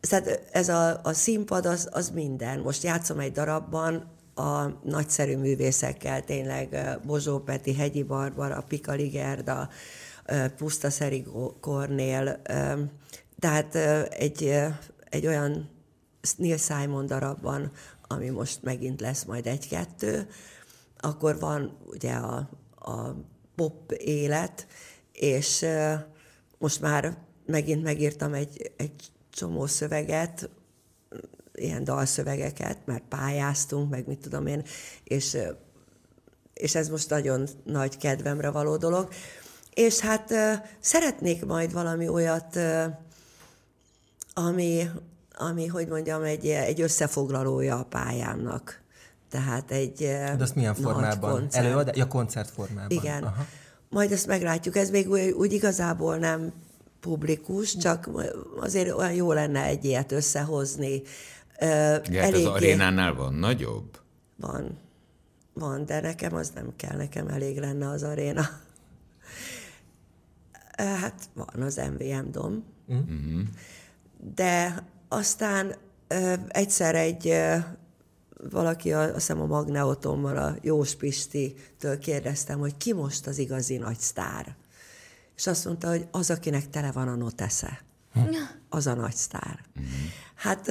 tehát 0.00 0.48
ez 0.52 0.68
a, 0.68 1.00
a 1.02 1.12
színpad 1.12 1.66
az, 1.66 1.88
az 1.92 2.10
minden. 2.10 2.58
Most 2.58 2.82
játszom 2.82 3.18
egy 3.18 3.32
darabban 3.32 4.10
a 4.34 4.66
nagyszerű 4.82 5.36
művészekkel, 5.36 6.24
tényleg 6.24 6.98
Bozsó 7.06 7.38
Peti, 7.38 7.74
Hegyi 7.74 8.02
Barbara, 8.02 8.64
Pikali 8.68 9.06
Gerda, 9.06 9.68
Pusztaszeri 10.56 11.24
Kornél, 11.60 12.40
tehát 13.38 13.74
egy, 14.12 14.58
egy 15.10 15.26
olyan 15.26 15.70
Neil 16.36 16.56
Simon 16.56 17.06
darabban, 17.06 17.70
ami 18.08 18.28
most 18.28 18.62
megint 18.62 19.00
lesz 19.00 19.24
majd 19.24 19.46
egy-kettő, 19.46 20.28
akkor 21.06 21.38
van 21.38 21.76
ugye 21.86 22.12
a, 22.12 22.48
a 22.74 23.14
pop 23.54 23.92
élet, 23.92 24.66
és 25.12 25.66
most 26.58 26.80
már 26.80 27.18
megint 27.46 27.82
megírtam 27.82 28.34
egy, 28.34 28.72
egy 28.76 29.10
csomó 29.30 29.66
szöveget, 29.66 30.50
ilyen 31.54 31.84
dalszövegeket, 31.84 32.78
mert 32.84 33.02
pályáztunk, 33.08 33.90
meg 33.90 34.06
mit 34.06 34.18
tudom 34.18 34.46
én, 34.46 34.62
és, 35.04 35.36
és 36.54 36.74
ez 36.74 36.88
most 36.88 37.10
nagyon 37.10 37.48
nagy 37.64 37.96
kedvemre 37.98 38.50
való 38.50 38.76
dolog. 38.76 39.08
És 39.74 39.98
hát 39.98 40.32
szeretnék 40.80 41.44
majd 41.44 41.72
valami 41.72 42.08
olyat, 42.08 42.58
ami, 44.34 44.90
ami 45.34 45.66
hogy 45.66 45.88
mondjam, 45.88 46.22
egy, 46.22 46.46
egy 46.46 46.80
összefoglalója 46.80 47.78
a 47.78 47.84
pályámnak. 47.84 48.84
Tehát 49.30 49.70
egy 49.70 49.96
De 49.98 50.36
azt 50.38 50.54
milyen 50.54 50.74
formában? 50.74 51.46
Előad? 51.50 51.96
Ja, 51.96 52.06
koncertformában. 52.06 52.90
Igen. 52.90 53.22
Aha. 53.22 53.46
Majd 53.88 54.12
ezt 54.12 54.26
meglátjuk. 54.26 54.76
Ez 54.76 54.90
még 54.90 55.10
úgy, 55.10 55.30
úgy 55.30 55.52
igazából 55.52 56.16
nem 56.16 56.52
publikus, 57.00 57.76
csak 57.76 58.10
azért 58.60 58.92
olyan 58.92 59.12
jó 59.12 59.32
lenne 59.32 59.62
egy 59.62 59.84
ilyet 59.84 60.12
összehozni. 60.12 61.02
Igen, 61.58 62.04
Eléggé... 62.14 62.44
az 62.44 62.52
arénánál 62.52 63.14
van 63.14 63.34
nagyobb? 63.34 64.00
Van. 64.36 64.78
Van, 65.52 65.84
de 65.84 66.00
nekem 66.00 66.34
az 66.34 66.50
nem 66.54 66.72
kell, 66.76 66.96
nekem 66.96 67.28
elég 67.28 67.58
lenne 67.58 67.88
az 67.88 68.02
aréna. 68.02 68.48
Hát 70.76 71.28
van 71.34 71.62
az 71.62 71.80
MVM 71.92 72.30
Dom. 72.30 72.64
Mm-hmm. 72.92 73.40
De 74.34 74.84
aztán 75.08 75.74
egyszer 76.48 76.94
egy 76.94 77.38
valaki, 78.50 78.92
a, 78.92 79.00
azt 79.00 79.14
hiszem 79.14 79.40
a 79.40 79.46
Magneotommal, 79.46 80.36
a 80.36 80.56
Jós 80.60 80.94
Pisti-től 80.94 81.98
kérdeztem, 81.98 82.58
hogy 82.58 82.76
ki 82.76 82.92
most 82.92 83.26
az 83.26 83.38
igazi 83.38 83.76
nagy 83.76 83.98
sztár? 83.98 84.56
És 85.36 85.46
azt 85.46 85.64
mondta, 85.64 85.88
hogy 85.88 86.06
az, 86.10 86.30
akinek 86.30 86.70
tele 86.70 86.92
van 86.92 87.08
a 87.08 87.14
notesze, 87.14 87.84
az 88.68 88.86
a 88.86 88.94
nagy 88.94 89.14
sztár. 89.14 89.60
Hát 90.34 90.70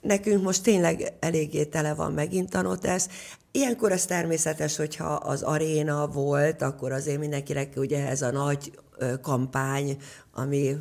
nekünk 0.00 0.42
most 0.42 0.62
tényleg 0.62 1.12
eléggé 1.20 1.64
tele 1.64 1.94
van 1.94 2.12
megint 2.12 2.54
a 2.54 2.62
notesz. 2.62 3.08
Ilyenkor 3.50 3.92
ez 3.92 4.04
természetes, 4.04 4.76
hogyha 4.76 5.04
az 5.04 5.42
aréna 5.42 6.06
volt, 6.06 6.62
akkor 6.62 6.92
azért 6.92 7.18
mindenkinek 7.18 7.72
ugye 7.76 8.08
ez 8.08 8.22
a 8.22 8.30
nagy 8.30 8.78
kampány, 9.20 9.96
ami 10.32 10.76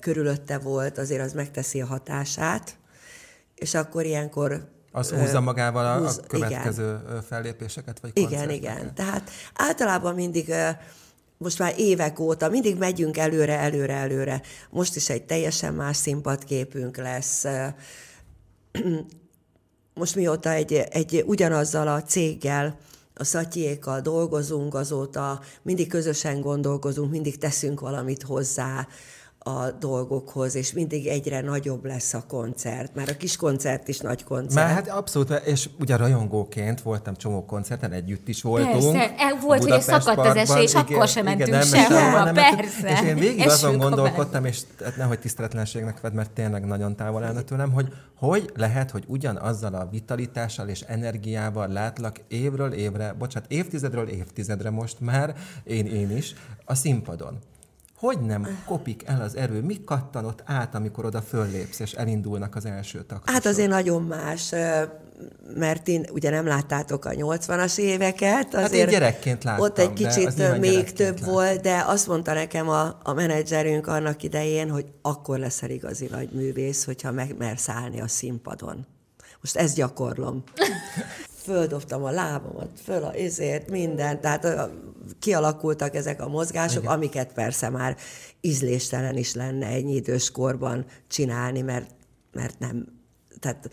körülötte 0.00 0.58
volt, 0.58 0.98
azért 0.98 1.22
az 1.22 1.32
megteszi 1.32 1.80
a 1.80 1.86
hatását, 1.86 2.76
és 3.54 3.74
akkor 3.74 4.04
ilyenkor 4.04 4.72
az 4.96 5.10
húzza 5.10 5.40
magával 5.40 5.86
a, 5.86 5.98
húz, 5.98 6.18
a 6.18 6.26
következő 6.26 7.00
igen. 7.08 7.22
fellépéseket, 7.22 8.00
vagy 8.00 8.10
Igen, 8.14 8.50
igen. 8.50 8.94
Tehát 8.94 9.30
általában 9.54 10.14
mindig 10.14 10.54
most 11.36 11.58
már 11.58 11.74
évek 11.76 12.20
óta 12.20 12.48
mindig 12.48 12.76
megyünk 12.76 13.16
előre, 13.16 13.58
előre, 13.58 13.94
előre. 13.94 14.42
Most 14.70 14.96
is 14.96 15.08
egy 15.08 15.22
teljesen 15.22 15.74
más 15.74 15.96
színpadképünk 15.96 16.96
lesz. 16.96 17.44
Most 19.94 20.14
mióta 20.14 20.50
egy, 20.50 20.72
egy 20.72 21.24
ugyanazzal 21.26 21.88
a 21.88 22.02
céggel, 22.02 22.78
a 23.14 23.24
szatyiékkal 23.24 24.00
dolgozunk, 24.00 24.74
azóta 24.74 25.40
mindig 25.62 25.88
közösen 25.88 26.40
gondolkozunk, 26.40 27.10
mindig 27.10 27.38
teszünk 27.38 27.80
valamit 27.80 28.22
hozzá, 28.22 28.86
a 29.46 29.70
dolgokhoz, 29.70 30.54
és 30.54 30.72
mindig 30.72 31.06
egyre 31.06 31.40
nagyobb 31.40 31.84
lesz 31.84 32.14
a 32.14 32.24
koncert, 32.28 32.94
mert 32.94 33.10
a 33.10 33.16
kis 33.16 33.36
koncert 33.36 33.88
is 33.88 33.98
nagy 33.98 34.24
koncert. 34.24 34.54
Már 34.54 34.74
hát 34.74 34.88
abszolút, 34.88 35.30
és 35.30 35.68
ugye 35.80 35.96
rajongóként 35.96 36.80
voltam 36.82 37.14
csomó 37.14 37.44
koncerten, 37.44 37.92
együtt 37.92 38.28
is 38.28 38.42
voltunk. 38.42 38.92
Persze, 38.92 39.14
e, 39.18 39.38
volt, 39.42 39.64
hogy 39.64 39.80
szakadt 39.80 40.18
az 40.18 40.36
eső, 40.36 40.62
és 40.62 40.70
igen, 40.70 40.84
akkor 40.84 41.08
sem 41.08 41.24
mentünk 41.24 41.48
igen, 41.48 41.62
sehova, 41.62 42.32
persze. 42.32 42.90
És 42.90 43.00
én 43.00 43.16
végig 43.16 43.48
azon 43.48 43.76
gondolkodtam, 43.76 44.44
és 44.44 44.60
hát 44.84 44.96
nehogy 44.96 45.18
tiszteletlenségnek 45.18 46.00
vedd, 46.00 46.12
mert 46.12 46.30
tényleg 46.30 46.64
nagyon 46.64 46.96
távol 46.96 47.24
állna 47.24 47.42
tőlem, 47.42 47.72
hogy 47.72 47.92
hogy 48.18 48.52
lehet, 48.54 48.90
hogy 48.90 49.04
ugyanazzal 49.06 49.74
a 49.74 49.88
vitalitással 49.90 50.68
és 50.68 50.80
energiával 50.80 51.68
látlak 51.68 52.16
évről 52.28 52.72
évre, 52.72 53.14
bocsánat, 53.18 53.50
évtizedről 53.50 54.08
évtizedre 54.08 54.70
most 54.70 55.00
már, 55.00 55.34
én, 55.64 55.86
én 55.86 56.16
is, 56.16 56.34
a 56.64 56.74
színpadon 56.74 57.38
hogy 58.04 58.20
nem 58.20 58.62
kopik 58.66 59.02
el 59.06 59.20
az 59.20 59.36
erő? 59.36 59.60
Mi 59.62 59.80
kattanott 59.84 60.42
át, 60.44 60.74
amikor 60.74 61.04
oda 61.04 61.22
föllépsz, 61.22 61.78
és 61.80 61.92
elindulnak 61.92 62.56
az 62.56 62.64
első 62.64 62.98
taktusok? 62.98 63.30
Hát 63.30 63.46
azért 63.46 63.68
nagyon 63.68 64.02
más, 64.02 64.54
mert 65.54 65.88
én 65.88 66.06
ugye 66.12 66.30
nem 66.30 66.46
láttátok 66.46 67.04
a 67.04 67.10
80-as 67.10 67.78
éveket. 67.78 68.54
Azért 68.54 68.62
hát 68.62 68.72
én 68.72 68.86
gyerekként 68.86 69.44
láttam. 69.44 69.64
Ott 69.64 69.78
egy 69.78 69.92
kicsit 69.92 70.58
még 70.58 70.92
több 70.92 71.18
láttam. 71.18 71.32
volt, 71.32 71.60
de 71.60 71.84
azt 71.86 72.06
mondta 72.06 72.32
nekem 72.32 72.68
a, 72.68 72.98
a 73.02 73.12
menedzserünk 73.12 73.86
annak 73.86 74.22
idején, 74.22 74.70
hogy 74.70 74.86
akkor 75.02 75.38
leszel 75.38 75.70
igazi 75.70 76.08
nagy 76.10 76.28
művész, 76.32 76.84
hogyha 76.84 77.10
megmersz 77.12 77.68
állni 77.68 78.00
a 78.00 78.08
színpadon. 78.08 78.86
Most 79.40 79.56
ezt 79.56 79.74
gyakorlom. 79.74 80.42
Földobtam 81.44 82.04
a 82.04 82.10
lábamat, 82.10 82.68
föl 82.82 83.02
a 83.04 83.14
ezért, 83.14 83.70
mindent, 83.70 84.20
tehát 84.20 84.70
kialakultak 85.18 85.94
ezek 85.94 86.20
a 86.20 86.28
mozgások, 86.28 86.82
Igen. 86.82 86.94
amiket 86.94 87.32
persze 87.32 87.68
már 87.68 87.96
ízléstelen 88.40 89.16
is 89.16 89.34
lenne 89.34 89.66
egy 89.66 89.88
idős 89.88 90.30
korban 90.30 90.86
csinálni, 91.08 91.60
mert, 91.60 91.90
mert 92.32 92.58
nem, 92.58 92.86
tehát 93.40 93.70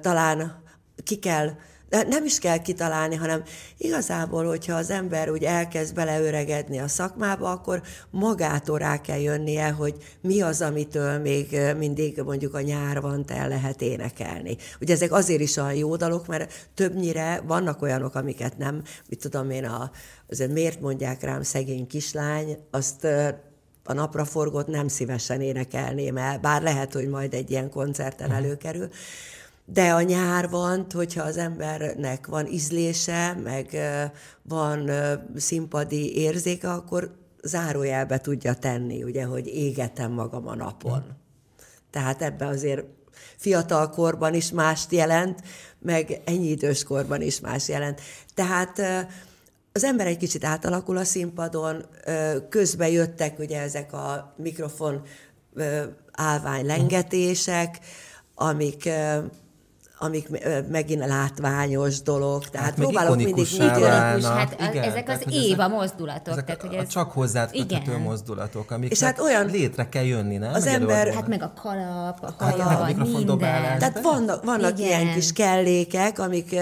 talán 0.00 0.62
ki 1.04 1.18
kell 1.18 1.50
nem 1.90 2.24
is 2.24 2.38
kell 2.38 2.58
kitalálni, 2.58 3.14
hanem 3.14 3.42
igazából, 3.76 4.46
hogyha 4.46 4.74
az 4.74 4.90
ember 4.90 5.30
úgy 5.30 5.44
elkezd 5.44 5.94
beleöregedni 5.94 6.78
a 6.78 6.88
szakmába, 6.88 7.50
akkor 7.50 7.82
magától 8.10 8.78
rá 8.78 9.00
kell 9.00 9.18
jönnie, 9.18 9.70
hogy 9.70 9.94
mi 10.20 10.40
az, 10.40 10.62
amitől 10.62 11.18
még 11.18 11.60
mindig 11.78 12.22
mondjuk 12.24 12.54
a 12.54 12.60
nyár 12.60 13.00
van, 13.00 13.24
el 13.28 13.48
lehet 13.48 13.82
énekelni. 13.82 14.56
Ugye 14.80 14.94
ezek 14.94 15.12
azért 15.12 15.40
is 15.40 15.56
olyan 15.56 15.74
jó 15.74 15.96
dalok, 15.96 16.26
mert 16.26 16.70
többnyire 16.74 17.42
vannak 17.46 17.82
olyanok, 17.82 18.14
amiket 18.14 18.58
nem, 18.58 18.82
mit 19.08 19.20
tudom 19.20 19.50
én, 19.50 19.64
a, 19.64 19.90
azért 20.28 20.52
miért 20.52 20.80
mondják 20.80 21.22
rám 21.22 21.42
szegény 21.42 21.86
kislány, 21.86 22.58
azt 22.70 23.06
a 23.84 23.92
napraforgót 23.92 24.66
nem 24.66 24.88
szívesen 24.88 25.40
énekelném 25.40 26.16
el, 26.16 26.38
bár 26.38 26.62
lehet, 26.62 26.92
hogy 26.92 27.08
majd 27.08 27.34
egy 27.34 27.50
ilyen 27.50 27.70
koncerten 27.70 28.30
előkerül, 28.30 28.88
de 29.72 29.90
a 29.90 30.02
nyár 30.02 30.48
van, 30.48 30.86
hogyha 30.92 31.22
az 31.22 31.36
embernek 31.36 32.26
van 32.26 32.46
ízlése, 32.46 33.34
meg 33.42 33.76
van 34.42 34.90
színpadi 35.36 36.16
érzéke, 36.16 36.70
akkor 36.72 37.18
zárójelbe 37.42 38.18
tudja 38.18 38.54
tenni, 38.54 39.02
ugye, 39.02 39.24
hogy 39.24 39.46
égetem 39.46 40.12
magam 40.12 40.48
a 40.48 40.54
napon. 40.54 41.02
Tehát 41.90 42.22
ebbe 42.22 42.46
azért 42.46 42.84
fiatal 43.36 43.90
korban 43.90 44.34
is 44.34 44.50
mást 44.50 44.92
jelent, 44.92 45.40
meg 45.78 46.20
ennyi 46.24 46.48
idős 46.48 46.84
korban 46.84 47.22
is 47.22 47.40
más 47.40 47.68
jelent. 47.68 48.00
Tehát 48.34 48.78
az 49.72 49.84
ember 49.84 50.06
egy 50.06 50.16
kicsit 50.16 50.44
átalakul 50.44 50.96
a 50.96 51.04
színpadon, 51.04 51.84
közbe 52.48 52.90
jöttek 52.90 53.38
ugye 53.38 53.60
ezek 53.60 53.92
a 53.92 54.34
mikrofon 54.36 55.02
állvány 56.12 56.66
lengetések, 56.66 57.78
amik 58.34 58.88
amik 60.02 60.28
megint 60.70 61.06
látványos 61.06 62.02
dolog. 62.02 62.44
Tehát 62.48 62.66
hát 62.66 62.74
próbálok 62.74 63.16
mindig... 63.16 63.46
Válnak, 63.58 64.36
hát 64.36 64.70
igen, 64.70 64.82
ezek 64.82 65.08
az 65.08 65.24
éva 65.30 65.68
mozdulatok. 65.68 66.32
Ezek 66.32 66.44
tehát, 66.44 66.60
hogy 66.60 66.74
ez... 66.74 66.82
a 66.82 66.86
csak 66.86 67.12
hozzád 67.12 67.50
köthető 67.50 67.98
mozdulatok, 67.98 68.70
amik 68.70 68.90
és 68.90 69.00
hát 69.00 69.20
olyan 69.20 69.46
létre 69.46 69.88
kell 69.88 70.04
jönni, 70.04 70.36
nem? 70.36 70.54
Az 70.54 70.66
ember... 70.66 71.14
Hát 71.14 71.28
meg 71.28 71.42
a 71.42 71.52
kalap, 71.62 72.18
a 72.22 72.34
kalap, 72.36 72.68
hát, 72.68 72.98
a 72.98 73.04
minden. 73.04 73.38
Tehát 73.78 74.00
vannak, 74.02 74.44
vannak 74.44 74.78
ilyen 74.78 75.12
kis 75.12 75.32
kellékek, 75.32 76.18
amik 76.18 76.56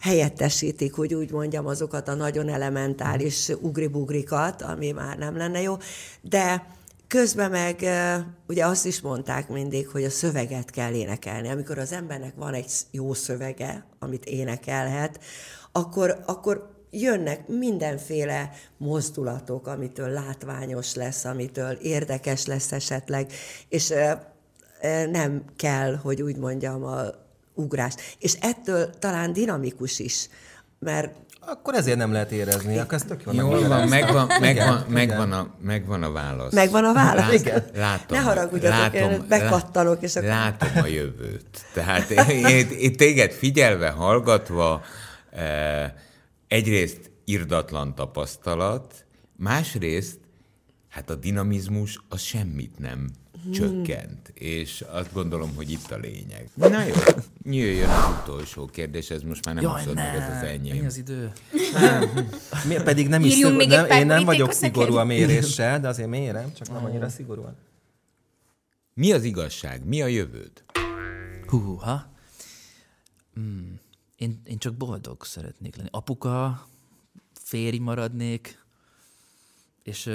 helyettesítik, 0.00 0.94
hogy 0.94 1.14
úgy 1.14 1.30
mondjam, 1.30 1.66
azokat 1.66 2.08
a 2.08 2.14
nagyon 2.14 2.48
elementális 2.48 3.48
ugribugrikat, 3.60 4.62
ami 4.62 4.90
már 4.90 5.18
nem 5.18 5.36
lenne 5.36 5.60
jó, 5.60 5.76
de 6.20 6.66
Közben 7.12 7.50
meg 7.50 7.84
ugye 8.48 8.66
azt 8.66 8.86
is 8.86 9.00
mondták 9.00 9.48
mindig, 9.48 9.88
hogy 9.88 10.04
a 10.04 10.10
szöveget 10.10 10.70
kell 10.70 10.92
énekelni. 10.92 11.48
Amikor 11.48 11.78
az 11.78 11.92
embernek 11.92 12.34
van 12.34 12.54
egy 12.54 12.72
jó 12.90 13.14
szövege, 13.14 13.86
amit 13.98 14.24
énekelhet, 14.24 15.20
akkor, 15.72 16.22
akkor 16.26 16.70
jönnek 16.90 17.48
mindenféle 17.48 18.50
mozdulatok, 18.76 19.66
amitől 19.66 20.08
látványos 20.08 20.94
lesz, 20.94 21.24
amitől 21.24 21.72
érdekes 21.72 22.46
lesz 22.46 22.72
esetleg, 22.72 23.32
és 23.68 23.92
nem 25.10 25.44
kell, 25.56 25.96
hogy 25.96 26.22
úgy 26.22 26.36
mondjam, 26.36 26.84
a 26.84 27.02
ugrás. 27.54 27.94
És 28.18 28.36
ettől 28.40 28.90
talán 28.98 29.32
dinamikus 29.32 29.98
is, 29.98 30.28
mert 30.82 31.14
akkor 31.46 31.74
ezért 31.74 31.96
nem 31.96 32.12
lehet 32.12 32.32
érezni. 32.32 32.78
Akkor 32.78 32.94
ez 32.94 33.02
tök 33.02 33.22
jó. 33.24 33.32
Jól 33.32 33.68
van, 33.68 33.88
megvan, 33.88 34.30
megvan, 34.40 34.84
megvan, 34.88 35.32
a, 35.32 35.54
megvan 35.60 36.02
a 36.02 36.12
válasz. 36.12 36.52
Megvan 36.52 36.84
a 36.84 36.92
válasz? 36.92 37.24
Lát, 37.24 37.32
igen. 37.32 37.64
Látom, 37.74 38.18
ne 38.18 38.24
haragudjatok, 38.24 38.92
látom, 38.94 39.26
bekattanok. 39.28 40.02
És 40.02 40.16
akkor... 40.16 40.28
Látom 40.28 40.68
a 40.74 40.86
jövőt. 40.86 41.64
Tehát 41.74 42.10
én, 42.10 42.68
én 42.68 42.96
téged 42.96 43.32
figyelve, 43.32 43.90
hallgatva, 43.90 44.82
eh, 45.30 45.92
egyrészt 46.48 47.10
irdatlan 47.24 47.94
tapasztalat, 47.94 49.04
másrészt 49.36 50.18
hát 50.88 51.10
a 51.10 51.14
dinamizmus 51.14 51.98
az 52.08 52.20
semmit 52.20 52.78
nem 52.78 53.10
csökkent, 53.52 54.28
és 54.34 54.84
azt 54.90 55.12
gondolom, 55.12 55.54
hogy 55.54 55.70
itt 55.70 55.90
a 55.90 55.96
lényeg. 55.96 56.48
Na 56.54 56.84
jó, 56.84 56.94
jöjjön 57.42 57.88
az 57.88 58.20
utolsó 58.22 58.66
kérdés, 58.66 59.10
ez 59.10 59.22
most 59.22 59.44
már 59.44 59.54
nem 59.54 59.64
Jaj, 59.64 59.84
ne, 59.84 59.92
meg, 59.92 60.14
ez 60.14 60.36
az 60.36 60.42
enyém. 60.42 60.76
Ennyi 60.76 60.86
az 60.86 60.96
idő? 60.96 61.32
Mi, 62.68 62.74
pedig 62.74 63.08
nem 63.08 63.24
is 63.24 63.32
szigorú, 63.32 63.66
nem, 63.66 63.86
én 63.86 64.06
nem 64.06 64.24
vagyok 64.24 64.52
szigorú 64.52 64.96
a 64.96 65.04
méréssel, 65.04 65.80
de 65.80 65.88
azért 65.88 66.08
mérem, 66.08 66.52
csak 66.52 66.68
nem 66.68 66.84
annyira 66.84 67.08
szigorúan. 67.08 67.56
Mi 68.94 69.12
az 69.12 69.24
igazság? 69.24 69.84
Mi 69.84 70.02
a 70.02 70.06
jövőd? 70.06 70.64
Húha. 71.46 72.10
Hmm. 73.34 73.80
Én, 74.16 74.40
én 74.44 74.58
csak 74.58 74.74
boldog 74.74 75.24
szeretnék 75.24 75.76
lenni. 75.76 75.88
Apuka, 75.92 76.68
férj 77.32 77.78
maradnék, 77.78 78.58
és 79.82 80.10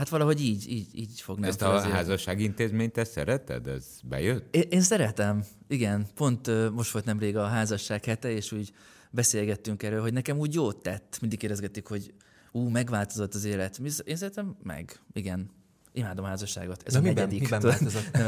Hát 0.00 0.08
valahogy 0.08 0.40
így, 0.40 0.70
így, 0.70 0.86
így 0.92 1.20
fognám 1.20 1.48
Ezt 1.48 1.62
a 1.62 1.80
házasság 1.80 2.40
intézményt, 2.40 2.96
ezt 2.96 3.10
szereted? 3.10 3.66
Ez 3.66 3.84
bejött? 4.04 4.54
Én, 4.54 4.62
én 4.68 4.80
szeretem, 4.80 5.44
igen. 5.68 6.06
Pont 6.14 6.70
most 6.72 6.90
volt 6.90 7.04
nemrég 7.04 7.36
a 7.36 7.46
házasság 7.46 8.04
hete, 8.04 8.30
és 8.30 8.52
úgy 8.52 8.72
beszélgettünk 9.10 9.82
erről, 9.82 10.00
hogy 10.00 10.12
nekem 10.12 10.38
úgy 10.38 10.54
jót 10.54 10.82
tett. 10.82 11.18
Mindig 11.20 11.38
kérdezgetik, 11.38 11.86
hogy 11.86 12.14
ú, 12.52 12.68
megváltozott 12.68 13.34
az 13.34 13.44
élet. 13.44 13.78
Én 14.04 14.16
szeretem 14.16 14.56
meg, 14.62 15.00
igen. 15.12 15.50
Imádom 15.92 16.24
a 16.24 16.28
házasságot. 16.28 16.82
Ez 16.84 16.92
De 16.92 16.98
a 16.98 17.02
miben, 17.02 17.14
negyedik. 17.14 17.40
Miben 17.40 17.60
változott? 17.60 18.18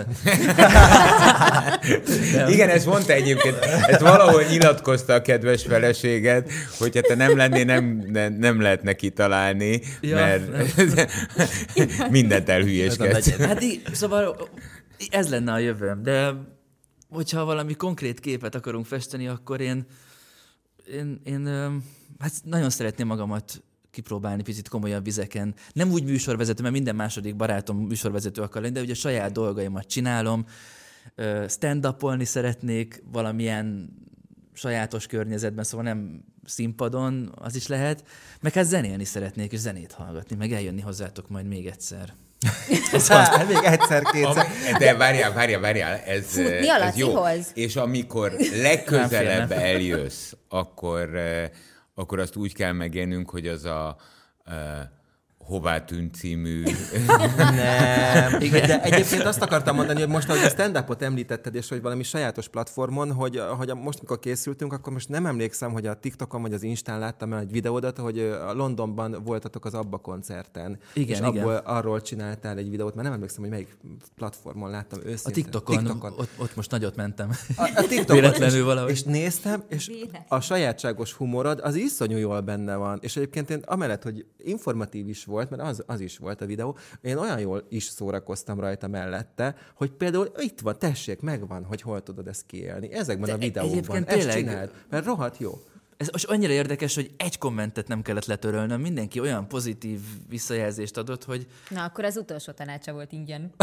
Igen, 2.55 2.69
ezt 2.69 2.87
mondta 2.87 3.13
egyébként, 3.13 3.57
ezt 3.87 4.01
valahol 4.01 4.43
nyilatkozta 4.43 5.15
a 5.15 5.23
kedves 5.23 5.63
feleséged, 5.63 6.51
hogyha 6.79 7.01
te 7.01 7.15
nem 7.15 7.37
lennél, 7.37 7.65
nem, 7.65 8.05
nem, 8.09 8.33
nem 8.33 8.61
lehet 8.61 8.83
neki 8.83 9.11
találni, 9.11 9.81
ja, 10.01 10.15
mert 10.15 10.75
mindent 12.11 12.49
elhülyeskedsz. 12.49 13.37
Hát 13.37 13.63
így, 13.63 13.83
szóval 13.93 14.49
ez 15.11 15.29
lenne 15.29 15.53
a 15.53 15.59
jövőm, 15.59 16.03
de 16.03 16.33
hogyha 17.09 17.45
valami 17.45 17.75
konkrét 17.75 18.21
képet 18.21 18.55
akarunk 18.55 18.87
festeni, 18.87 19.29
akkor 19.29 19.61
én, 19.61 19.87
én, 20.87 21.21
én 21.25 21.47
hát 22.19 22.33
nagyon 22.45 22.71
szeretném 22.71 23.07
magamat 23.07 23.63
kipróbálni 23.93 24.43
picit 24.43 24.69
komolyabb 24.69 25.05
vizeken. 25.05 25.55
Nem 25.73 25.91
úgy 25.91 26.05
műsorvezető, 26.05 26.63
mert 26.63 26.75
minden 26.75 26.97
második 26.97 27.37
barátom 27.37 27.79
műsorvezető 27.79 28.43
akar 28.43 28.63
lenni, 28.63 28.75
de 28.75 28.81
ugye 28.81 28.93
a 28.93 28.97
saját 28.97 29.33
dolgaimat 29.33 29.87
csinálom, 29.87 30.47
stand-upolni 31.49 32.25
szeretnék 32.25 33.03
valamilyen 33.13 33.97
sajátos 34.53 35.07
környezetben, 35.07 35.65
szóval 35.65 35.87
nem 35.87 36.25
színpadon, 36.45 37.33
az 37.35 37.55
is 37.55 37.67
lehet. 37.67 38.05
Meg 38.41 38.53
hát 38.53 38.65
zenélni 38.65 39.05
szeretnék, 39.05 39.53
és 39.53 39.59
zenét 39.59 39.93
hallgatni, 39.93 40.37
meg 40.37 40.53
eljönni 40.53 40.81
hozzátok 40.81 41.29
majd 41.29 41.47
még 41.47 41.67
egyszer. 41.67 42.13
Ez 42.93 43.11
az, 43.11 43.29
még 43.49 43.63
egyszer, 43.63 44.03
kétszer. 44.03 44.47
De 44.79 44.97
várjál, 44.97 45.33
várjál, 45.33 45.61
várjál, 45.61 45.97
ez, 45.97 46.27
Futni 46.27 46.69
ez 46.69 46.97
jó. 46.97 47.25
És 47.55 47.77
amikor 47.77 48.33
legközelebb 48.63 49.51
eljössz, 49.51 50.33
akkor 50.49 51.11
akkor 51.95 52.19
azt 52.19 52.37
úgy 52.37 52.55
kell 52.55 52.73
megélnünk, 52.73 53.31
hogy 53.31 53.47
az 53.47 53.65
a, 53.65 53.97
Hová 55.53 55.85
tűnt 55.85 56.15
című... 56.15 56.63
Nem. 57.37 58.41
Igen. 58.41 58.67
De 58.67 58.83
egyébként 58.83 59.23
azt 59.23 59.43
akartam 59.43 59.77
mondani, 59.77 60.01
hogy 60.01 60.09
most, 60.09 60.29
ahogy 60.29 60.43
a 60.43 60.49
stand-upot 60.49 61.03
említetted, 61.03 61.55
és 61.55 61.69
hogy 61.69 61.83
valami 61.83 62.03
sajátos 62.03 62.49
platformon, 62.49 63.13
hogy, 63.13 63.43
hogy 63.59 63.73
most, 63.75 64.01
mikor 64.01 64.19
készültünk, 64.19 64.73
akkor 64.73 64.93
most 64.93 65.09
nem 65.09 65.27
emlékszem, 65.27 65.73
hogy 65.73 65.87
a 65.87 65.95
TikTokon 65.95 66.43
vagy 66.43 66.53
az 66.53 66.63
Instán 66.63 66.99
láttam 66.99 67.33
el 67.33 67.39
egy 67.39 67.51
videódat, 67.51 67.99
hogy 67.99 68.19
a 68.19 68.53
Londonban 68.53 69.17
voltatok 69.25 69.65
az 69.65 69.75
Abba 69.75 69.97
koncerten. 69.97 70.79
Igen, 70.93 71.09
és 71.09 71.17
igen. 71.17 71.43
abból 71.43 71.55
arról 71.55 72.01
csináltál 72.01 72.59
egy 72.59 72.71
videót, 72.71 72.95
mert 72.95 73.07
nem 73.07 73.17
emlékszem, 73.17 73.41
hogy 73.41 73.51
melyik 73.51 73.77
platformon 74.17 74.71
láttam 74.71 74.99
őszintén. 74.99 75.21
A 75.25 75.31
TikTokon, 75.31 75.77
TikTokon. 75.77 76.13
Ott, 76.19 76.31
ott, 76.39 76.57
most 76.57 76.71
nagyot 76.71 76.97
mentem. 76.97 77.31
A, 77.57 77.71
a 77.75 77.83
TikTokon. 77.89 78.17
Véletlenül 78.17 78.59
és, 78.59 78.65
valahogy. 78.65 78.91
És 78.91 79.03
néztem, 79.03 79.63
és 79.69 79.91
a 80.29 80.41
sajátságos 80.41 81.13
humorod 81.13 81.61
az 81.63 81.75
iszonyú 81.75 82.17
jól 82.17 82.41
benne 82.41 82.77
van. 82.77 82.99
És 83.03 83.17
egyébként 83.17 83.51
én 83.51 83.63
amellett, 83.65 84.03
hogy 84.03 84.25
informatív 84.39 85.09
is 85.09 85.25
volt, 85.25 85.42
mert 85.51 85.63
az, 85.63 85.83
az 85.87 86.01
is 86.01 86.19
volt 86.19 86.41
a 86.41 86.47
videó, 86.47 86.77
én 87.01 87.17
olyan 87.17 87.39
jól 87.39 87.67
is 87.69 87.85
szórakoztam 87.85 88.61
rajta 88.61 88.89
mellette, 88.89 89.57
hogy 89.75 89.91
például 89.91 90.33
itt 90.39 90.61
van, 90.61 90.79
tessék, 90.79 91.21
megvan, 91.21 91.65
hogy 91.65 91.83
hol 91.83 92.03
tudod 92.03 92.29
ezt 92.29 92.47
kiélni. 92.47 92.93
Ezekben 92.93 93.29
De 93.29 93.35
a 93.35 93.39
videókban. 93.39 93.97
Ezt 93.97 94.17
tényleg... 94.17 94.37
csináld, 94.37 94.71
mert 94.89 95.05
rohadt 95.05 95.39
jó. 95.39 95.61
Ez 96.03 96.09
most 96.13 96.25
annyira 96.25 96.53
érdekes, 96.53 96.95
hogy 96.95 97.11
egy 97.17 97.39
kommentet 97.39 97.89
nem 97.89 98.03
kellett 98.03 98.25
letörölnöm, 98.25 98.81
mindenki 98.81 99.21
olyan 99.21 99.49
pozitív 99.49 100.01
visszajelzést 100.29 100.97
adott, 100.97 101.25
hogy... 101.25 101.47
Na, 101.69 101.85
akkor 101.85 102.05
az 102.05 102.17
utolsó 102.17 102.53
tanácsa 102.53 102.93
volt 102.93 103.13
ingyen. 103.13 103.55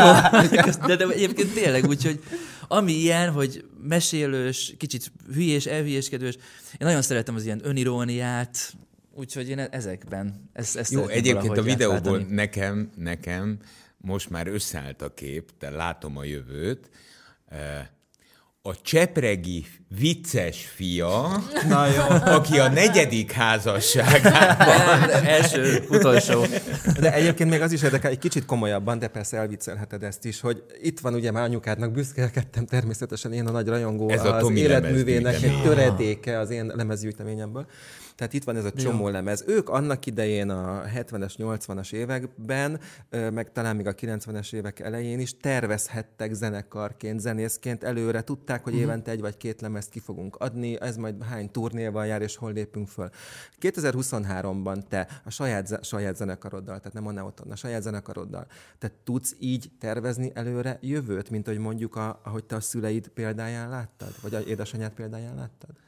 de, 0.86 0.96
de 0.96 1.06
egyébként 1.08 1.52
tényleg 1.52 1.84
úgy, 1.84 2.04
hogy 2.04 2.22
ami 2.68 2.92
ilyen, 2.92 3.30
hogy 3.32 3.64
mesélős, 3.82 4.74
kicsit 4.78 5.12
hülyés, 5.32 5.66
elhülyéskedős, 5.66 6.34
én 6.72 6.86
nagyon 6.86 7.02
szeretem 7.02 7.34
az 7.34 7.44
ilyen 7.44 7.60
öniróniát, 7.62 8.74
Úgyhogy 9.16 9.48
én 9.48 9.58
ezekben, 9.58 10.50
ezt, 10.52 10.76
ezt 10.76 10.92
Jó, 10.92 11.06
egyébként 11.06 11.58
a 11.58 11.62
videóból 11.62 12.18
nekem, 12.18 12.90
nekem 12.96 13.58
most 13.96 14.30
már 14.30 14.46
összeállt 14.46 15.02
a 15.02 15.14
kép, 15.14 15.50
de 15.58 15.70
látom 15.70 16.16
a 16.16 16.24
jövőt. 16.24 16.90
A 18.62 18.80
csepregi 18.80 19.66
vicces 19.98 20.66
fia, 20.66 21.42
Na 21.68 21.86
jó. 21.86 22.02
aki 22.08 22.58
a 22.58 22.68
negyedik 22.68 23.32
házasságában. 23.32 25.10
Első, 25.36 25.84
utolsó. 25.88 26.44
De 27.00 27.14
egyébként 27.14 27.50
még 27.50 27.60
az 27.60 27.72
is 27.72 27.82
érdekel, 27.82 28.10
egy 28.10 28.18
kicsit 28.18 28.44
komolyabban, 28.44 28.98
de 28.98 29.08
persze 29.08 29.36
elviccelheted 29.36 30.02
ezt 30.02 30.24
is, 30.24 30.40
hogy 30.40 30.64
itt 30.82 31.00
van 31.00 31.14
ugye 31.14 31.30
már 31.30 31.42
anyukádnak 31.42 31.92
büszkélkedtem 31.92 32.66
természetesen, 32.66 33.32
én 33.32 33.46
a 33.46 33.50
nagy 33.50 33.68
rajongó 33.68 34.08
Ez 34.10 34.24
az 34.24 34.50
életművének 34.50 35.42
egy 35.42 35.62
töredéke 35.62 36.38
az 36.38 36.50
én 36.50 36.72
lemezgyűjteményemből. 36.74 37.66
Tehát 38.14 38.32
itt 38.32 38.44
van 38.44 38.56
ez 38.56 38.64
a 38.64 38.72
csomó 38.72 39.08
lemez. 39.08 39.44
Ők 39.46 39.68
annak 39.68 40.06
idején 40.06 40.50
a 40.50 40.82
70-es, 40.82 41.34
80-as 41.38 41.92
években, 41.92 42.80
meg 43.10 43.52
talán 43.52 43.76
még 43.76 43.86
a 43.86 43.94
90-es 43.94 44.52
évek 44.52 44.80
elején 44.80 45.20
is 45.20 45.36
tervezhettek 45.36 46.32
zenekarként, 46.32 47.20
zenészként 47.20 47.84
előre. 47.84 48.22
Tudták, 48.22 48.64
hogy 48.64 48.72
uh-huh. 48.72 48.88
évente 48.88 49.10
egy 49.10 49.20
vagy 49.20 49.36
két 49.36 49.60
lemezt 49.60 49.90
ki 49.90 49.98
fogunk 49.98 50.36
adni, 50.36 50.80
ez 50.80 50.96
majd 50.96 51.22
hány 51.22 51.50
turnéval 51.50 52.06
jár, 52.06 52.22
és 52.22 52.36
hol 52.36 52.52
lépünk 52.52 52.88
föl. 52.88 53.10
2023-ban 53.60 54.82
te 54.88 55.08
a 55.24 55.30
saját, 55.30 55.84
saját 55.84 56.16
zenekaroddal, 56.16 56.78
tehát 56.78 56.92
nem 56.92 57.06
a 57.06 57.12
Neoton, 57.12 57.50
a 57.50 57.56
saját 57.56 57.82
zenekaroddal, 57.82 58.46
te 58.78 58.90
tudsz 59.04 59.36
így 59.38 59.70
tervezni 59.78 60.30
előre 60.34 60.78
jövőt, 60.80 61.30
mint 61.30 61.46
hogy 61.46 61.58
mondjuk, 61.58 61.96
a, 61.96 62.20
ahogy 62.22 62.44
te 62.44 62.56
a 62.56 62.60
szüleid 62.60 63.08
példáján 63.08 63.68
láttad, 63.68 64.14
vagy 64.20 64.34
a 64.34 64.40
édesanyád 64.40 64.92
példáján 64.92 65.34
láttad? 65.34 65.83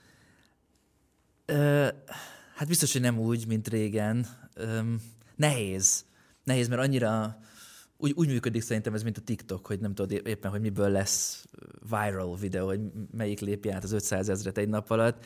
Hát 2.54 2.68
biztos, 2.68 2.92
hogy 2.92 3.00
nem 3.00 3.18
úgy, 3.18 3.46
mint 3.46 3.68
régen. 3.68 4.26
Ö, 4.54 4.80
nehéz. 5.36 6.04
Nehéz, 6.44 6.68
mert 6.68 6.80
annyira 6.80 7.38
úgy, 7.96 8.12
úgy 8.14 8.28
működik 8.28 8.62
szerintem 8.62 8.94
ez, 8.94 9.02
mint 9.02 9.18
a 9.18 9.20
TikTok, 9.20 9.66
hogy 9.66 9.80
nem 9.80 9.94
tudod 9.94 10.26
éppen, 10.26 10.50
hogy 10.50 10.60
miből 10.60 10.88
lesz 10.88 11.46
viral 11.90 12.36
videó, 12.36 12.66
hogy 12.66 12.80
melyik 13.10 13.40
lépje 13.40 13.74
át 13.74 13.84
az 13.84 13.92
500 13.92 14.28
ezret 14.28 14.58
egy 14.58 14.68
nap 14.68 14.90
alatt. 14.90 15.24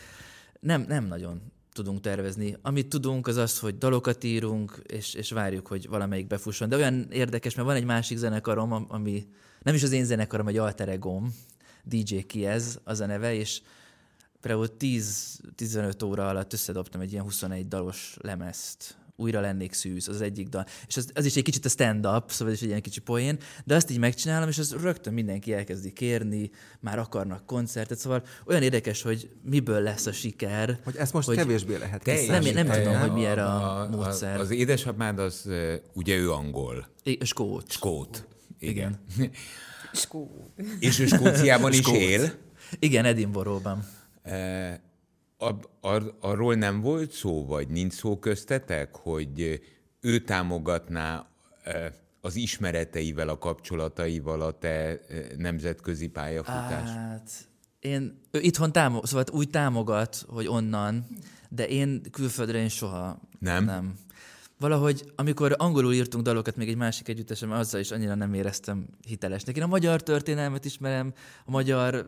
Nem, 0.61 0.85
nem 0.89 1.07
nagyon 1.07 1.41
tudunk 1.73 2.01
tervezni. 2.01 2.57
Amit 2.63 2.89
tudunk, 2.89 3.27
az 3.27 3.37
az, 3.37 3.59
hogy 3.59 3.79
dalokat 3.79 4.25
írunk, 4.25 4.83
és, 4.87 5.15
és 5.15 5.31
várjuk, 5.31 5.67
hogy 5.67 5.89
valamelyik 5.89 6.27
befusson. 6.27 6.69
De 6.69 6.77
olyan 6.77 7.07
érdekes, 7.11 7.55
mert 7.55 7.67
van 7.67 7.77
egy 7.77 7.85
másik 7.85 8.19
zenekarom, 8.19 8.87
ami 8.89 9.27
nem 9.63 9.75
is 9.75 9.83
az 9.83 9.93
én 9.93 10.05
zenekarom, 10.05 10.49
egy 10.49 10.57
alter 10.57 10.89
egom, 10.89 11.35
DJ 11.85 12.17
Kiez 12.19 12.81
az 12.85 13.01
a 13.01 13.07
neve, 13.07 13.35
és 13.35 13.61
például 14.41 14.69
10-15 14.79 16.05
óra 16.05 16.29
alatt 16.29 16.53
összedobtam 16.53 17.01
egy 17.01 17.13
ilyen 17.13 17.25
21 17.25 17.69
dalos 17.69 18.17
lemezt, 18.21 19.01
újra 19.21 19.41
lennék 19.41 19.73
szűz, 19.73 20.09
az 20.09 20.21
egyik 20.21 20.49
dal. 20.49 20.67
És 20.87 20.97
az, 20.97 21.11
az 21.15 21.25
is 21.25 21.37
egy 21.37 21.43
kicsit 21.43 21.65
a 21.65 21.69
stand-up, 21.69 22.31
szóval 22.31 22.55
is 22.55 22.61
egy 22.61 22.69
ilyen 22.69 22.81
kicsi 22.81 23.01
poén, 23.01 23.39
de 23.65 23.75
azt 23.75 23.91
így 23.91 23.99
megcsinálom, 23.99 24.49
és 24.49 24.59
az 24.59 24.77
rögtön 24.83 25.13
mindenki 25.13 25.53
elkezdi 25.53 25.93
kérni, 25.93 26.51
már 26.81 26.99
akarnak 26.99 27.47
koncertet, 27.47 27.99
szóval 27.99 28.23
olyan 28.47 28.63
érdekes, 28.63 29.03
hogy 29.03 29.31
miből 29.43 29.81
lesz 29.81 30.07
a 30.07 30.13
siker. 30.13 30.79
Hogy 30.85 30.97
ezt 30.97 31.13
most 31.13 31.27
hogy 31.27 31.37
kevésbé 31.37 31.77
lehet 31.77 32.03
de 32.03 32.27
Nem, 32.27 32.43
nem 32.43 32.67
tudom, 32.67 32.99
hogy 32.99 33.13
milyen 33.13 33.39
a, 33.39 33.81
a, 33.81 33.89
módszer. 33.89 34.37
A, 34.37 34.41
az 34.41 34.51
édesapád 34.51 35.19
az, 35.19 35.49
ugye 35.93 36.17
ő 36.17 36.33
angol. 36.33 36.89
É, 37.03 37.19
skót. 37.23 37.71
Skót. 37.71 38.27
Igen. 38.59 39.01
Igen. 39.17 39.31
Skót. 39.93 40.51
És 40.79 40.99
ő 40.99 41.07
Skóciában 41.07 41.73
is 41.73 41.89
él? 41.89 42.33
Igen, 42.79 43.05
Edinburghban. 43.05 43.85
Ar, 45.37 45.57
ar, 45.81 46.17
arról 46.21 46.55
nem 46.55 46.81
volt 46.81 47.13
szó, 47.13 47.47
vagy 47.47 47.69
nincs 47.69 47.93
szó 47.93 48.19
köztetek, 48.19 48.97
hogy 48.97 49.61
ő 50.01 50.19
támogatná 50.19 51.27
az 52.21 52.37
ismereteivel, 52.37 53.29
a 53.29 53.39
kapcsolataival 53.39 54.41
a 54.41 54.59
te 54.59 55.01
nemzetközi 55.37 56.09
pályafutást? 56.09 56.93
Hát, 56.93 57.31
én 57.81 58.21
ő 58.31 58.41
itthon 58.41 58.73
támogat, 58.73 59.07
szóval 59.07 59.25
úgy 59.33 59.51
támogat, 59.51 60.25
hogy 60.29 60.47
onnan, 60.47 61.07
de 61.49 61.69
én 61.69 62.03
külföldre 62.11 62.59
én 62.59 62.69
soha 62.69 63.21
nem. 63.39 63.65
nem. 63.65 63.95
Valahogy, 64.59 65.13
amikor 65.17 65.55
angolul 65.59 65.93
írtunk 65.93 66.25
dalokat 66.25 66.57
még 66.57 66.69
egy 66.69 66.77
másik 66.77 67.09
együttesem, 67.09 67.53
azzal 67.53 67.81
is 67.81 67.91
annyira 67.91 68.15
nem 68.15 68.35
éreztem 68.35 68.87
hitelesnek. 69.07 69.57
Én 69.57 69.63
a 69.63 69.67
magyar 69.67 70.03
történelmet 70.03 70.65
ismerem, 70.65 71.13
a 71.45 71.51
magyar 71.51 72.07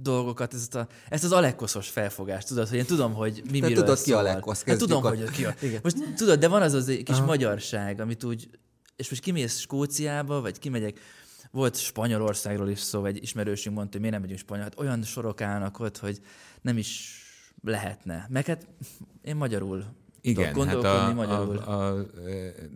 dolgokat, 0.00 0.54
ezt, 0.54 0.74
a, 0.74 0.86
ezt 1.08 1.24
az 1.24 1.32
alekoszos 1.32 1.88
felfogást, 1.88 2.48
tudod, 2.48 2.68
hogy 2.68 2.78
én 2.78 2.86
tudom, 2.86 3.14
hogy 3.14 3.42
mi 3.50 3.60
Te 3.60 3.66
miről 3.66 3.82
tudod, 3.82 3.96
szól. 3.96 4.04
ki 4.04 4.12
alekosz, 4.12 4.64
hát 4.64 4.78
tudom, 4.78 5.04
a... 5.04 5.08
hogy 5.08 5.30
ki 5.30 5.44
a... 5.44 5.54
Igen. 5.62 5.80
Most 5.82 6.14
tudod, 6.14 6.38
de 6.38 6.48
van 6.48 6.62
az 6.62 6.72
az 6.72 6.88
egy 6.88 7.02
kis 7.02 7.16
Aha. 7.16 7.26
magyarság, 7.26 8.00
amit 8.00 8.24
úgy, 8.24 8.50
és 8.96 9.10
most 9.10 9.22
kimész 9.22 9.58
Skóciába, 9.58 10.40
vagy 10.40 10.58
kimegyek, 10.58 11.00
volt 11.50 11.76
Spanyolországról 11.76 12.68
is 12.68 12.78
szó, 12.78 13.00
vagy 13.00 13.22
ismerősünk 13.22 13.76
mondta, 13.76 13.92
hogy 13.92 14.00
miért 14.00 14.14
nem 14.14 14.22
megyünk 14.22 14.40
Spanyol. 14.40 14.64
Hát 14.64 14.78
olyan 14.78 15.02
sorok 15.02 15.40
állnak 15.40 15.78
ott, 15.78 15.98
hogy 15.98 16.20
nem 16.60 16.78
is 16.78 17.22
lehetne. 17.62 18.26
Meg 18.28 18.46
hát 18.46 18.66
én 19.22 19.36
magyarul 19.36 19.84
igen, 20.20 20.66
hát 20.66 20.84
a, 20.84 21.12
magyarul. 21.14 21.56
A, 21.56 21.86
a 21.86 22.06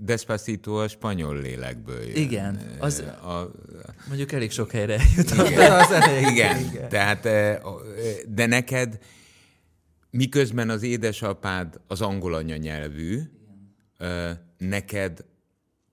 Despacito 0.01 0.83
a 0.83 0.89
spanyol 0.89 1.41
lélekből 1.41 2.03
jön. 2.03 2.17
Igen, 2.17 2.61
az 2.79 3.01
a, 3.01 3.51
mondjuk 4.09 4.33
elég 4.33 4.51
sok 4.51 4.71
helyre 4.71 4.99
jutott. 5.17 5.49
Igen, 5.49 5.73
az 5.81 5.91
elég, 5.91 6.27
igen. 6.27 6.59
igen. 6.59 6.89
Tehát, 6.89 7.23
de 8.29 8.47
neked 8.47 8.99
miközben 10.11 10.71
az 10.71 10.83
édesapád 10.83 11.81
az 11.87 12.01
angol 12.01 12.35
anyanyelvű, 12.35 13.21
neked 14.59 15.25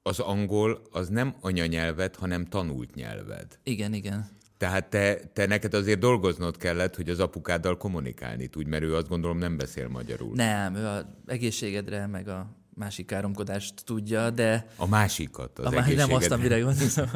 az 0.03 0.19
angol 0.19 0.81
az 0.91 1.09
nem 1.09 1.35
anyanyelved, 1.41 2.15
hanem 2.15 2.45
tanult 2.45 2.95
nyelved. 2.95 3.59
Igen, 3.63 3.93
igen. 3.93 4.29
Tehát 4.61 4.85
te, 4.89 5.15
te 5.33 5.45
neked 5.45 5.73
azért 5.73 5.99
dolgoznod 5.99 6.57
kellett, 6.57 6.95
hogy 6.95 7.09
az 7.09 7.19
apukáddal 7.19 7.77
kommunikálni 7.77 8.47
tudj, 8.47 8.69
mert 8.69 8.83
ő 8.83 8.95
azt 8.95 9.07
gondolom 9.07 9.37
nem 9.37 9.57
beszél 9.57 9.87
magyarul. 9.87 10.35
Nem, 10.35 10.75
ő 10.75 10.85
az 10.85 11.05
egészségedre, 11.25 12.07
meg 12.07 12.27
a 12.27 12.55
másik 12.73 13.05
káromkodást 13.05 13.85
tudja, 13.85 14.29
de... 14.29 14.67
A 14.77 14.87
másikat, 14.87 15.59
az 15.59 15.65
a 15.65 15.69
Nem 15.95 16.13
azt, 16.13 16.31
amire 16.31 16.59
gondolom. 16.59 17.09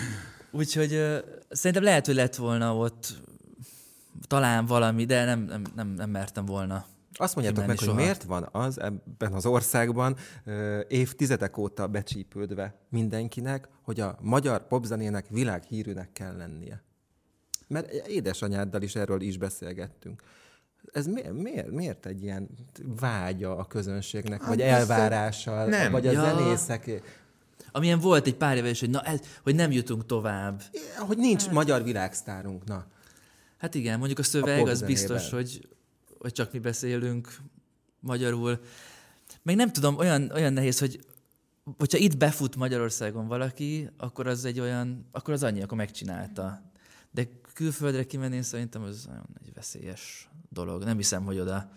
Úgyhogy 0.50 1.22
szerintem 1.48 1.82
lehet, 1.82 2.06
hogy 2.06 2.14
lett 2.14 2.34
volna 2.34 2.76
ott 2.76 3.12
talán 4.26 4.66
valami, 4.66 5.04
de 5.04 5.24
nem, 5.24 5.40
nem, 5.40 5.62
nem, 5.74 5.88
nem 5.88 6.10
mertem 6.10 6.44
volna 6.44 6.86
azt 7.14 7.34
mondjátok 7.34 7.66
meg, 7.66 7.78
soha. 7.78 7.92
hogy 7.92 8.00
miért 8.00 8.22
van 8.22 8.48
az 8.52 8.80
ebben 8.80 9.32
az 9.32 9.46
országban 9.46 10.16
évtizedek 10.88 11.58
óta 11.58 11.86
becsípődve 11.86 12.74
mindenkinek, 12.88 13.68
hogy 13.82 14.00
a 14.00 14.18
magyar 14.20 14.66
popzenének 14.66 15.26
világhírűnek 15.28 16.12
kell 16.12 16.36
lennie. 16.36 16.82
Mert 17.72 17.92
édesanyáddal 17.92 18.82
is 18.82 18.94
erről 18.94 19.20
is 19.20 19.36
beszélgettünk. 19.36 20.22
Ez 20.92 21.06
miért, 21.06 21.32
miért, 21.32 21.70
miért 21.70 22.06
egy 22.06 22.22
ilyen 22.22 22.48
vágya 23.00 23.56
a 23.56 23.64
közönségnek, 23.64 24.40
hát 24.40 24.48
vagy 24.48 24.60
elvárással, 24.60 25.66
nem. 25.66 25.92
vagy 25.92 26.06
a 26.06 26.12
ja. 26.12 26.20
zenészek? 26.20 27.02
Amilyen 27.72 27.98
volt 27.98 28.26
egy 28.26 28.36
pár 28.36 28.56
éve 28.56 28.68
is, 28.68 28.80
hogy, 28.80 28.90
na, 28.90 29.00
ez, 29.00 29.20
hogy 29.42 29.54
nem 29.54 29.72
jutunk 29.72 30.06
tovább. 30.06 30.62
Hogy 30.98 31.16
nincs 31.16 31.44
hát. 31.44 31.52
magyar 31.52 31.82
világsztárunk, 31.82 32.64
na. 32.64 32.86
Hát 33.58 33.74
igen, 33.74 33.98
mondjuk 33.98 34.18
a 34.18 34.22
szöveg 34.22 34.66
a 34.66 34.70
az 34.70 34.82
biztos, 34.82 35.30
hogy, 35.30 35.68
hogy 36.18 36.32
csak 36.32 36.52
mi 36.52 36.58
beszélünk 36.58 37.36
magyarul. 38.00 38.60
Meg 39.42 39.56
nem 39.56 39.72
tudom, 39.72 39.96
olyan, 39.96 40.30
olyan 40.34 40.52
nehéz, 40.52 40.78
hogy 40.78 41.00
hogyha 41.78 41.98
itt 41.98 42.16
befut 42.16 42.56
Magyarországon 42.56 43.26
valaki, 43.26 43.88
akkor 43.96 44.26
az 44.26 44.44
egy 44.44 44.60
olyan, 44.60 45.08
akkor 45.12 45.34
az 45.34 45.42
annyi, 45.42 45.62
akkor 45.62 45.76
megcsinálta. 45.76 46.62
De 47.10 47.28
külföldre 47.54 48.04
kimenni 48.04 48.42
szerintem 48.42 48.82
az 48.82 49.04
nagyon 49.06 49.28
egy 49.44 49.54
veszélyes 49.54 50.28
dolog. 50.48 50.84
Nem 50.84 50.96
hiszem, 50.96 51.24
hogy 51.24 51.38
oda 51.38 51.70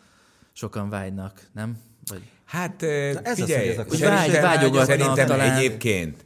sokan 0.53 0.89
vágynak, 0.89 1.47
nem? 1.53 1.77
Vagy... 2.05 2.21
Hát 2.45 2.83
ez 2.83 3.39
figyelj, 3.39 3.75
az, 3.75 3.87
hogy 3.87 3.99
vágy, 3.99 4.31
vágyogatnak 4.31 4.85
Szerintem 4.85 5.27
talán... 5.27 5.57
egyébként 5.57 6.25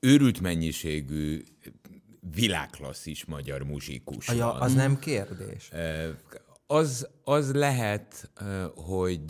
őrült 0.00 0.40
mennyiségű 0.40 1.42
világklasszis 2.34 3.24
magyar 3.24 3.62
muzsikus 3.62 4.28
ja, 4.28 4.46
van. 4.46 4.60
Az 4.60 4.74
nem 4.74 4.98
kérdés. 4.98 5.70
Az, 6.66 7.08
az 7.24 7.52
lehet, 7.52 8.30
hogy 8.74 9.24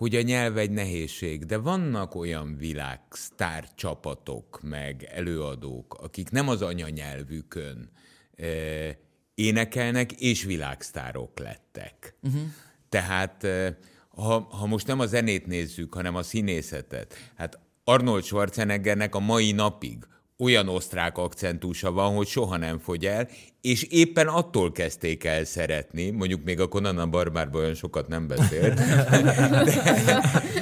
hogy 0.00 0.16
a 0.16 0.22
nyelv 0.22 0.56
egy 0.56 0.70
nehézség, 0.70 1.44
de 1.44 1.56
vannak 1.56 2.14
olyan 2.14 2.56
világsztár 2.56 3.68
csapatok, 3.74 4.60
meg 4.62 5.08
előadók, 5.10 5.94
akik 5.94 6.30
nem 6.30 6.48
az 6.48 6.62
anyanyelvükön 6.62 7.90
e, 8.36 8.46
énekelnek, 9.34 10.12
és 10.12 10.44
világsztárok 10.44 11.38
lettek. 11.38 12.16
Uh-huh. 12.22 12.40
Tehát 12.88 13.46
ha, 14.08 14.40
ha 14.50 14.66
most 14.66 14.86
nem 14.86 15.00
a 15.00 15.06
zenét 15.06 15.46
nézzük, 15.46 15.94
hanem 15.94 16.14
a 16.14 16.22
színészetet, 16.22 17.14
hát 17.36 17.58
Arnold 17.84 18.24
Schwarzeneggernek 18.24 19.14
a 19.14 19.20
mai 19.20 19.52
napig 19.52 20.06
olyan 20.40 20.68
osztrák 20.68 21.18
akcentusa 21.18 21.92
van, 21.92 22.14
hogy 22.14 22.26
soha 22.26 22.56
nem 22.56 22.78
fogy 22.78 23.06
el, 23.06 23.28
és 23.60 23.82
éppen 23.82 24.26
attól 24.26 24.72
kezdték 24.72 25.24
el 25.24 25.44
szeretni, 25.44 26.10
mondjuk 26.10 26.44
még 26.44 26.60
a 26.60 26.68
Conan 26.68 26.98
a 26.98 27.06
barbárban 27.06 27.60
olyan 27.60 27.74
sokat 27.74 28.08
nem 28.08 28.26
beszélt, 28.26 28.74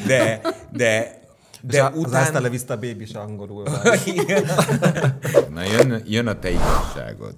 de, 0.06 0.40
de, 0.40 0.40
de 0.72 1.16
de 1.62 1.84
az, 1.84 1.96
utána... 1.96 2.38
Az 2.38 2.50
Vista 2.50 2.74
Baby 2.74 3.02
is 3.02 3.12
angolul 3.12 3.64
van. 3.64 3.80
Na 5.54 5.62
jön, 5.64 6.02
jön 6.06 6.26
a 6.26 6.38
te 6.38 6.50
igazságod 6.50 7.34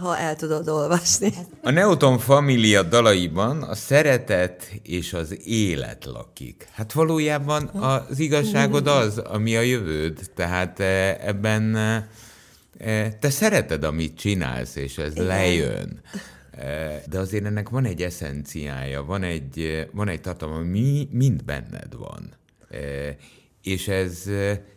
ha 0.00 0.18
el 0.18 0.36
tudod 0.36 0.68
olvasni. 0.68 1.32
A 1.62 1.70
Neoton 1.70 2.18
Familia 2.18 2.82
dalaiban 2.82 3.62
a 3.62 3.74
szeretet 3.74 4.72
és 4.82 5.12
az 5.12 5.46
élet 5.46 6.04
lakik. 6.04 6.68
Hát 6.72 6.92
valójában 6.92 7.68
az 7.68 8.18
igazságod 8.18 8.86
az, 8.86 9.18
ami 9.18 9.56
a 9.56 9.60
jövőd. 9.60 10.30
Tehát 10.34 10.80
eh, 10.80 11.26
ebben 11.26 11.76
eh, 11.76 13.12
te 13.20 13.30
szereted, 13.30 13.84
amit 13.84 14.18
csinálsz, 14.18 14.76
és 14.76 14.98
ez 14.98 15.12
Igen. 15.12 15.26
lejön. 15.26 16.00
Eh, 16.50 17.02
de 17.08 17.18
azért 17.18 17.44
ennek 17.44 17.68
van 17.68 17.84
egy 17.84 18.02
eszenciája, 18.02 19.04
van 19.04 19.22
egy, 19.22 19.86
van 19.92 20.08
egy 20.08 20.20
tartalma, 20.20 20.54
ami 20.54 21.08
mind 21.10 21.44
benned 21.44 21.96
van. 21.96 22.38
És 23.62 23.88
ez, 23.88 24.22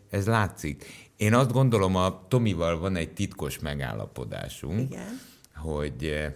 ez 0.09 0.25
látszik. 0.25 0.85
Én 1.23 1.33
azt 1.33 1.51
gondolom, 1.51 1.95
a 1.95 2.25
Tomival 2.27 2.79
van 2.79 2.95
egy 2.95 3.13
titkos 3.13 3.59
megállapodásunk, 3.59 4.91
Igen. 4.91 5.19
hogy 5.55 6.03
eh, 6.03 6.33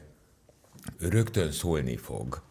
rögtön 1.00 1.52
szólni 1.52 1.98
fog, 1.98 2.42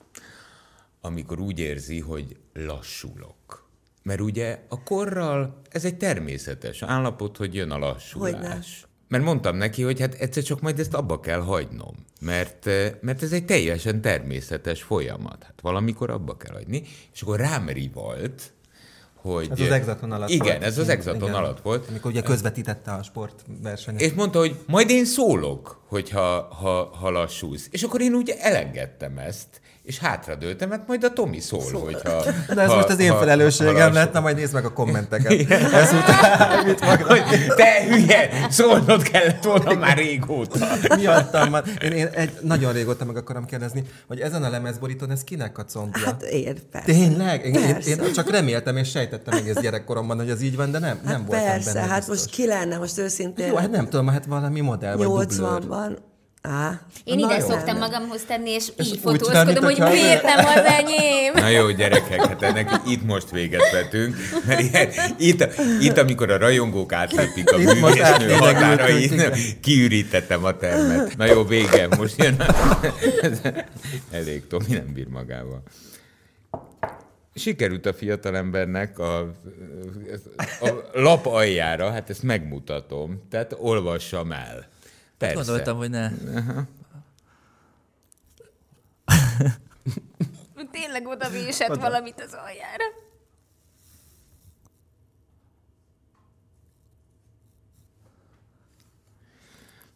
amikor 1.01 1.41
úgy 1.41 1.59
érzi, 1.59 2.01
hogy 2.01 2.37
lassulok. 2.55 3.69
Mert 4.03 4.21
ugye 4.21 4.65
a 4.69 4.83
korral 4.83 5.61
ez 5.71 5.85
egy 5.85 5.97
természetes 5.97 6.83
állapot, 6.83 7.37
hogy 7.37 7.55
jön 7.55 7.71
a 7.71 7.79
lassulás. 7.79 8.33
Hogyne. 8.33 8.61
Mert 9.09 9.25
mondtam 9.25 9.57
neki, 9.57 9.83
hogy 9.83 10.01
hát 10.01 10.15
egyszer 10.15 10.43
csak 10.43 10.61
majd 10.61 10.79
ezt 10.79 10.95
abba 10.95 11.21
kell 11.21 11.41
hagynom, 11.41 11.95
mert, 12.21 12.67
eh, 12.67 12.93
mert 13.01 13.23
ez 13.23 13.33
egy 13.33 13.45
teljesen 13.45 14.01
természetes 14.01 14.83
folyamat. 14.83 15.43
Hát 15.43 15.61
valamikor 15.61 16.11
abba 16.11 16.37
kell 16.37 16.55
hagyni, 16.55 16.83
és 17.13 17.23
akkor 17.23 17.39
rám 17.39 17.69
rivalt, 17.69 18.53
hogy... 19.33 19.51
Ez 19.51 19.61
az 19.61 19.71
Exaton 19.71 20.13
alatt 20.13 20.29
igen, 20.29 20.47
volt. 20.47 20.63
ez 20.63 20.79
az 20.79 20.89
Exaton 20.89 21.23
igen. 21.23 21.35
alatt 21.35 21.61
volt. 21.61 21.89
Amikor 21.89 22.11
ugye 22.11 22.23
közvetítette 22.23 22.93
a 22.93 23.03
sportversenyt. 23.03 24.01
És 24.01 24.13
mondta, 24.13 24.39
hogy 24.39 24.57
majd 24.67 24.91
én 24.91 25.05
szólok, 25.05 25.83
hogyha 25.89 26.49
ha, 26.61 26.85
ha 27.01 27.11
lassulsz. 27.11 27.69
És 27.71 27.83
akkor 27.83 28.01
én 28.01 28.15
ugye 28.15 28.39
elengedtem 28.39 29.19
ezt, 29.19 29.61
és 29.87 29.99
hátradőltem, 29.99 30.69
mert 30.69 30.87
majd 30.87 31.05
a 31.05 31.13
Tomi 31.13 31.41
szól, 31.41 31.61
szól. 31.61 31.85
hogyha... 31.85 32.23
De 32.55 32.61
ez 32.61 32.69
ha, 32.69 32.75
most 32.75 32.89
az 32.89 32.99
én 32.99 33.19
felelősségem 33.19 33.93
lett, 33.93 34.13
na 34.13 34.21
majd 34.21 34.37
nézd 34.37 34.53
meg 34.53 34.65
a 34.65 34.73
kommenteket. 34.73 35.33
Ezután 35.83 36.65
mit 36.67 36.81
magad? 36.81 37.23
Te 37.57 37.85
hülye, 37.89 38.47
szólnod 38.51 39.03
kellett 39.03 39.45
volna 39.45 39.75
már 39.75 39.97
régóta. 39.97 40.67
Miattam 40.97 41.51
már. 41.51 41.65
Én, 41.83 41.93
én 41.93 42.07
egy, 42.07 42.33
nagyon 42.43 42.73
régóta 42.73 43.05
meg 43.05 43.17
akarom 43.17 43.45
kérdezni, 43.45 43.83
hogy 44.07 44.21
ezen 44.21 44.43
a 44.43 44.51
lemezborítón 44.51 45.11
ez 45.11 45.25
kinek 45.25 45.59
a 45.59 45.65
combja? 45.65 46.05
Hát 46.05 46.23
én, 46.23 46.57
persze. 46.71 46.93
Tényleg? 46.93 47.45
Én, 47.45 47.53
persze. 47.53 47.91
Én, 47.91 48.03
én, 48.03 48.13
csak 48.13 48.31
reméltem 48.31 48.77
és 48.77 48.91
sejtettem 48.91 49.39
egész 49.39 49.61
gyerekkoromban, 49.61 50.17
hogy 50.17 50.31
ez 50.31 50.43
így 50.43 50.57
van, 50.57 50.71
de 50.71 50.79
nem, 50.79 50.97
hát 50.97 51.05
nem 51.05 51.25
voltam 51.27 51.47
persze, 51.47 51.73
benne 51.73 51.87
hát 51.87 51.97
biztos. 51.97 52.17
most 52.19 52.31
ki 52.31 52.47
lenne, 52.47 52.77
most 52.79 52.99
őszintén. 52.99 53.47
Jó, 53.47 53.57
hát 53.57 53.71
nem 53.71 53.89
tudom, 53.89 54.09
hát 54.09 54.25
valami 54.25 54.61
modell 54.61 54.97
vagy 54.97 55.27
80-ban 55.29 55.97
Á, 56.47 56.81
Én 57.05 57.19
ide 57.19 57.41
szoktam 57.41 57.79
magamhoz 57.79 58.25
tenni, 58.27 58.51
és, 58.51 58.69
és 58.77 58.87
így 58.87 58.99
fotózkodom, 58.99 59.65
hogy 59.65 59.79
miért 59.79 60.23
nem 60.23 60.45
az 60.45 60.65
enyém. 60.65 61.33
Na 61.35 61.49
jó, 61.49 61.71
gyerekek, 61.71 62.27
hát 62.27 62.43
ennek 62.43 62.81
itt 62.87 63.05
most 63.05 63.31
véget 63.31 63.71
vetünk, 63.73 64.17
mert 64.47 64.61
ilyen, 64.61 64.89
itt, 65.19 65.49
itt, 65.81 65.99
amikor 65.99 66.31
a 66.31 66.37
rajongók 66.37 66.93
átlépik 66.93 67.53
a 67.53 67.57
művésznő 67.57 68.33
határait, 68.33 69.31
kiürítettem 69.61 70.45
a 70.45 70.57
termet. 70.57 71.17
Na 71.17 71.25
jó, 71.25 71.45
vége, 71.45 71.87
most 71.97 72.23
jön. 72.23 72.43
Elég, 74.11 74.47
Tomi 74.47 74.67
nem 74.69 74.93
bír 74.95 75.09
magával. 75.09 75.63
Sikerült 77.35 77.87
a 77.87 77.93
fiatalembernek 77.93 78.99
a, 78.99 79.19
a 80.61 80.69
lap 80.93 81.27
aljára, 81.27 81.91
hát 81.91 82.11
ezt 82.11 82.23
megmutatom, 82.23 83.23
tehát 83.31 83.57
olvassam 83.59 84.33
el. 84.33 84.75
Persze. 85.19 85.35
Gondoltam, 85.35 85.77
hogy 85.77 85.91
ne. 85.91 86.11
Tényleg 90.71 91.07
oda 91.07 91.29
vésett 91.29 91.71
oda. 91.71 91.81
valamit 91.81 92.21
az 92.21 92.33
aljára. 92.33 92.85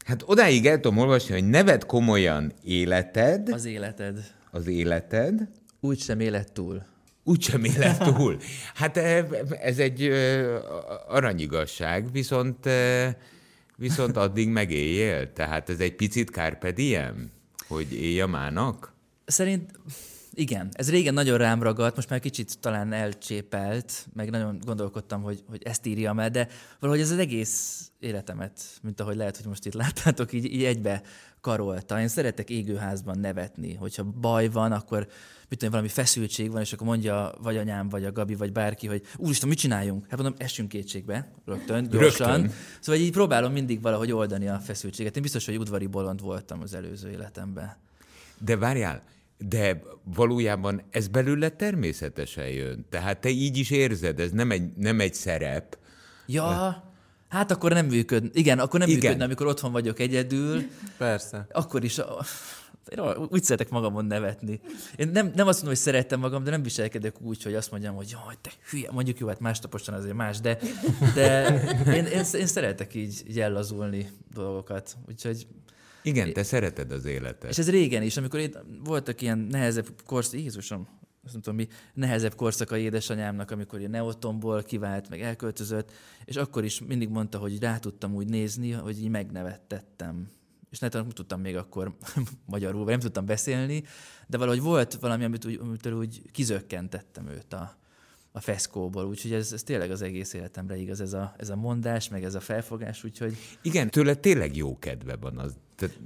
Hát 0.04 0.22
odáig 0.24 0.66
el 0.66 0.80
tudom 0.80 0.98
olvasni, 0.98 1.34
hogy 1.34 1.48
nevet 1.48 1.86
komolyan 1.86 2.52
életed. 2.64 3.48
Az 3.52 3.64
életed. 3.64 4.34
Az 4.50 4.66
életed. 4.66 5.48
Úgy 5.80 6.00
sem 6.00 6.20
élet 6.20 6.52
túl. 6.52 6.82
Úgy 7.24 7.42
sem 7.42 7.64
élet 7.64 7.98
túl. 7.98 8.36
Hát 8.74 8.96
eh, 8.96 9.26
ez 9.60 9.78
egy 9.78 10.12
aranyigasság, 11.08 12.12
viszont 12.12 12.66
eh, 12.66 13.14
viszont 13.80 14.16
addig 14.16 14.48
megéljél? 14.48 15.32
Tehát 15.32 15.68
ez 15.68 15.80
egy 15.80 15.94
picit 15.94 16.28
carpe 16.30 16.70
diem, 16.72 17.30
hogy 17.68 17.92
élj 17.92 18.20
a 18.20 18.26
mának? 18.26 18.92
Szerint 19.24 19.70
igen, 20.34 20.68
ez 20.72 20.90
régen 20.90 21.14
nagyon 21.14 21.38
rám 21.38 21.62
ragadt, 21.62 21.96
most 21.96 22.10
már 22.10 22.20
kicsit 22.20 22.58
talán 22.60 22.92
elcsépelt, 22.92 24.06
meg 24.14 24.30
nagyon 24.30 24.58
gondolkodtam, 24.64 25.22
hogy, 25.22 25.44
hogy 25.48 25.62
ezt 25.62 25.86
írjam 25.86 26.18
el, 26.18 26.30
de 26.30 26.48
valahogy 26.80 27.02
ez 27.02 27.10
az 27.10 27.18
egész 27.18 27.90
életemet, 27.98 28.60
mint 28.82 29.00
ahogy 29.00 29.16
lehet, 29.16 29.36
hogy 29.36 29.46
most 29.46 29.66
itt 29.66 29.74
láttátok, 29.74 30.32
így, 30.32 30.44
így 30.44 30.64
egybe 30.64 31.02
karolta. 31.40 32.00
Én 32.00 32.08
szeretek 32.08 32.50
égőházban 32.50 33.18
nevetni, 33.18 33.74
hogyha 33.74 34.04
baj 34.04 34.48
van, 34.48 34.72
akkor 34.72 35.08
mit 35.50 35.58
tudom, 35.58 35.70
valami 35.70 35.88
feszültség 35.88 36.50
van, 36.50 36.60
és 36.60 36.72
akkor 36.72 36.86
mondja 36.86 37.32
vagy 37.42 37.56
anyám, 37.56 37.88
vagy 37.88 38.04
a 38.04 38.12
Gabi, 38.12 38.34
vagy 38.34 38.52
bárki, 38.52 38.86
hogy 38.86 39.02
úristen, 39.16 39.48
mit 39.48 39.58
csináljunk? 39.58 40.06
Hát 40.08 40.20
mondom, 40.20 40.34
essünk 40.38 40.68
kétségbe, 40.68 41.30
rögtön, 41.44 41.88
gyorsan. 41.88 42.30
Rögtön. 42.30 42.52
Szóval 42.80 43.00
így 43.00 43.10
próbálom 43.12 43.52
mindig 43.52 43.82
valahogy 43.82 44.12
oldani 44.12 44.48
a 44.48 44.58
feszültséget. 44.58 45.16
Én 45.16 45.22
biztos, 45.22 45.46
hogy 45.46 45.58
udvari 45.58 45.86
bolond 45.86 46.20
voltam 46.20 46.60
az 46.60 46.74
előző 46.74 47.10
életemben. 47.10 47.76
De 48.38 48.56
várjál, 48.56 49.02
de 49.38 49.82
valójában 50.14 50.82
ez 50.90 51.08
belőle 51.08 51.48
természetesen 51.48 52.48
jön. 52.48 52.86
Tehát 52.90 53.20
te 53.20 53.28
így 53.28 53.56
is 53.56 53.70
érzed, 53.70 54.20
ez 54.20 54.30
nem 54.30 54.50
egy, 54.50 54.76
nem 54.76 55.00
egy 55.00 55.14
szerep. 55.14 55.78
Ja, 56.26 56.82
hát 57.28 57.50
akkor 57.50 57.72
nem 57.72 57.86
működ. 57.86 58.30
Igen, 58.32 58.58
akkor 58.58 58.80
nem 58.80 58.88
Igen. 58.88 59.00
működne, 59.00 59.24
amikor 59.24 59.46
otthon 59.46 59.72
vagyok 59.72 59.98
egyedül. 59.98 60.62
Persze. 60.98 61.46
Akkor 61.52 61.84
is 61.84 62.00
én 62.96 63.26
úgy 63.28 63.42
szeretek 63.42 63.70
magamon 63.70 64.04
nevetni. 64.04 64.60
Én 64.96 65.08
nem, 65.08 65.26
nem 65.34 65.46
azt 65.46 65.62
mondom, 65.62 65.66
hogy 65.66 65.76
szerettem 65.76 66.20
magam, 66.20 66.44
de 66.44 66.50
nem 66.50 66.62
viselkedek 66.62 67.20
úgy, 67.20 67.42
hogy 67.42 67.54
azt 67.54 67.70
mondjam, 67.70 67.94
hogy 67.94 68.10
jaj, 68.10 68.34
te 68.40 68.50
hülye, 68.70 68.90
mondjuk 68.90 69.18
jó, 69.18 69.26
hát 69.26 69.40
másnaposan 69.40 69.94
azért 69.94 70.14
más, 70.14 70.40
de, 70.40 70.58
de 71.14 71.46
én, 71.86 72.04
én, 72.04 72.24
én 72.34 72.46
szeretek 72.46 72.94
így, 72.94 73.22
így 73.28 73.40
ellazulni 73.40 74.10
dolgokat. 74.34 74.96
Úgyhogy 75.08 75.46
igen, 76.02 76.32
te 76.32 76.42
szereted 76.42 76.92
az 76.92 77.04
életet. 77.04 77.50
És 77.50 77.58
ez 77.58 77.70
régen 77.70 78.02
is, 78.02 78.16
amikor 78.16 78.40
én, 78.40 78.54
voltak 78.84 79.20
ilyen 79.20 79.38
nehezebb 79.38 79.86
korszak, 80.06 80.40
Jézusom, 80.40 80.88
azt 81.24 81.32
nem 81.32 81.42
tudom 81.42 81.58
mi, 81.58 81.68
nehezebb 81.94 82.34
korszaka 82.34 82.76
édesanyámnak, 82.76 83.50
amikor 83.50 83.78
ilyen 83.78 83.90
neotomból 83.90 84.62
kivált, 84.62 85.08
meg 85.08 85.20
elköltözött, 85.20 85.92
és 86.24 86.36
akkor 86.36 86.64
is 86.64 86.80
mindig 86.80 87.08
mondta, 87.08 87.38
hogy 87.38 87.60
rá 87.60 87.78
tudtam 87.78 88.14
úgy 88.14 88.28
nézni, 88.28 88.70
hogy 88.70 89.02
így 89.02 89.08
megnevettettem 89.08 90.28
és 90.70 90.78
nem 90.78 91.08
tudtam 91.08 91.40
még 91.40 91.56
akkor 91.56 91.96
magyarul, 92.46 92.80
vagy 92.80 92.90
nem 92.90 93.00
tudtam 93.00 93.26
beszélni, 93.26 93.84
de 94.26 94.38
valahogy 94.38 94.60
volt 94.60 94.94
valami, 94.94 95.24
amit 95.24 95.44
úgy, 95.44 95.58
amitől 95.62 95.92
úgy 95.92 96.22
kizökkentettem 96.32 97.28
őt 97.28 97.52
a, 97.52 97.78
a 98.32 98.40
feszkóból, 98.40 99.06
úgyhogy 99.06 99.32
ez, 99.32 99.52
ez 99.52 99.62
tényleg 99.62 99.90
az 99.90 100.02
egész 100.02 100.32
életemre 100.32 100.76
igaz, 100.76 101.00
ez 101.00 101.12
a, 101.12 101.34
ez 101.36 101.48
a 101.48 101.56
mondás, 101.56 102.08
meg 102.08 102.24
ez 102.24 102.34
a 102.34 102.40
felfogás, 102.40 103.04
úgyhogy... 103.04 103.36
Igen, 103.62 103.90
tőle 103.90 104.14
tényleg 104.14 104.56
jó 104.56 104.78
kedve 104.78 105.16
van 105.16 105.38
az, 105.38 105.54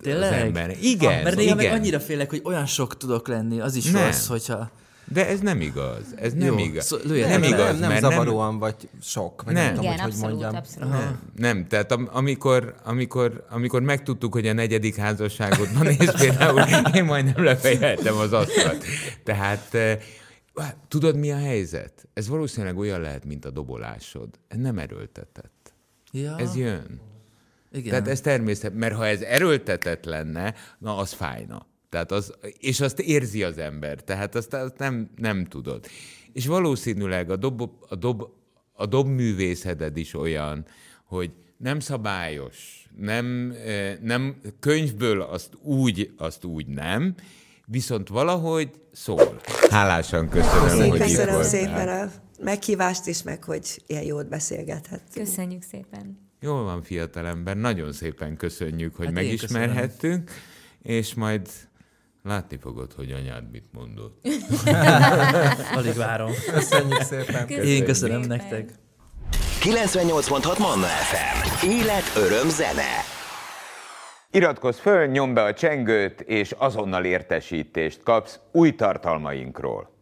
tényleg? 0.01 0.33
az 0.33 0.39
ember. 0.39 0.77
Igen, 0.81 1.19
ah, 1.19 1.23
mert 1.23 1.37
néha 1.37 1.55
igen. 1.55 1.57
meg 1.57 1.81
annyira 1.81 2.01
félek, 2.01 2.31
hogy 2.31 2.41
olyan 2.45 2.67
sok 2.67 2.97
tudok 2.97 3.29
lenni, 3.29 3.61
az 3.61 3.75
is 3.75 3.91
nem. 3.91 4.05
rossz, 4.05 4.27
hogyha... 4.27 4.71
De 5.05 5.28
ez 5.28 5.40
nem 5.40 5.61
igaz. 5.61 6.05
Ez 6.16 6.32
nem 6.32 6.46
Jó, 6.46 6.59
igaz. 6.59 6.84
Szó, 6.84 6.96
nem, 6.96 7.28
nem, 7.28 7.42
igaz, 7.42 7.70
nem, 7.70 7.78
nem 7.78 7.88
mert 7.88 8.00
zavaróan 8.00 8.48
nem... 8.48 8.59
vagy 8.59 8.88
sok. 9.02 9.42
Vagy 9.42 9.55
nem. 9.55 9.64
nem 9.64 9.74
tudom, 9.74 9.90
Igen, 9.90 10.00
hogy 10.00 10.11
abszolút, 10.11 10.30
mondjam. 10.30 10.55
abszolút. 10.55 10.90
Nem, 10.90 11.20
nem, 11.36 11.66
tehát 11.66 11.92
amikor, 11.92 12.74
amikor, 12.84 13.44
amikor 13.50 13.82
megtudtuk, 13.82 14.32
hogy 14.32 14.46
a 14.46 14.52
negyedik 14.52 14.96
házasságodban 14.96 15.86
és 15.86 16.11
például 16.18 16.61
én 16.94 17.05
majdnem 17.05 17.44
lefejeltem 17.44 18.16
az 18.16 18.32
asztalt. 18.32 18.84
Tehát 19.24 19.74
eh, 19.74 19.98
tudod, 20.88 21.16
mi 21.16 21.32
a 21.32 21.38
helyzet? 21.38 22.09
Ez 22.12 22.28
valószínűleg 22.28 22.78
olyan 22.78 23.00
lehet, 23.00 23.24
mint 23.24 23.44
a 23.44 23.50
dobolásod. 23.50 24.28
Ez 24.48 24.59
nem 24.59 24.78
erőltetett. 24.78 25.72
Ja. 26.12 26.38
Ez 26.38 26.57
jön. 26.57 27.00
Igen. 27.72 27.88
Tehát 27.88 28.09
ez 28.09 28.20
természet, 28.20 28.74
mert 28.74 28.94
ha 28.94 29.07
ez 29.07 29.20
erőltetett 29.20 30.05
lenne, 30.05 30.55
na 30.78 30.96
az 30.96 31.12
fájna. 31.12 31.66
Tehát 31.95 32.12
az, 32.12 32.34
és 32.59 32.80
azt 32.80 33.01
érzi 33.01 33.42
az 33.42 33.59
ember, 33.59 34.03
tehát 34.03 34.34
azt, 34.34 34.55
azt 34.55 34.78
nem, 34.78 35.11
nem 35.16 35.45
tudod. 35.45 35.86
És 36.32 36.47
valószínűleg 36.47 37.30
a 37.30 37.36
dob, 37.36 37.70
a 37.88 37.95
dob 37.95 38.22
a 38.72 38.86
dobművészeted 38.86 39.97
is 39.97 40.14
olyan, 40.14 40.66
hogy 41.05 41.30
nem 41.57 41.80
szabályos, 41.80 42.88
nem, 42.97 43.55
nem 44.03 44.40
könyvből 44.61 45.20
azt 45.20 45.55
úgy, 45.62 46.12
azt 46.16 46.45
úgy 46.45 46.66
nem, 46.66 47.14
viszont 47.66 48.09
valahogy 48.09 48.70
szól. 48.92 49.40
Hálásan 49.70 50.28
köszönöm, 50.28 50.62
Köszönöm, 50.62 50.88
hogy 50.88 50.99
köszönöm 51.01 51.26
itt 51.26 51.30
voltál. 51.30 51.51
szépen 51.51 51.88
a 51.88 52.11
meghívást 52.42 53.07
is, 53.07 53.22
meg 53.22 53.45
hogy 53.45 53.82
ilyen 53.86 54.03
jót 54.03 54.28
beszélgethettünk. 54.28 55.26
Köszönjük 55.26 55.62
szépen. 55.62 56.18
Jól 56.40 56.62
van, 56.62 56.82
fiatalember, 56.82 57.57
nagyon 57.57 57.92
szépen 57.92 58.36
köszönjük, 58.36 58.97
hogy 58.97 59.07
Hát 59.07 59.14
megismerhettünk, 59.14 60.30
és 60.82 61.14
majd 61.14 61.49
látni 62.25 62.57
fogod, 62.57 62.93
hogy 62.93 63.12
anyád 63.12 63.51
mit 63.51 63.64
mondott. 63.72 64.27
Alig 65.77 65.95
várom. 65.95 66.31
Köszönjük 66.53 67.01
szépen. 67.01 67.49
Én 67.49 67.85
köszönöm 67.85 68.22
szépen. 68.22 68.37
nektek. 68.37 68.70
98.6 69.61 70.59
Manna 70.59 70.87
FM. 70.87 71.66
Élet, 71.66 72.12
öröm, 72.16 72.49
zene. 72.49 72.93
Iratkozz 74.31 74.79
föl, 74.79 75.07
nyomd 75.07 75.35
be 75.35 75.43
a 75.43 75.55
csengőt, 75.55 76.20
és 76.20 76.53
azonnal 76.59 77.05
értesítést 77.05 78.03
kapsz 78.03 78.41
új 78.53 78.75
tartalmainkról. 78.75 79.93